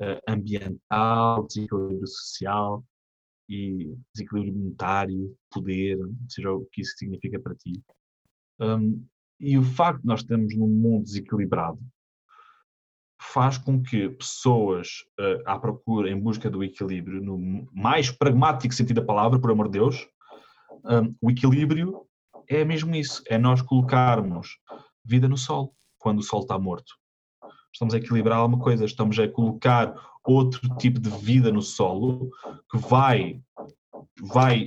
[0.00, 2.82] uh, ambiental, desequilíbrio social
[3.48, 5.98] e desequilíbrio monetário, poder,
[6.28, 7.82] seja o que isso significa para ti.
[8.60, 9.04] Um,
[9.40, 11.78] e o facto de nós estarmos num mundo desequilibrado
[13.20, 19.00] faz com que pessoas uh, à procura, em busca do equilíbrio, no mais pragmático sentido
[19.00, 20.08] da palavra, por amor de Deus,
[20.84, 22.06] um, o equilíbrio
[22.48, 24.58] é mesmo isso, é nós colocarmos
[25.04, 26.94] vida no sol, quando o sol está morto.
[27.72, 29.94] Estamos a equilibrar alguma coisa, estamos a colocar
[30.32, 32.30] outro tipo de vida no solo
[32.70, 33.40] que vai,
[34.20, 34.66] vai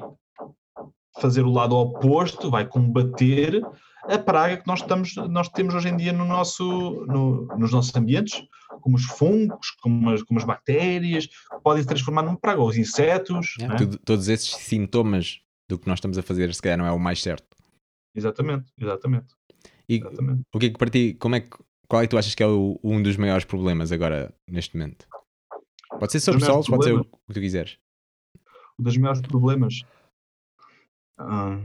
[1.20, 3.66] fazer o lado oposto, vai combater
[4.04, 7.96] a praga que nós, estamos, nós temos hoje em dia no nosso, no, nos nossos
[7.96, 8.42] ambientes,
[8.82, 11.30] como os fungos, como as, como as bactérias,
[11.64, 13.56] podem se transformar numa praga, ou os insetos.
[13.60, 13.76] É, né?
[13.76, 17.00] tudo- todos esses sintomas do que nós estamos a fazer, se calhar não é o
[17.00, 17.46] mais certo.
[18.16, 19.28] Exatamente, exatamente,
[19.88, 20.42] E exatamente.
[20.54, 21.50] o que é que para ti, como é que,
[21.88, 25.06] qual é que tu achas que é o- um dos maiores problemas agora, neste momento?
[26.02, 27.78] Pode ser sobre solos, pode ser o que tu quiseres.
[28.80, 29.84] Um dos maiores problemas.
[31.20, 31.62] ah,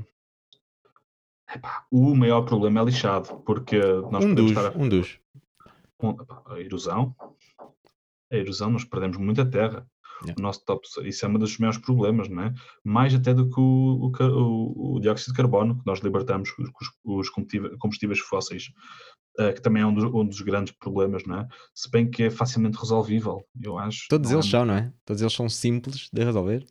[1.55, 3.79] epá, o maior problema é lixado, porque
[4.11, 5.19] nós Um dos, a um dos.
[6.45, 7.17] a erosão.
[8.31, 9.89] A erosão, nós perdemos muita terra.
[10.23, 10.35] Yeah.
[10.39, 12.55] O nosso top, isso é um dos maiores problemas, não é?
[12.83, 16.71] Mais até do que o, o o- dióxido de carbono que nós libertamos com os,
[17.05, 17.31] os
[17.79, 18.71] combustíveis, fósseis,
[19.39, 21.49] eh, que também é um dos, um dos grandes problemas, não é?
[21.75, 24.07] Se bem que é facilmente resolvível, eu acho.
[24.09, 24.35] Todos é?
[24.35, 24.93] eles são, não é?
[25.05, 26.67] Todos eles são simples de resolver.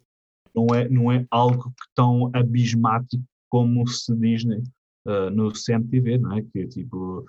[0.56, 4.62] não é, não é algo tão abismático como se diz né,
[5.08, 6.42] ah, no CMTV, não é?
[6.42, 7.24] Que tipo,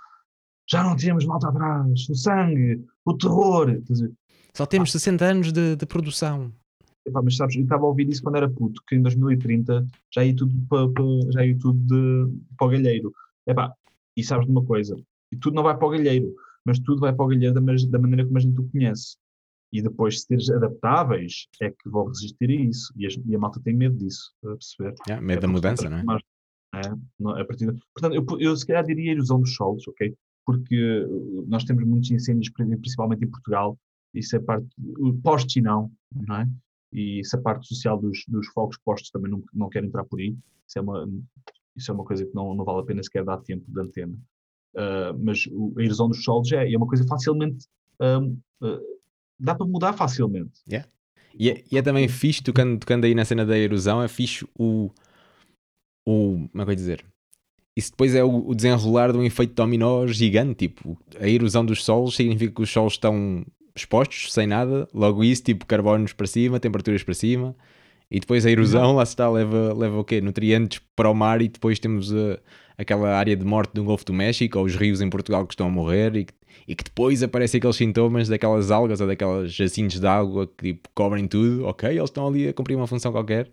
[0.69, 3.81] já não tínhamos malta atrás, o sangue, o terror.
[4.57, 6.51] Só temos 60 anos de, de produção.
[7.07, 10.24] epá, mas sabes, eu estava a ouvir isso quando era puto, que em 2030 já
[10.24, 13.12] ia tudo para, para- já ia tudo de, para o galheiro.
[13.47, 13.73] Epá,
[14.16, 14.97] e sabes de uma coisa,
[15.31, 16.35] e tudo não vai para o galheiro,
[16.65, 19.16] mas tudo vai para o galheiro da, da maneira como a gente o conhece.
[19.73, 22.93] E depois, se teres adaptáveis, é que vão resistir a isso.
[22.97, 24.95] E, as- e a malta tem medo disso, a perceber?
[25.07, 26.01] Yeah, medo É da mudança, não é?
[26.03, 26.24] transformados.
[26.74, 26.81] É,
[27.20, 30.15] não- a partir de- Portanto, eu, eu se calhar diria erosão dos solos, ok?
[30.47, 33.77] Porque uh, nós temos muitos incêndios, pri- principalmente em Portugal,
[34.19, 34.69] isso é parte.
[35.23, 36.49] Postos e não, não é?
[36.93, 40.37] E essa parte social dos, dos fogos postos também não, não quero entrar por aí.
[40.67, 41.09] Isso é uma,
[41.77, 44.19] isso é uma coisa que não, não vale a pena sequer dar tempo de antena.
[44.75, 47.67] Uh, mas a erosão dos solos é, é uma coisa facilmente.
[48.01, 48.81] um, uh,
[49.39, 50.61] dá para mudar facilmente.
[51.39, 54.47] E é, e é também fixe, tocando, tocando aí na cena da erosão, é fixe
[54.59, 54.91] o.
[56.07, 57.05] o como é que eu ia dizer?
[57.77, 60.67] Isso depois é o desenrolar de um efeito dominó gigante.
[60.67, 63.45] Tipo, a erosão dos solos significa que os solos estão
[63.77, 64.89] expostos, sem nada.
[64.93, 67.55] Logo, isso, tipo, carbonos para cima, temperaturas para cima.
[68.11, 70.20] E depois a erosão, lá está, leva, leva o quê?
[70.20, 72.39] Nutrientes para o mar e depois temos uh,
[72.78, 75.66] aquela área de morte do Golfo do México ou os rios em Portugal que estão
[75.66, 76.32] a morrer e que,
[76.69, 80.89] e que depois aparecem aqueles sintomas daquelas algas ou daquelas jacintos de água que tipo,
[80.94, 81.65] cobrem tudo.
[81.65, 83.51] Ok, eles estão ali a cumprir uma função qualquer.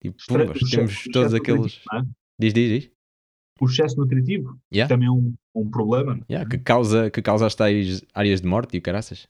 [0.00, 1.80] Tipo, pumbas, temos todos aqueles.
[1.92, 2.00] é?
[2.38, 2.90] Diz, diz, diz.
[3.60, 4.88] O excesso nutritivo Yeah.
[4.88, 6.18] também é um, um problema.
[6.26, 6.32] é?
[6.32, 9.26] Yeah, que, causa, que causa as tais áreas de morte e o caraças.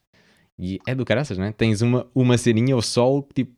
[0.61, 1.53] E é do caraças, não é?
[1.53, 3.57] Tens uma, uma ceninha, o sol, que tipo,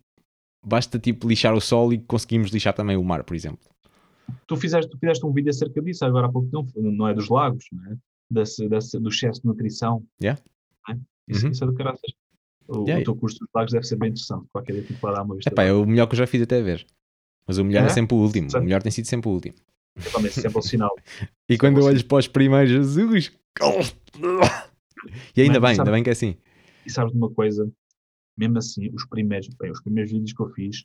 [0.64, 3.68] basta tipo lixar o sol e conseguimos lixar também o mar, por exemplo.
[4.46, 7.28] Tu fizeste, tu fizeste um vídeo acerca disso agora há pouco tempo, não é dos
[7.28, 7.96] lagos, não é?
[8.30, 10.02] Desse, do excesso de nutrição.
[10.22, 10.40] Yeah.
[10.88, 10.98] não é?
[11.28, 11.52] Isso, Uhum.
[11.52, 12.12] isso é do caraças.
[12.68, 13.02] O, Yeah.
[13.02, 14.46] o teu curso dos lagos deve ser bem interessante.
[14.52, 15.50] Qualquer dia tu pode dar uma vista.
[15.50, 16.86] Epá, é o melhor que eu já fiz até ver.
[17.46, 17.88] Mas o melhor é, É?
[17.88, 18.48] sempre o último.
[18.56, 19.54] O melhor tem sido sempre o último.
[20.12, 20.94] Também sempre ao sinal.
[21.50, 23.32] E quando eu olho para os primeiros, Jesus!
[25.36, 26.36] E ainda Mas bem, sabe- ainda bem que é assim.
[26.86, 27.70] E sabes de uma coisa?
[28.36, 30.84] Mesmo assim, os primeiros, bem, os primeiros vídeos que eu fiz,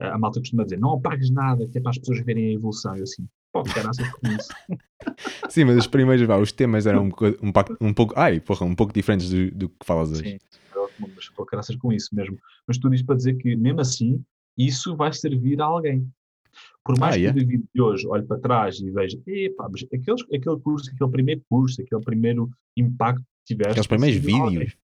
[0.00, 2.52] a a malta costuma dizer, não apagues nada, que é para as pessoas verem a
[2.52, 2.96] evolução.
[2.96, 4.48] Eu assim, pô, caraças com isso.
[5.48, 8.74] Sim, mas os primeiros, vá, os temas eram um, um, um pouco, ai, porra, um
[8.74, 10.22] pouco diferentes do, do que falas hoje.
[10.22, 10.38] Sim,
[11.14, 12.38] mas pô, caraças com isso mesmo.
[12.66, 14.22] Mas tudo isto para dizer que, mesmo assim,
[14.56, 16.08] isso vai servir a alguém.
[16.84, 17.40] Por mais Ah, que yeah.
[17.42, 21.10] o vídeo de hoje olhe para trás e veja, epá, mas aqueles, aquele curso, aquele
[21.10, 23.70] primeiro curso, aquele primeiro impacto que tiveste.
[23.72, 24.76] Aqueles primeiros vídeos.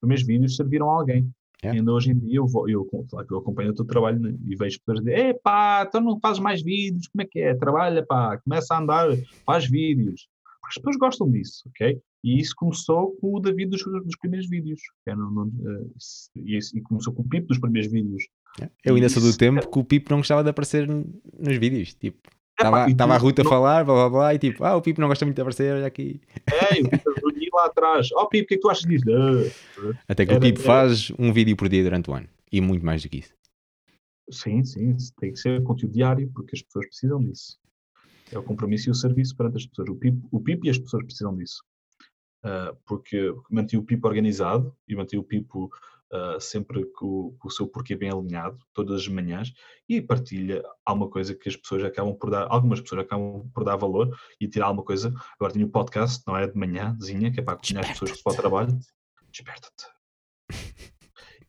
[0.00, 1.30] primeiros vídeos serviram a alguém.
[1.62, 1.76] Yeah.
[1.76, 4.34] E ainda hoje em dia eu, vou, eu, claro eu acompanho o teu trabalho né,
[4.46, 7.54] e vejo pessoas dizer, epá, então não fazes mais vídeos, como é que é?
[7.54, 9.08] Trabalha, pá, começa a andar,
[9.44, 10.26] faz vídeos.
[10.62, 12.00] Porque as pessoas gostam disso, ok?
[12.24, 14.80] E isso começou com o David dos, dos primeiros vídeos.
[15.06, 15.86] é no- no- eh,
[16.36, 18.24] e, e começou com o Pipo dos primeiros vídeos.
[18.84, 21.92] Eu ainda sou do tempo que o Pipo não gostava de aparecer nos vídeos.
[21.94, 22.18] Tipo,
[22.58, 25.08] estava a Ruta a não- falar, blá blá blá, e tipo, ah, o Pipo não
[25.08, 26.20] gosta muito de aparecer, olha aqui.
[26.46, 27.09] É, o Pipo
[27.56, 28.08] lá atrás.
[28.12, 29.04] Oh, Pipo, o que é que tu achas disso?
[29.10, 29.98] Ah.
[30.08, 32.28] Até que o Era- Pipo era- faz um vídeo por dia durante o ano.
[32.52, 33.32] E muito mais do que isso.
[34.30, 37.58] Sim, sim, tem que ser conteúdo diário, porque as pessoas precisam disso.
[38.32, 39.88] É o compromisso e o serviço perante as pessoas.
[39.90, 41.62] O PIB, o PIB e as pessoas precisam disso.
[42.44, 45.46] Ah, porque mantém o PIB organizado e mantém o PIB
[46.12, 49.52] ah, sempre com, com o seu porquê bem alinhado, todas as manhãs,
[49.88, 53.76] e partilha alguma coisa que as pessoas acabam por dar, algumas pessoas acabam por dar
[53.76, 55.12] valor e tirar alguma coisa.
[55.38, 56.46] Agora tenho o podcast, não é?
[56.46, 58.78] De manhãzinha, que é para acompanhar as pessoas para o trabalho.
[59.30, 59.86] Desperta-te.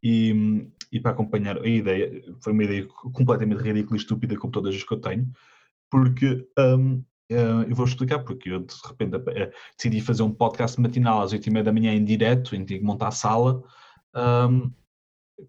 [0.03, 4.75] E, e para acompanhar a ideia, foi uma ideia completamente ridícula e estúpida, como todas
[4.75, 5.31] as que eu tenho,
[5.89, 10.79] porque hum, eh, eu vou explicar porque eu de repente eh, decidi fazer um podcast
[10.81, 13.63] matinal às 8h30 da manhã em direto, em que montar a sala,
[14.15, 14.71] hum,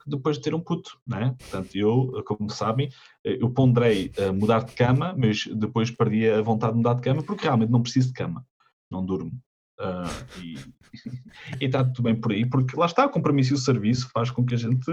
[0.07, 1.35] depois de ter um puto, né?
[1.39, 2.89] Portanto, eu, como sabem,
[3.25, 7.03] eh, eu ponderei eh, mudar de cama, mas depois perdi a vontade de mudar de
[7.03, 8.45] cama, porque realmente não preciso de cama,
[8.91, 9.33] não durmo.
[9.81, 10.55] Uh, e
[11.67, 14.45] está tudo bem por aí, porque lá está, o compromisso e o serviço faz com
[14.45, 14.87] que a gente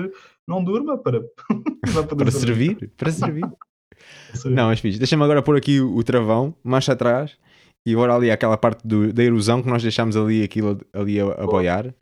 [0.47, 1.21] não durma para,
[2.17, 3.45] para servir, para servir.
[4.45, 7.37] não, mas fixe, deixa-me agora pôr aqui o, o travão, marcha atrás
[7.85, 11.25] e agora ali aquela parte do, da erosão que nós deixámos ali aquilo ali a,
[11.25, 11.93] a boiar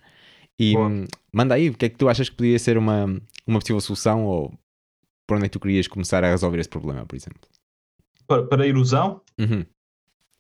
[0.60, 0.90] e Boa.
[1.32, 3.06] manda aí, o que é que tu achas que podia ser uma,
[3.46, 4.54] uma possível solução ou
[5.28, 7.42] por onde é que tu querias começar a resolver esse problema, por exemplo?
[8.26, 9.22] Para, para a erosão?
[9.38, 9.66] Uhum.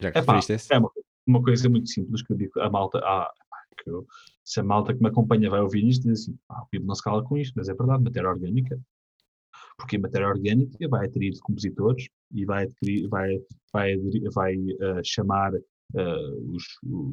[0.01, 0.39] Já que Epá,
[0.71, 0.91] é uma,
[1.25, 3.31] uma, coisa muito simples que eu digo a malta, ah,
[3.83, 4.07] que eu,
[4.43, 7.03] se a malta que me acompanha vai ouvir isto, diz assim, ah, o não se
[7.03, 8.79] cala com isto, mas é verdade, matéria orgânica.
[9.77, 13.37] Porque a matéria orgânica vai atrair compositores e vai, atrair, vai,
[13.71, 13.95] vai,
[14.33, 15.51] vai uh, chamar
[15.93, 16.63] Uh, os,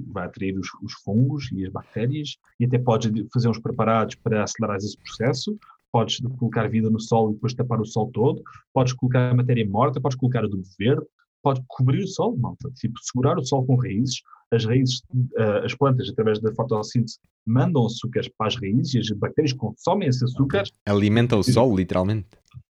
[0.08, 4.42] vai atrair os, os, fungos e as bactérias e até podes fazer uns preparados para
[4.42, 5.56] acelerar esse processo.
[5.92, 8.42] Podes colocar vida no sol e depois tapar o sol todo.
[8.72, 11.06] Podes colocar a matéria morta, podes colocar adubo verde,
[11.40, 12.68] pode cobrir o sol, malta.
[12.74, 14.20] Tipo, segurar o sol com raízes.
[14.50, 15.02] As raízes,
[15.38, 20.08] uh, as plantas, através da fotossíntese, mandam açúcares para as raízes e as bactérias consomem
[20.08, 20.64] esse açúcar.
[20.86, 22.26] Alimentam o sol, literalmente.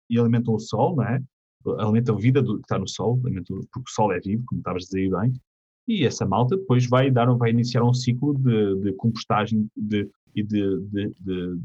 [0.10, 1.22] E alimentam o sol, não é?
[1.80, 4.60] Alimentam a vida do, que está no sol, alimentam, porque o sol é vivo, como
[4.60, 5.34] estavas a dizer bem.
[5.88, 10.42] E essa malta depois vai, dar, vai iniciar um ciclo de, de compostagem de, e
[10.42, 11.60] de, de, de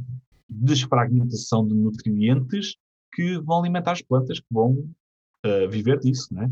[0.48, 2.76] desfragmentação de nutrientes
[3.12, 6.50] que vão alimentar as plantas que vão uh, viver disso, né?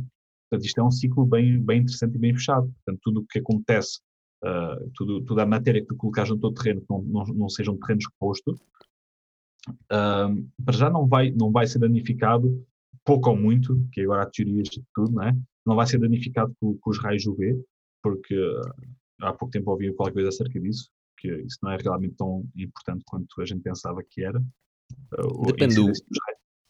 [0.48, 2.72] Portanto, isto é um ciclo bem, bem interessante e bem fechado.
[2.72, 4.00] Portanto, tudo o que acontece,
[4.44, 7.48] uh, tudo, toda a matéria que tu colocares no teu terreno que não, não, não
[7.48, 8.52] seja um terreno exposto,
[9.68, 12.64] uh, para já não vai, não vai ser danificado
[13.04, 15.36] pouco ou muito, que agora há teorias de tudo, não é?
[15.66, 17.60] Não vai ser danificado com, com os raios UV,
[18.02, 18.60] porque uh,
[19.20, 20.88] há pouco tempo ouvi qualquer coisa acerca disso,
[21.18, 24.38] que isso não é realmente tão importante quanto a gente pensava que era.
[25.18, 25.84] Uh, Depende do...
[25.84, 26.00] Raios,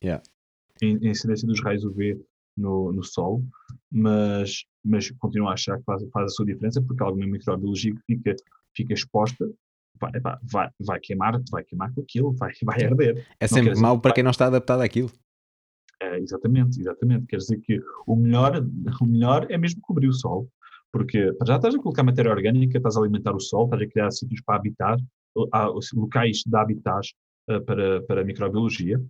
[0.02, 0.22] yeah.
[0.82, 2.20] a incidência dos raios UV
[2.56, 3.42] no, no Sol,
[3.92, 8.00] mas, mas continuo a achar que faz, faz a sua diferença, porque alguma microbiologia que
[8.06, 8.34] fica,
[8.74, 9.46] fica exposta
[10.00, 10.12] vai,
[10.42, 13.26] vai, vai, queimar, vai queimar com aquilo, vai, vai arder.
[13.40, 15.10] É sempre mau para quem não está adaptado àquilo.
[16.00, 17.26] É, exatamente, exatamente.
[17.26, 18.52] Quer dizer que o melhor,
[19.00, 20.48] o melhor é mesmo cobrir o sol,
[20.92, 24.10] porque já estás a colocar matéria orgânica, estás a alimentar o sol, estás a criar
[24.10, 24.98] sítios para habitar,
[25.94, 27.12] locais de habitats
[27.50, 29.00] uh, para, para a microbiologia,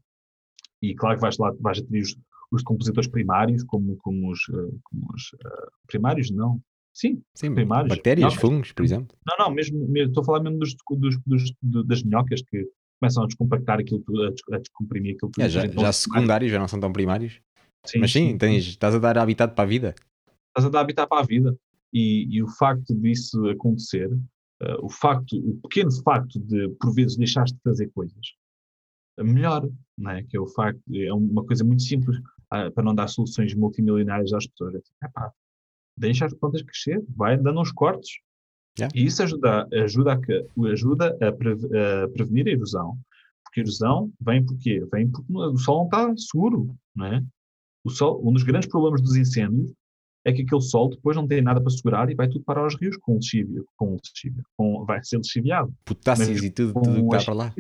[0.82, 2.16] e claro que vais lá, vais atrair os,
[2.50, 6.60] os compositores primários, como, como os, uh, como os uh, primários, não.
[6.92, 7.90] Sim, Sim primários.
[7.90, 9.16] Bactérias, não, fungos, por exemplo.
[9.26, 12.66] Não, não, mesmo, mesmo estou a falar mesmo dos, dos, dos, das minhocas que
[13.00, 14.02] começam a descompactar aquilo
[14.52, 15.44] a, descomprimir aquilo tudo.
[15.44, 17.40] É, já, já secundários, já não são tão primários.
[17.84, 19.94] Sim, Mas sim, sim, tens, estás a dar habitat para a vida.
[20.48, 21.56] Estás a dar habitat para a vida.
[21.92, 27.16] E, e o facto disso acontecer, uh, o facto, o pequeno facto de por vezes
[27.16, 28.34] deixares de fazer coisas,
[29.18, 30.22] melhor, não é?
[30.24, 34.32] Que é o facto, é uma coisa muito simples uh, para não dar soluções multimilionárias
[34.32, 34.82] às pessoas.
[35.02, 35.32] É pá,
[35.96, 38.18] deixa as plantas crescer, vai dando uns cortes,
[38.78, 38.92] Yeah.
[38.94, 42.98] E isso ajuda, ajuda, a, ajuda a, pre, a, prevenir a erosão.
[43.44, 44.86] Porque a erosão vem por quê?
[44.92, 47.22] Vem porque o sol não está seguro, não é?
[47.84, 49.72] O sol, um dos grandes problemas dos incêndios
[50.24, 52.74] é que aquele sol depois não tem nada para segurar e vai tudo para os
[52.78, 53.96] rios com lexívia, com
[54.56, 55.72] com, vai ser lixiviado.
[55.84, 57.54] Potássios e tudo, tudo que está para lá.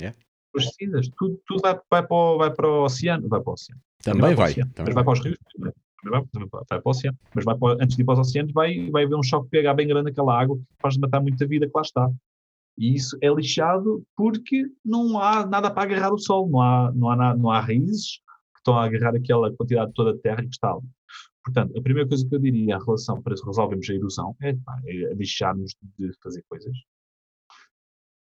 [0.00, 0.18] Yeah.
[0.54, 3.80] Pesticidas, tudo, tudo vai, vai, para o, vai para o oceano, vai para o oceano.
[4.02, 4.54] Também, Também vai.
[4.54, 5.38] Também mas vai para os rios,
[6.04, 6.22] vai,
[6.66, 9.16] para o oceano, mas vai para, antes de ir para os oceanos vai, vai haver
[9.16, 12.10] um choque pH bem grande naquela água que faz matar muita vida que lá está.
[12.76, 17.10] E isso é lixado porque não há nada para agarrar o sol, não há, não
[17.10, 18.18] há, não há raízes
[18.54, 20.86] que estão a agarrar aquela quantidade toda de terra que está ali.
[21.44, 24.80] Portanto, a primeira coisa que eu diria em relação para resolvermos a erosão é, pá,
[24.86, 26.76] é deixarmos de fazer coisas.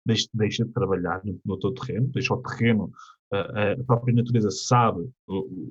[0.05, 2.91] Deixa, deixa de trabalhar no, no teu terreno, deixa o terreno,
[3.33, 5.69] a, a própria natureza sabe o,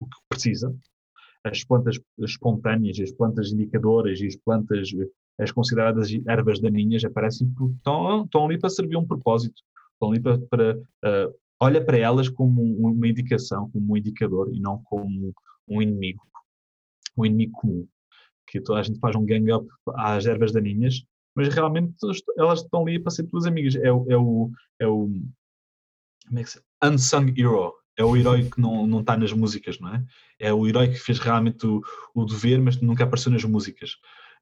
[0.00, 0.74] o que precisa,
[1.48, 4.90] as plantas espontâneas, as plantas indicadoras e as plantas,
[5.38, 9.62] as consideradas ervas daninhas, aparecem porque estão, estão ali para servir um propósito.
[9.92, 10.38] Estão ali para.
[10.38, 15.34] para uh, olha para elas como uma indicação, como um indicador e não como
[15.68, 16.22] um inimigo.
[17.16, 17.88] Um inimigo comum.
[18.46, 19.66] Que toda a gente faz um gang-up
[19.96, 21.04] às ervas daninhas,
[21.34, 21.94] mas realmente
[22.36, 23.74] elas estão ali para ser tuas amigas.
[23.76, 23.88] É.
[23.88, 25.10] É o, é o
[26.28, 29.78] como é que se Unsung hero é o herói que não, não está nas músicas,
[29.80, 30.04] não é?
[30.38, 31.82] É o herói que fez realmente o,
[32.14, 33.96] o dever, mas nunca apareceu nas músicas.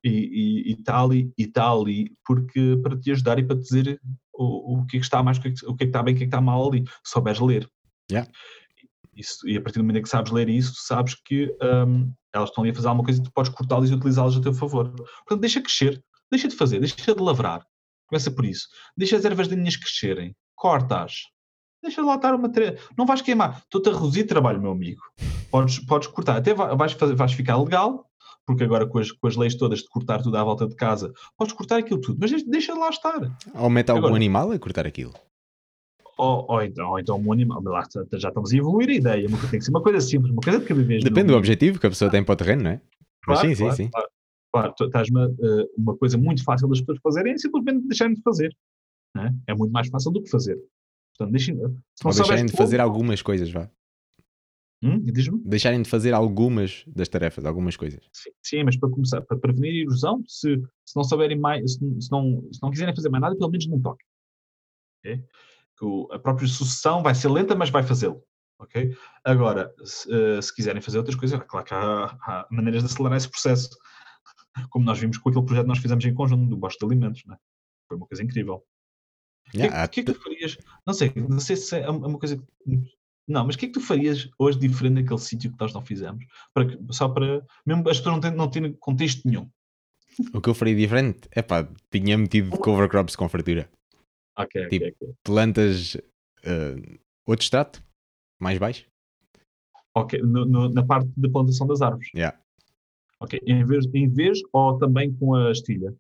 [0.05, 4.01] E está ali, e tá ali porque, para te ajudar e para te dizer
[4.33, 6.24] o, o que é que está mais, o que é que está bem, o que
[6.24, 6.85] é que está mal ali.
[7.03, 7.69] Souberes ler.
[8.12, 8.31] Yeah.
[9.16, 12.51] Isso, e a partir do momento em que sabes ler isso, sabes que um, elas
[12.51, 14.91] estão ali a fazer alguma coisa e tu podes cortá-las e utilizá-las a teu favor.
[14.91, 17.66] Portanto, deixa crescer, deixa de fazer, deixa de lavrar.
[18.07, 18.69] Começa por isso.
[18.95, 21.23] Deixa as ervas daninhas crescerem, corta-as,
[21.82, 22.51] Deixa lá estar uma.
[22.97, 23.62] Não vais queimar.
[23.65, 25.01] Estou-te a reduzir trabalho, meu amigo.
[25.51, 26.36] Podes, podes cortar.
[26.36, 28.07] Até vais, fazer, vais ficar legal,
[28.47, 31.12] porque agora com as, com as leis todas de cortar tudo à volta de casa,
[31.36, 33.20] podes cortar aquilo tudo, mas deixa lá estar.
[33.55, 35.12] Ou mete algum agora, animal a cortar aquilo.
[36.19, 37.85] Ou, ou, então, ou então um animal, lá
[38.15, 40.61] já estamos a evoluir a ideia, mas tem que ser uma coisa simples, uma coisa
[40.61, 41.05] de cada vez.
[41.05, 42.81] Depende do objetivo que a pessoa tem para o terreno, não é?
[43.23, 43.90] Claro, mas sim, claro, sim, sim.
[43.90, 44.09] Claro,
[44.53, 48.23] claro estás uma, eh, uma coisa muito fácil das pessoas fazerem é simplesmente deixarem de
[48.23, 48.57] fazer.
[49.19, 49.53] É?
[49.53, 49.55] é?
[49.55, 50.59] muito mais fácil do que fazer.
[51.16, 53.70] Portanto, deixem, Ou deixarem de fazer algumas coisas, vá.
[54.82, 55.02] Hum?
[55.44, 58.06] Deixarem de fazer algumas das tarefas, algumas coisas.
[58.12, 62.01] Sim, sim mas para começar, para prevenir a erosão, se, se não souberem mais, se,
[62.01, 64.06] se, não, se não quiserem fazer mais nada, pelo menos não toquem.
[65.01, 65.24] Okay?
[65.78, 68.22] Que a própria sucessão vai ser lenta, mas vai fazê-lo.
[68.59, 68.94] Ok?
[69.24, 73.16] Agora, se, uh, se, quiserem fazer outras coisas, claro que há, há, maneiras de acelerar
[73.16, 73.70] esse processo.
[74.70, 77.22] Como nós vimos com aquele projeto que nós fizemos em conjunto do Bosch de Alimentos,
[77.26, 77.36] né?
[77.88, 78.62] foi uma coisa incrível.
[79.55, 80.59] O yeah, que, que, é que tu farias?
[80.86, 82.43] Não sei, não sei se é uma coisa
[83.28, 85.85] não, mas o que é que tu farias hoje diferente naquele sítio que nós não
[85.85, 86.24] fizemos?
[86.55, 87.44] Para que, só para.
[87.64, 89.51] Mesmo as pessoas não terem, não terem contexto nenhum.
[90.32, 91.28] O que eu faria diferente?
[91.32, 93.68] É pá, tinha metido cover crops com fartura.
[94.39, 95.14] Ok, tipo, okay, okay.
[95.24, 95.97] plantas.
[96.44, 97.82] Uh, outro extrato,
[98.40, 98.86] mais baixo.
[99.94, 102.09] Ok, no, no, na parte de plantação das árvores.
[102.14, 102.39] Yeah.
[103.18, 105.93] Ok, em vez, em vez ou também com a estilha?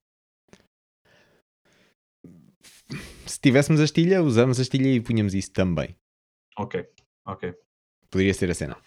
[3.36, 5.94] Se tivéssemos a estilha, usamos a estilha e punhamos isso também.
[6.56, 6.88] Ok,
[7.26, 7.54] Ok.
[8.10, 8.78] Poderia ser a cena.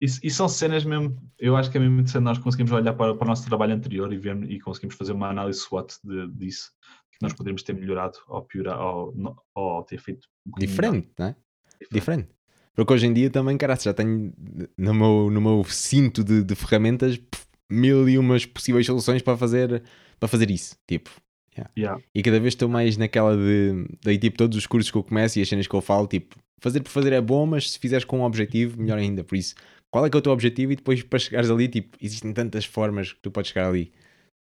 [0.00, 3.16] E, e, são cenas mesmo, eu acho que é mesmo interessante nós conseguimos olhar para,
[3.16, 6.70] para o nosso trabalho anterior e, ver, e conseguimos fazer uma análise SWOT de, disso,
[7.10, 9.12] que nós poderíamos ter melhorado ou piorar ou,
[9.52, 11.36] ou ter feito um diferente, não é?
[11.72, 11.92] Diferente.
[11.92, 12.28] Diferente.
[12.76, 14.32] Porque hoje em dia também, cara, já tenho
[14.78, 17.20] no meu, no meu cinto de, de ferramentas
[17.68, 19.82] mil e umas possíveis soluções para fazer,
[20.20, 20.78] para fazer isso.
[20.86, 21.10] Tipo,
[21.56, 21.72] Yeah.
[21.76, 22.02] Yeah.
[22.14, 23.86] E cada vez estou mais naquela de.
[24.02, 26.36] Daí, tipo, todos os cursos que eu começo e as cenas que eu falo, tipo,
[26.60, 29.24] fazer por fazer é bom, mas se fizeres com um objetivo, melhor ainda.
[29.24, 29.54] Por isso,
[29.90, 30.72] qual é que é o teu objetivo?
[30.72, 33.92] E depois, para chegares ali, tipo, existem tantas formas que tu podes chegar ali.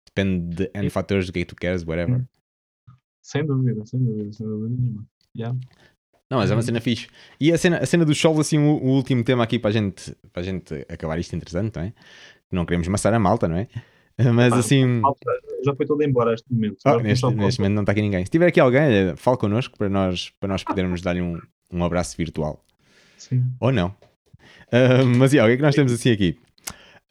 [0.08, 2.20] Depende de N fatores do que é que tu queres, whatever.
[2.20, 2.26] Hum.
[3.22, 5.06] Sem dúvida, sem dúvida, sem dúvida nenhuma.
[5.36, 5.58] Yeah.
[6.30, 6.66] Não, mas é uma uhum.
[6.66, 7.08] cena fixe.
[7.40, 9.74] E a cena, a cena dos solos, assim, o, o, último tema aqui para a
[9.74, 11.94] gente, para a gente acabar isto interessante, não é?
[12.52, 13.68] Não queremos maçar a malta, não é?
[14.34, 15.02] Mas ah, assim.
[15.66, 16.78] Já foi todo embora este momento.
[16.86, 18.26] Oh, neste, neste momento não está aqui ninguém.
[18.26, 21.40] Se tiver aqui alguém, fale connosco para nós, para nós podermos dar-lhe um,
[21.72, 22.64] um abraço virtual.
[23.18, 23.44] Sim.
[23.60, 23.88] Ou não.
[24.68, 26.38] Uh, mas yeah, o que é que nós temos assim aqui?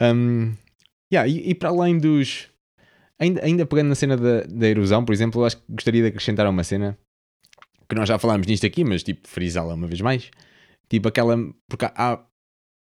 [0.01, 0.53] Um,
[1.13, 2.49] yeah, e, e, para além dos.
[3.19, 6.47] Ainda, ainda pegando na cena da, da erosão, por exemplo, acho que gostaria de acrescentar
[6.49, 6.99] uma cena
[7.89, 10.31] que nós já falámos nisto aqui, mas tipo, frisá-la uma vez mais.
[10.89, 11.37] Tipo aquela.
[11.69, 12.25] Porque há,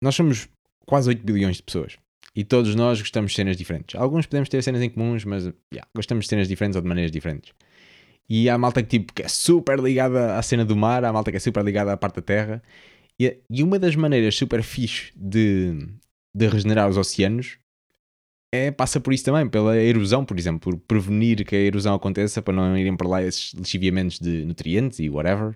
[0.01, 0.47] nós somos
[0.85, 1.97] quase 8 bilhões de pessoas.
[2.35, 3.99] E todos nós gostamos de cenas diferentes.
[3.99, 5.43] Alguns podemos ter cenas em comuns, mas
[5.73, 7.53] yeah, gostamos de cenas diferentes ou de maneiras diferentes.
[8.29, 11.31] E há malta que, tipo, que é super ligada à cena do mar, há malta
[11.31, 12.61] que é super ligada à parte da terra.
[13.19, 15.87] E, e uma das maneiras super fixe de,
[16.33, 17.57] de regenerar os oceanos
[18.51, 22.41] é, passa por isso também, pela erosão, por exemplo, por prevenir que a erosão aconteça
[22.41, 25.55] para não irem para lá esses lixiviamentos de nutrientes e whatever,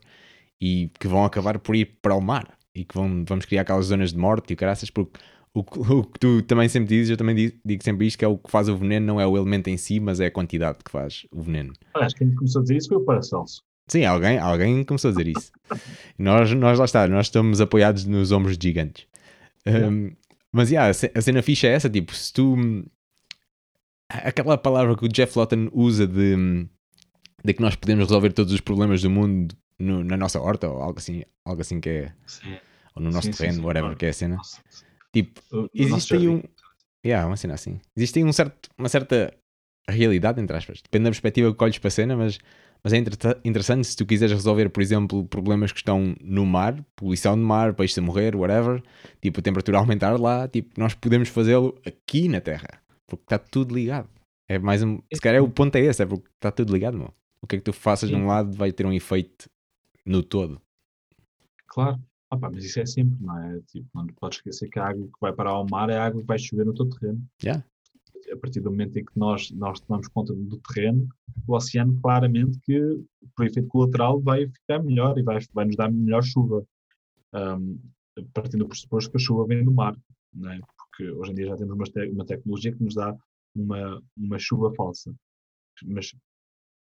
[0.61, 3.87] e que vão acabar por ir para o mar e que vão, vamos criar aquelas
[3.87, 5.19] zonas de morte e o caraças, porque
[5.53, 8.27] o, o, que tu também sempre dizes, eu também digo, digo, sempre isto, que é
[8.27, 10.79] o que faz o veneno, não é o elemento em si, mas é a quantidade
[10.83, 11.73] que faz o veneno.
[11.93, 13.61] Acho que quem começou a dizer isso foi o Paracelso.
[13.87, 15.51] Sim, alguém, alguém começou a dizer isso.
[16.17, 19.05] nós, nós lá está, nós estamos apoiados nos ombros de gigantes.
[19.67, 20.11] Um,
[20.51, 22.55] mas yeah, a cena ficha é essa, tipo, se tu...
[24.09, 26.67] Aquela palavra que o Jeff Lawton usa de,
[27.43, 30.81] de que nós podemos resolver todos os problemas do mundo no, na nossa horta, ou
[30.81, 32.13] algo assim, algo assim que é...
[32.25, 32.55] Sim.
[32.95, 34.35] Ou no nosso sim, terreno, sim, whatever, que é a cena.
[34.35, 34.61] Nossa.
[35.13, 35.41] Tipo,
[35.73, 36.41] existe aí um.
[37.05, 37.79] Yeah, uma cena assim.
[37.95, 39.33] Existe aí um certo, uma certa
[39.87, 40.81] realidade, entre aspas.
[40.81, 42.39] Depende da perspectiva que colhes para a cena, mas,
[42.83, 42.97] mas é
[43.43, 47.73] interessante se tu quiseres resolver, por exemplo, problemas que estão no mar, poluição de mar,
[47.73, 48.81] peixes a morrer, whatever,
[49.21, 53.75] tipo, a temperatura aumentar lá, tipo, nós podemos fazê-lo aqui na Terra, porque está tudo
[53.75, 54.09] ligado.
[54.47, 54.99] É mais um.
[55.13, 57.13] Se calhar é o ponto é esse, é porque está tudo ligado, meu.
[57.41, 59.49] O que é que tu faças de um lado vai ter um efeito
[60.05, 60.61] no todo.
[61.67, 61.99] Claro.
[62.33, 63.59] Opa, mas isso é sempre, não é?
[63.67, 66.21] Tipo, não podes esquecer que a água que vai parar ao mar é a água
[66.21, 67.23] que vai chover no teu terreno.
[67.43, 67.63] Yeah.
[68.31, 71.07] A partir do momento em que nós, nós tomamos conta do terreno,
[71.47, 72.79] o oceano claramente que,
[73.35, 76.65] por efeito colateral, vai ficar melhor e vai, vai nos dar melhor chuva.
[77.33, 77.79] Um,
[78.33, 79.95] partindo do pressuposto que a chuva vem do mar,
[80.33, 80.59] não é?
[80.59, 83.15] Porque hoje em dia já temos uma, te uma tecnologia que nos dá
[83.55, 85.13] uma, uma chuva falsa.
[85.85, 86.15] Mas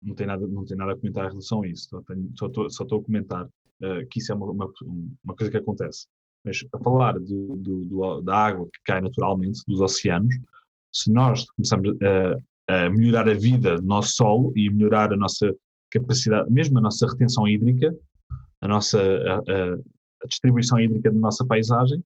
[0.03, 1.89] não tem, nada, não tem nada a comentar em relação a isso.
[2.35, 3.49] Só estou a comentar
[3.83, 4.73] uh, que isso é uma, uma,
[5.25, 6.07] uma, coisa que acontece.
[6.45, 10.35] Mas a falar do, do, da água que cai naturalmente dos oceanos,
[10.93, 11.97] se nós começamos
[12.69, 15.55] a, a melhorar a vida do nosso solo e melhorar a nossa
[15.91, 17.97] capacidade, mesmo a nossa retenção hídrica,
[18.61, 19.75] a nossa a,
[20.23, 22.03] a distribuição hídrica da nossa paisagem,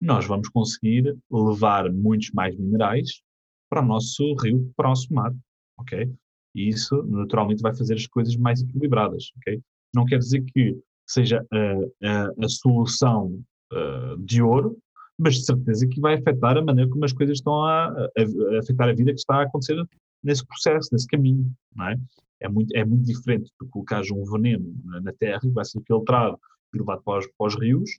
[0.00, 3.22] nós vamos conseguir levar muitos mais minerais
[3.70, 5.32] para o nosso rio, para o nosso mar,
[5.78, 6.12] ok?
[6.54, 9.60] E isso, naturalmente, vai fazer as coisas mais equilibradas, ok?
[9.94, 10.76] Não quer dizer que
[11.12, 14.78] seja a, a, a solução uh, de ouro,
[15.18, 18.58] mas de certeza que vai afetar a maneira como as coisas estão a, a, a,
[18.58, 19.76] afetar a vida que está a acontecer
[20.22, 21.96] nesse processo, nesse caminho, não é?
[22.40, 26.38] É muito, é muito diferente de colocares um veneno na, terra que vai ser filtrado
[26.74, 27.90] e levado para os, para os rios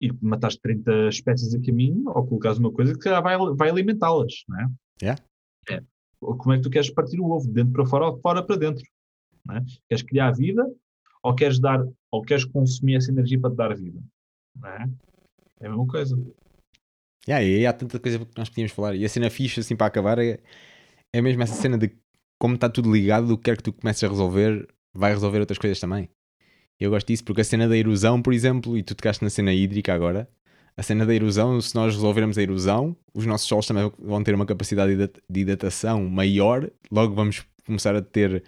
[0.00, 4.60] e matares 30 espécies a caminho ou colocares uma coisa que vai, vai alimentá-las, não
[4.60, 4.70] é?
[5.02, 5.22] Yeah.
[5.68, 5.82] É.
[6.20, 7.46] Como é que tu queres partir o ovo?
[7.46, 8.84] De dentro para fora ou de fora para dentro?
[9.50, 9.60] É?
[9.88, 10.66] Queres criar vida
[11.22, 14.00] ou queres dar ou queres consumir essa energia para te dar vida?
[14.56, 14.90] Não é?
[15.60, 16.16] É a mesma coisa.
[17.28, 18.94] Yeah, e há tanta coisa que nós podíamos falar.
[18.96, 20.40] E a cena fixa, assim, para acabar, é,
[21.12, 21.90] é mesmo essa cena de
[22.38, 25.58] como está tudo ligado, o que quer que tu comeces a resolver, vai resolver outras
[25.58, 26.08] coisas também.
[26.78, 29.52] Eu gosto disso porque a cena da erosão, por exemplo, e tu tocaste na cena
[29.52, 30.26] hídrica agora,
[30.74, 34.34] a cena da erosão, se nós resolvermos a erosão, os nossos solos também vão ter
[34.34, 34.96] uma capacidade
[35.28, 38.42] de hidratação maior, logo vamos começar a ter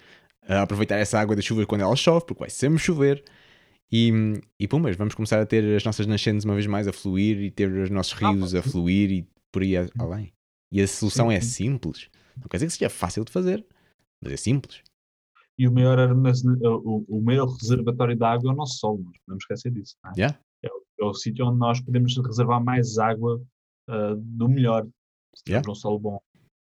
[0.47, 3.23] aproveitar essa água da chuva quando ela chove, porque vai sempre chover.
[3.90, 4.10] E,
[4.59, 7.51] e pumas, vamos começar a ter as nossas nascentes uma vez mais a fluir e
[7.51, 10.32] ter os nossos ah, rios a fluir e por aí além.
[10.73, 12.09] E a solução é simples.
[12.36, 13.64] Não quer dizer que seja fácil de fazer,
[14.23, 14.82] mas é simples.
[15.59, 15.98] E o maior,
[16.85, 19.97] o, o maior reservatório de água é o nosso solo, não podemos esquecer disso.
[20.06, 20.20] É?
[20.20, 20.40] Yeah.
[20.64, 23.40] É, é, o sítio onde nós podemos reservar mais água
[23.90, 24.86] uh, do melhor,
[25.36, 25.70] se yeah.
[25.70, 26.20] um solo bom.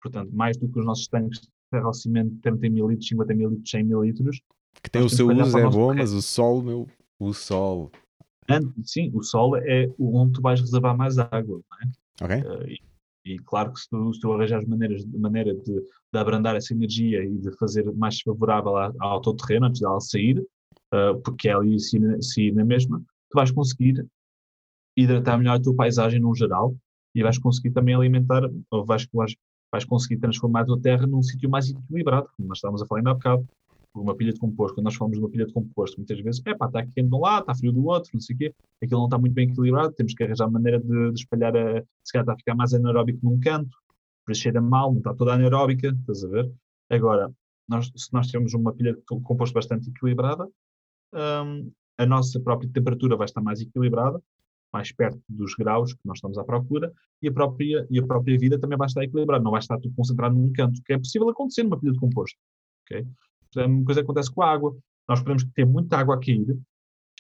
[0.02, 3.09] Portanto, mais do que os nossos tanques de ferro ao cimento de 30 mil litros,
[3.09, 4.40] 50 mil litros, 100 mil litros.
[4.82, 6.88] Que tem o seu uso, é bom, mas o solo, meu,
[7.18, 7.90] o sol.
[8.82, 11.90] Sim, o sol é onde tu vais reservar mais água, não é?
[12.22, 12.36] Ok.
[12.36, 12.80] Uh, e,
[13.24, 15.80] e, claro que se tu, se tu arranjares maneiras, maneira de,
[16.12, 20.38] de abrandar essa energia e de fazer mais favorável ao teu terreno antes dela sair,
[20.92, 22.98] uh, porque é ali se, se na mesma,
[23.30, 24.05] tu vais conseguir
[24.97, 26.74] hidratar melhor a tua paisagem no geral
[27.14, 29.36] e vais conseguir também alimentar, ou vais, vais,
[29.70, 33.01] vais conseguir transformar a tua terra num sítio mais equilibrado, como nós estávamos a falar
[33.01, 33.48] ainda há bocado
[33.94, 36.55] uma pilha de composto, quando nós falamos de uma pilha de composto, muitas vezes, é
[36.55, 39.01] pá, está quente de um lado, está frio do outro, não sei o quê, aquilo
[39.01, 42.22] não está muito bem equilibrado, temos que arranjar maneira de, de espalhar, a, se calhar
[42.22, 43.76] está a ficar mais anaeróbico num canto,
[44.28, 46.52] isso cheira mal, não está toda anaeróbica, estás a ver?
[46.88, 47.32] Agora,
[47.68, 50.48] nós, se nós tivermos uma pilha de composto bastante equilibrada,
[51.12, 54.22] um, a nossa própria temperatura vai estar mais equilibrada,
[54.72, 56.92] mais perto dos graus que nós estamos à procura,
[57.22, 59.94] e a própria, e a própria vida também vai estar equilibrada, não vai estar tudo
[59.94, 62.38] concentrado num canto, que é possível acontecer numa pilha de composto.
[62.84, 63.06] Okay?
[63.56, 64.76] A mesma coisa acontece com a água.
[65.09, 66.56] Nós podemos ter muita água a cair,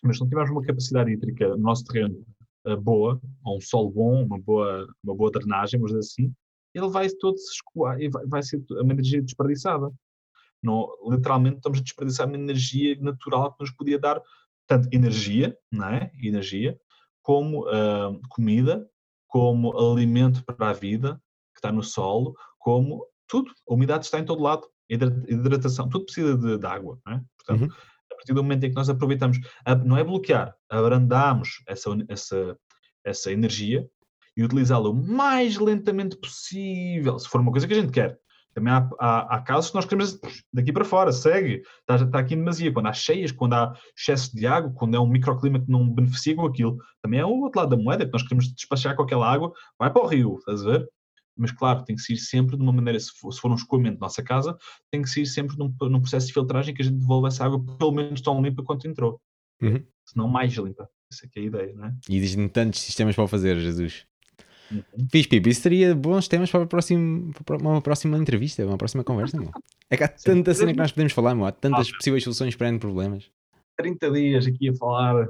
[0.02, 2.24] mas se não tivermos uma capacidade hídrica no nosso terreno
[2.66, 6.34] uh, boa, ou um solo bom, uma boa, uma boa drenagem, vamos dizer assim,
[6.72, 9.90] ele vai todo se escoar e vai, vai ser uma energia desperdiçada.
[10.62, 14.22] Não, literalmente estamos a desperdiçar uma energia natural que nos podia dar
[14.66, 16.12] tanto energia, não é?
[16.22, 16.78] energia,
[17.22, 18.86] como uh, comida,
[19.26, 21.20] como alimento para a vida
[21.54, 23.52] que está no solo, como tudo.
[23.68, 27.20] A umidade está em todo lado hidratação, tudo precisa de, de água, é?
[27.38, 27.76] Portanto, uhum.
[28.12, 29.38] a partir do momento em que nós aproveitamos,
[29.84, 32.58] não é bloquear, abrandamos essa, essa,
[33.04, 33.88] essa energia
[34.36, 38.18] e utilizá-la o mais lentamente possível, se for uma coisa que a gente quer.
[38.54, 40.18] Também há, há, há casos que nós queremos
[40.52, 42.72] daqui para fora, segue, está, está aqui em demasia.
[42.72, 46.34] Quando há cheias, quando há excesso de água, quando é um microclima que não beneficia
[46.34, 49.30] com aquilo, também é o outro lado da moeda, que nós queremos despachar com aquela
[49.30, 50.88] água, vai para o rio, estás a ver?
[51.40, 53.98] mas claro, tem que ser sempre de uma maneira, se for, se for um escoamento
[53.98, 54.56] da nossa casa,
[54.90, 57.64] tem que ser sempre num, num, processo de filtragem que a gente devolva essa água
[57.78, 59.18] pelo menos tão limpa quanto entrou.
[59.62, 59.82] Uhum.
[60.04, 60.88] Se não mais limpa.
[61.10, 61.94] Essa é, é a ideia, não é?
[62.08, 64.06] E existem tantos sistemas para fazer, Jesus.
[64.70, 64.82] Uhum.
[65.10, 69.38] Fiz, Pipo, isso seria bons temas para, próximo, para uma próxima entrevista, uma próxima conversa,
[69.38, 69.50] meu.
[69.88, 71.46] É que há tanta cena que nós podemos falar, meu.
[71.46, 73.30] há tantas ah, possíveis soluções para problemas.
[73.76, 75.26] 30 dias aqui a falar.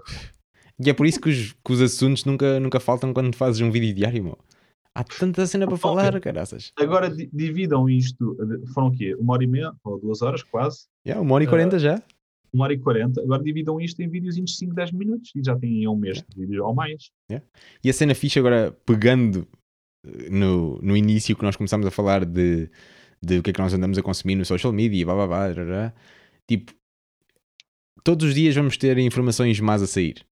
[0.79, 3.71] E é por isso que os, que os assuntos nunca, nunca faltam quando fazes um
[3.71, 4.39] vídeo diário, meu.
[4.95, 6.73] Há tanta cena para falar, caraças.
[6.77, 8.37] Agora dividam isto,
[8.75, 9.15] foram o quê?
[9.15, 10.87] Uma hora e meia ou duas horas quase?
[11.07, 12.03] Yeah, uma hora e quarenta uh, já.
[12.53, 13.21] Uma hora e quarenta.
[13.21, 16.35] Agora dividam isto em vídeos de 5, 10 minutos e já têm um mês yeah.
[16.35, 17.11] de vídeo ou mais.
[17.31, 17.47] Yeah.
[17.85, 19.47] E a cena ficha agora, pegando
[20.07, 22.69] eh, no, no início que nós começámos a falar de,
[23.23, 25.55] de o que é que nós andamos a consumir no social media, blá blá blá,
[25.55, 25.95] blá, blá
[26.49, 26.73] tipo,
[28.03, 30.27] todos os dias vamos ter informações más a sair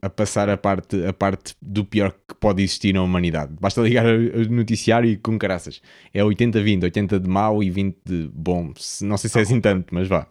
[0.00, 3.54] a, passar a parte, a parte do pior que pode existir na humanidade.
[3.60, 5.80] Basta ligar o noticiário e com caraças.
[6.12, 8.72] É 80-20, 80 de mau e 20 de bom.
[9.02, 10.26] Não sei se é assim tanto, mas vá.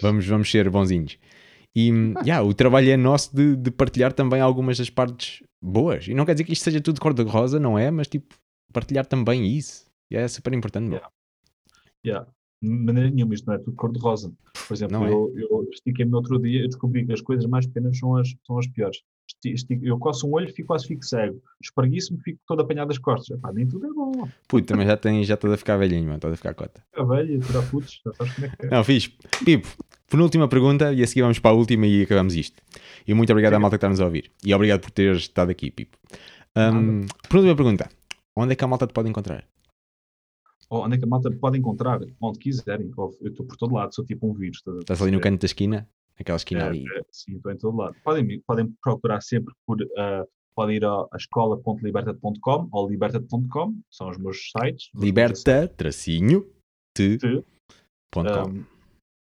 [0.00, 1.18] Vamos, vamos ser bonzinhos.
[1.74, 1.88] E
[2.24, 6.06] yeah, o trabalho é nosso de, de, partilhar também algumas das partes boas.
[6.06, 7.90] E não quer dizer que isto seja tudo cor-de-rosa, não é?
[7.90, 8.34] Mas tipo,
[8.72, 9.86] partilhar também isso.
[10.10, 10.92] E é super importante.
[10.92, 11.10] Yeah.
[12.04, 12.26] Yeah
[12.62, 14.32] de maneira nenhuma, isto não é tudo cor-de-rosa.
[14.68, 15.10] Por exemplo, é.
[15.10, 18.32] eu, eu estiquei-me no outro dia e descobri que as coisas mais pequenas são as,
[18.46, 19.02] são as piores.
[19.82, 21.40] Eu coço um olho, fico quase fico cego.
[21.60, 23.36] Espreguiço-me, fico todo apanhado das costas.
[23.36, 24.28] Epá, nem tudo é bom.
[24.46, 26.16] Puto, também já, tens, já estás a ficar velhinho, mano.
[26.16, 26.82] Estás a ficar cota.
[26.90, 28.70] Fica velho, tirar putos, já sabes como é que é.
[28.70, 29.08] Não, fiz.
[29.44, 29.68] Pipo,
[30.08, 32.62] penúltima pergunta e a seguir vamos para a última e acabamos isto.
[33.06, 34.30] E muito obrigado à malta que está-nos a ouvir.
[34.44, 35.96] E obrigado por teres estado aqui, Pipo.
[36.56, 37.88] Um, penúltima pergunta.
[38.36, 39.44] Onde é que a malta te pode encontrar?
[40.70, 42.00] Ou onde é que a malta pode encontrar?
[42.20, 42.90] Onde quiserem.
[42.96, 44.62] Eu estou por todo lado, sou tipo um vírus.
[44.80, 45.86] estás ali no canto da esquina?
[46.18, 46.84] Aquela esquina É, ali.
[47.10, 47.96] sim, estou em todo lado.
[48.04, 49.78] Podem, podem procurar sempre por.
[49.96, 50.24] ah,
[50.54, 54.90] podem ir à, escola.liberta.com ou liberta.com, são os meus sites.
[54.94, 56.46] Liberta, tracinho,
[56.94, 57.44] te, Te.
[58.14, 58.60] Um,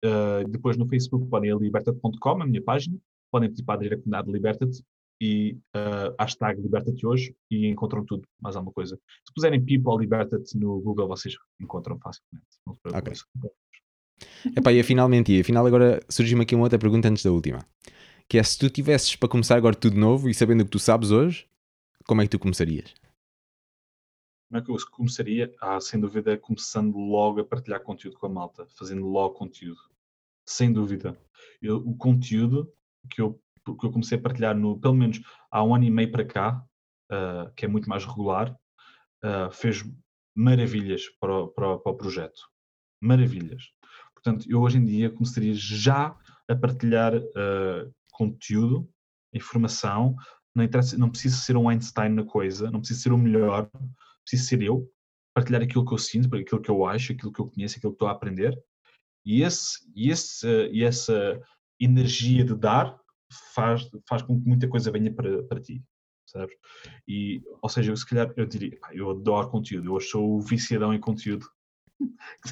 [0.06, 2.98] uh, depois no Facebook podem ir a liberta.com, a minha página,
[3.32, 4.84] podem pedir para aderir à comunidade Liberta-te
[5.20, 8.99] e uh, hashtag Liberta-te hoje e encontram tudo, mais alguma coisa.
[9.26, 12.45] Se puserem People Liberta-te no Google, vocês encontram facilmente.
[12.68, 13.14] Não se preocupem.
[14.56, 17.66] Epá, e finalmente, e afinal agora surgiu-me aqui uma outra pergunta antes da última.
[18.28, 20.80] Que é se tu tivesses para começar agora tudo novo e sabendo o que tu
[20.80, 21.48] sabes hoje,
[22.08, 22.94] como é que tu começarias?
[24.50, 25.54] Como é que eu começaria?
[25.60, 29.82] Ah, sem dúvida, começando logo a partilhar conteúdo com a malta, fazendo logo conteúdo.
[30.46, 31.18] Sem dúvida.
[31.62, 32.72] Eu- o conteúdo
[33.10, 35.20] que eu, que eu comecei a partilhar, no, pelo menos
[35.50, 36.64] há um ano e meio para cá,
[37.10, 38.56] ah, que é muito mais regular,
[39.24, 39.84] ah, fez
[40.36, 42.42] maravilhas para o, para, para o projeto.
[43.02, 43.72] Maravilhas.
[44.26, 46.18] Portanto, eu hoje em dia começaria já
[46.50, 48.90] a partilhar ah, conteúdo,
[49.32, 50.16] informação.
[50.56, 50.66] Não,
[50.98, 53.70] não preciso ser um Einstein na coisa, não preciso ser o melhor,
[54.24, 54.90] preciso ser eu,
[55.36, 57.98] partilhar aquilo que eu sinto, aquilo que eu acho, aquilo que eu conheço, aquilo que
[57.98, 58.58] estou a aprender.
[59.24, 61.40] E, esse, e, esse, e essa
[61.80, 63.00] energia de dar
[63.54, 65.84] faz, faz com que muita coisa venha para, para ti?
[67.08, 70.94] E, ou seja, eu se calhar eu diria, pá, eu adoro conteúdo, eu sou viciadão
[70.94, 71.46] em conteúdo.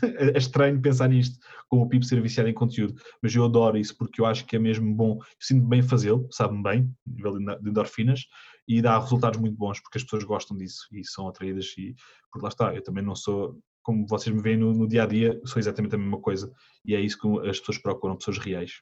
[0.04, 1.38] É estranho pensar nisto,
[1.68, 4.56] como o Pipo ser viciado em conteúdo, mas eu adoro isso porque eu acho que
[4.56, 8.26] é mesmo bom, eu sinto bem fazê-lo, sabe-me bem, nível de endorfinas,
[8.68, 11.96] e dá resultados muito bons porque as pessoas gostam disso e são atraídas e
[12.32, 15.06] porque lá está, eu também não sou como vocês me veem no, no dia a
[15.06, 16.52] dia, sou exatamente a mesma coisa
[16.86, 18.82] e é isso que as pessoas procuram, pessoas reais.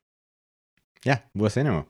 [1.04, 1.88] Yeah, boa cena, meu.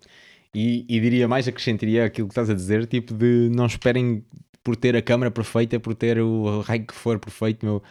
[0.55, 4.25] E, e diria mais, acrescentaria aquilo que estás a dizer, tipo de não esperem
[4.63, 7.81] por ter a câmara perfeita, por ter o raio que for perfeito, meu.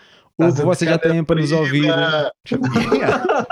[0.41, 1.83] O Estás que a vocês já na para nos ouvir.
[1.83, 2.33] ferida.
[2.95, 3.47] Yeah.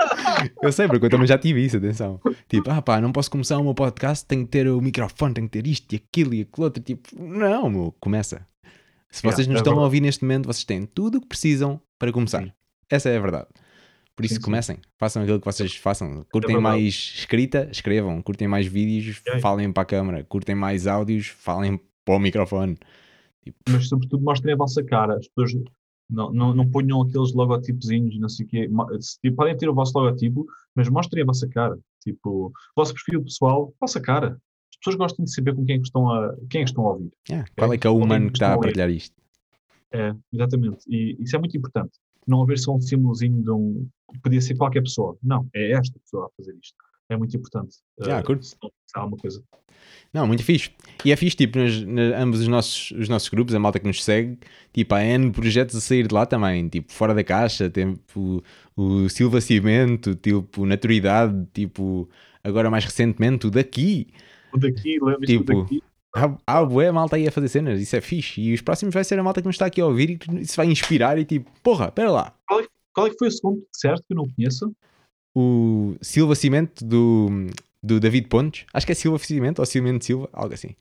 [0.61, 2.19] Eu sei, porque eu também já tive isso, atenção.
[2.47, 5.47] Tipo, ah pá, não posso começar o meu podcast, tenho que ter o microfone, tenho
[5.49, 6.81] que ter isto e aquilo e aquilo outro.
[6.81, 8.45] Tipo, não, meu, começa.
[9.11, 9.85] Se Yeah, vocês nos é estão a verdade.
[9.85, 12.43] ouvir neste momento, vocês têm tudo o que precisam para começar.
[12.43, 12.51] Sim.
[12.89, 13.47] Essa é a verdade.
[14.15, 14.45] Por isso, Sim, sim.
[14.45, 14.77] comecem.
[14.97, 16.25] Façam aquilo que vocês façam.
[16.31, 16.61] Curtem verdade.
[16.75, 18.21] mais escrita, escrevam.
[18.21, 19.41] Curtem mais vídeos, Yeah.
[19.41, 20.23] falem para a câmara.
[20.23, 22.77] Curtem mais áudios, falem para o microfone.
[23.67, 25.15] mas sobretudo mostrem a vossa cara.
[25.17, 25.51] As pessoas
[26.09, 28.69] não, não, não ponham aqueles logotipozinhos, não sei o quê.
[29.21, 30.45] Tipo, podem ter o vosso logotipo,
[30.75, 31.77] mas mostrem a vossa cara.
[32.01, 34.39] Tipo, o vosso perfil pessoal, a vossa cara.
[34.71, 36.87] As pessoas gostam de saber com quem é que estão a, quem é que estão
[36.87, 37.11] a ouvir.
[37.29, 37.47] Yeah.
[37.55, 39.15] Qual é que é o Alguém humano que está a partilhar isto?
[39.91, 40.79] É, exatamente.
[40.87, 41.91] E isso é muito importante.
[42.25, 43.87] Não haver só um símbolozinho de um.
[44.23, 45.17] Podia ser qualquer pessoa.
[45.21, 46.75] Não, é esta pessoa a fazer isto.
[47.09, 47.77] É muito importante.
[47.99, 48.45] Yeah, Eh, curto.
[48.45, 49.43] se não- se há alguma coisa.
[50.13, 50.71] Não, muito fixe.
[51.05, 53.87] E é fixe, tipo, nas, na- ambos os nossos, os nossos grupos, a malta que
[53.87, 54.37] nos segue,
[54.73, 58.43] tipo, há N projetos a sair de lá também, tipo, fora da caixa, tipo,
[58.75, 62.09] o Silva Cimento, tipo, Naturidade, tipo,
[62.43, 64.07] agora mais recentemente, o daqui.
[64.53, 65.83] O daqui, lembra Tipo, o daqui.
[66.15, 68.41] Há, há bué malta aí a fazer cenas, isso é fixe.
[68.41, 70.31] E os próximos vai ser a malta que nos está aqui a ouvir e que
[70.41, 72.33] isso vai inspirar e tipo, porra, pera lá.
[72.93, 74.73] Qual é que foi o segundo disseste que eu não conheço?
[75.35, 77.47] O Silva Cimento do,
[77.81, 80.75] do David Pontes, acho que é Silva Cimento ou Cimento Silva, algo assim.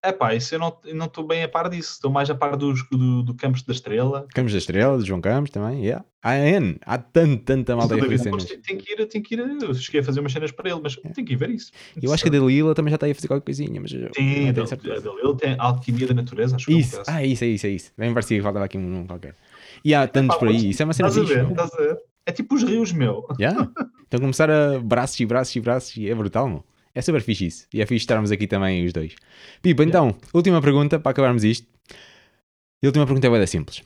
[0.00, 1.94] É pá, isso eu não estou bem a par disso.
[1.94, 4.28] Estou mais a par dos, do, do Campos da Estrela.
[4.32, 6.04] Campos da Estrela, do João Campos também, yeah.
[6.22, 9.34] Há N, há tanto, tanta malta aí a fazer tem, tem que ir, tem que
[9.34, 9.38] ir.
[9.40, 11.72] Eu cheguei a fazer umas cenas para ele, mas tem que ir ver isso.
[12.00, 14.00] Eu acho que a Dalila também já está aí a fazer qualquer coisinha, mas Sim,
[14.00, 17.48] a ele tem a alquimia da natureza, acho que é um Isso, ah, isso, é
[17.48, 17.92] isso, é isso.
[17.98, 19.34] Bem parecia que faltava aqui um nome qualquer.
[19.84, 21.42] E há tantos Pá, por aí, isso é uma cena Estás a ver?
[21.42, 21.50] meu.
[21.50, 21.98] Estás a ver?
[22.28, 23.26] É tipo os rios, meu.
[23.40, 23.70] Yeah.
[24.06, 26.62] Então começar a braços e braços e braços e é brutal, meu.
[26.94, 27.66] É super fixe isso.
[27.72, 29.14] E é fixe estarmos aqui também os dois.
[29.62, 31.66] Pipa, então, última pergunta para acabarmos isto.
[32.82, 33.82] E a última pergunta é bem simples.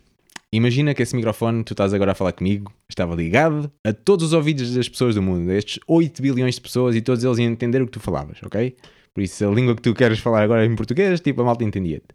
[0.52, 4.32] Imagina que esse microfone, tu estás agora a falar comigo, estava ligado a todos os
[4.32, 7.80] ouvidos das pessoas do mundo, estes 8 bilhões de pessoas e todos eles iam entender
[7.80, 8.76] o que tu falavas, ok?
[9.14, 11.62] Por isso, a língua que tu queres falar agora é em português, tipo, a malta
[11.62, 12.08] entendia-te.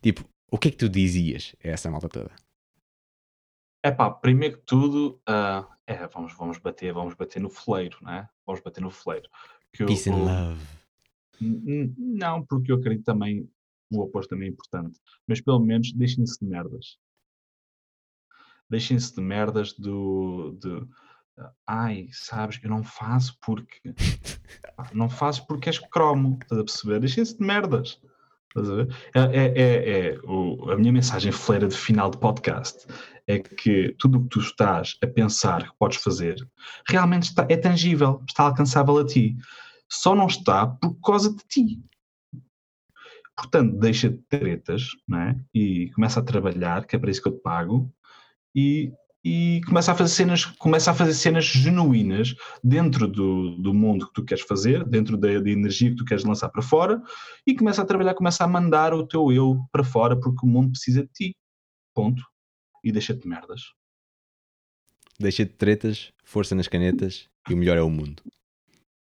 [0.00, 2.30] Tipo, o que é que tu dizias a essa malta toda?
[3.82, 8.28] É pá, primeiro que tudo, ah, é, vamos, vamos, bater, vamos bater no fleiro, né?
[8.46, 9.28] Vamos bater no fleiro.
[9.72, 10.66] Que o- Peace and o- love.
[11.40, 13.48] N- Não, porque eu acredito também,
[13.92, 15.00] o oposto também é importante.
[15.26, 16.96] Mas pelo menos deixem-se de merdas.
[18.70, 20.86] Deixem-se de merdas do, de,
[21.66, 23.80] Ai, sabes, eu não faço porque.
[24.94, 27.00] não faço porque és cromo, estás a perceber?
[27.00, 28.00] Deixem-se de merdas.
[28.54, 28.96] Estás a ver?
[29.14, 32.86] É, é, é, é o, a minha mensagem fleira de final de podcast
[33.26, 36.36] é que tudo o que tu estás a pensar que podes fazer
[36.86, 39.36] realmente está, é tangível, está alcançável a ti.
[39.90, 41.82] Só não está por causa de ti.
[43.34, 45.40] Portanto, deixa de tretas não é?
[45.54, 47.90] e começa a trabalhar, que é para isso que eu te pago,
[48.54, 48.92] e
[49.24, 54.14] e começa a fazer cenas, começa a fazer cenas genuínas dentro do, do mundo que
[54.14, 57.00] tu queres fazer, dentro da, da, energia que tu queres lançar para fora,
[57.46, 60.72] e começa a trabalhar, começa a mandar o teu eu para fora porque o mundo
[60.72, 61.36] precisa de ti.
[61.94, 62.22] Ponto.
[62.82, 63.72] E deixa-te de merdas.
[65.20, 68.22] Deixa de tretas, força nas canetas e o melhor é o mundo.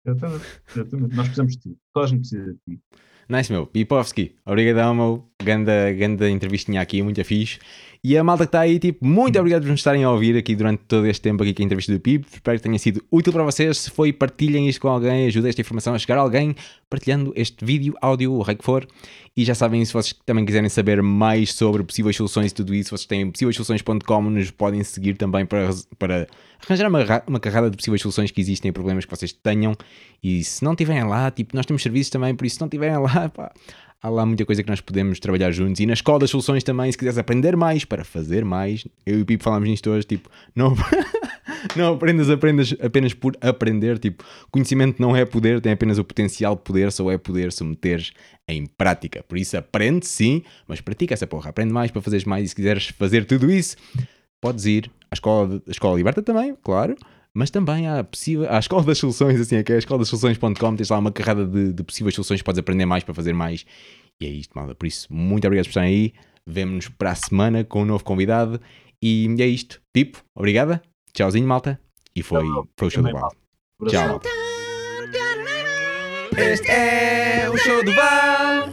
[0.05, 1.15] Exatamente, exatamente.
[1.15, 1.78] Nós precisamos de ti.
[1.93, 2.82] Toda a gente precisa de ti.
[3.31, 3.65] Nice, meu.
[3.65, 5.31] Pipovski, obrigadão, meu.
[5.41, 7.61] Ganda, ganda entrevistinha aqui, muito fixe.
[8.02, 10.56] E a malta que está aí, tipo, muito obrigado por nos estarem a ouvir aqui
[10.56, 12.24] durante todo este tempo aqui com a entrevista do PIB.
[12.32, 13.77] Espero que tenha sido útil para vocês.
[13.77, 16.56] Se foi, partilhem isto com alguém, ajuda esta informação a chegar a alguém,
[16.89, 18.89] partilhando este vídeo, áudio, o que for.
[19.36, 22.97] E já sabem, se vocês também quiserem saber mais sobre possíveis soluções e tudo isso,
[22.97, 25.68] vocês têm possíveissoluções.com, nos podem seguir também para,
[25.98, 26.27] para
[26.66, 29.74] arranjar uma, uma carrada de possíveis soluções que existem, problemas que vocês tenham.
[30.22, 32.97] E se não tiverem lá, tipo, nós temos serviços também, por isso se não tiverem
[32.97, 33.52] lá, pá,
[34.02, 35.81] há lá muita coisa que nós podemos trabalhar juntos.
[35.81, 39.22] E na escola das soluções também, se quiseres aprender mais para fazer mais, eu e
[39.22, 40.74] o Pipo falámos nisto hoje, tipo, não,
[41.77, 46.56] não aprendas, aprendas apenas por aprender, tipo, conhecimento não é poder, tem apenas o potencial
[46.56, 48.12] de poder, só é poder se meteres
[48.48, 49.22] em prática.
[49.22, 52.56] Por isso aprende sim, mas pratica essa porra, aprende mais para fazeres mais e se
[52.56, 53.77] quiseres fazer tudo isso,
[54.40, 56.97] podes ir à escola, à escola liberta também, claro,
[57.35, 59.98] mas também há, possível, há a Escola das Soluções, assim, é que é a escola
[59.98, 63.32] das soluções.com, tens lá uma carrada de, de, possíveis soluções, podes aprender mais para fazer
[63.32, 63.65] mais.
[64.20, 64.74] E é isto, malta.
[64.74, 66.12] Por isso, muito obrigado por estarem aí.
[66.47, 68.61] Vemo-nos para a semana com um novo convidado.
[69.02, 69.81] E é isto.
[69.93, 70.82] Pipo, obrigada.
[71.15, 71.81] Tchauzinho, malta.
[72.15, 72.44] E foi,
[72.77, 73.32] foi o show do Val.
[73.89, 74.28] Tchau, malta.
[76.36, 78.70] Este é o show do Val.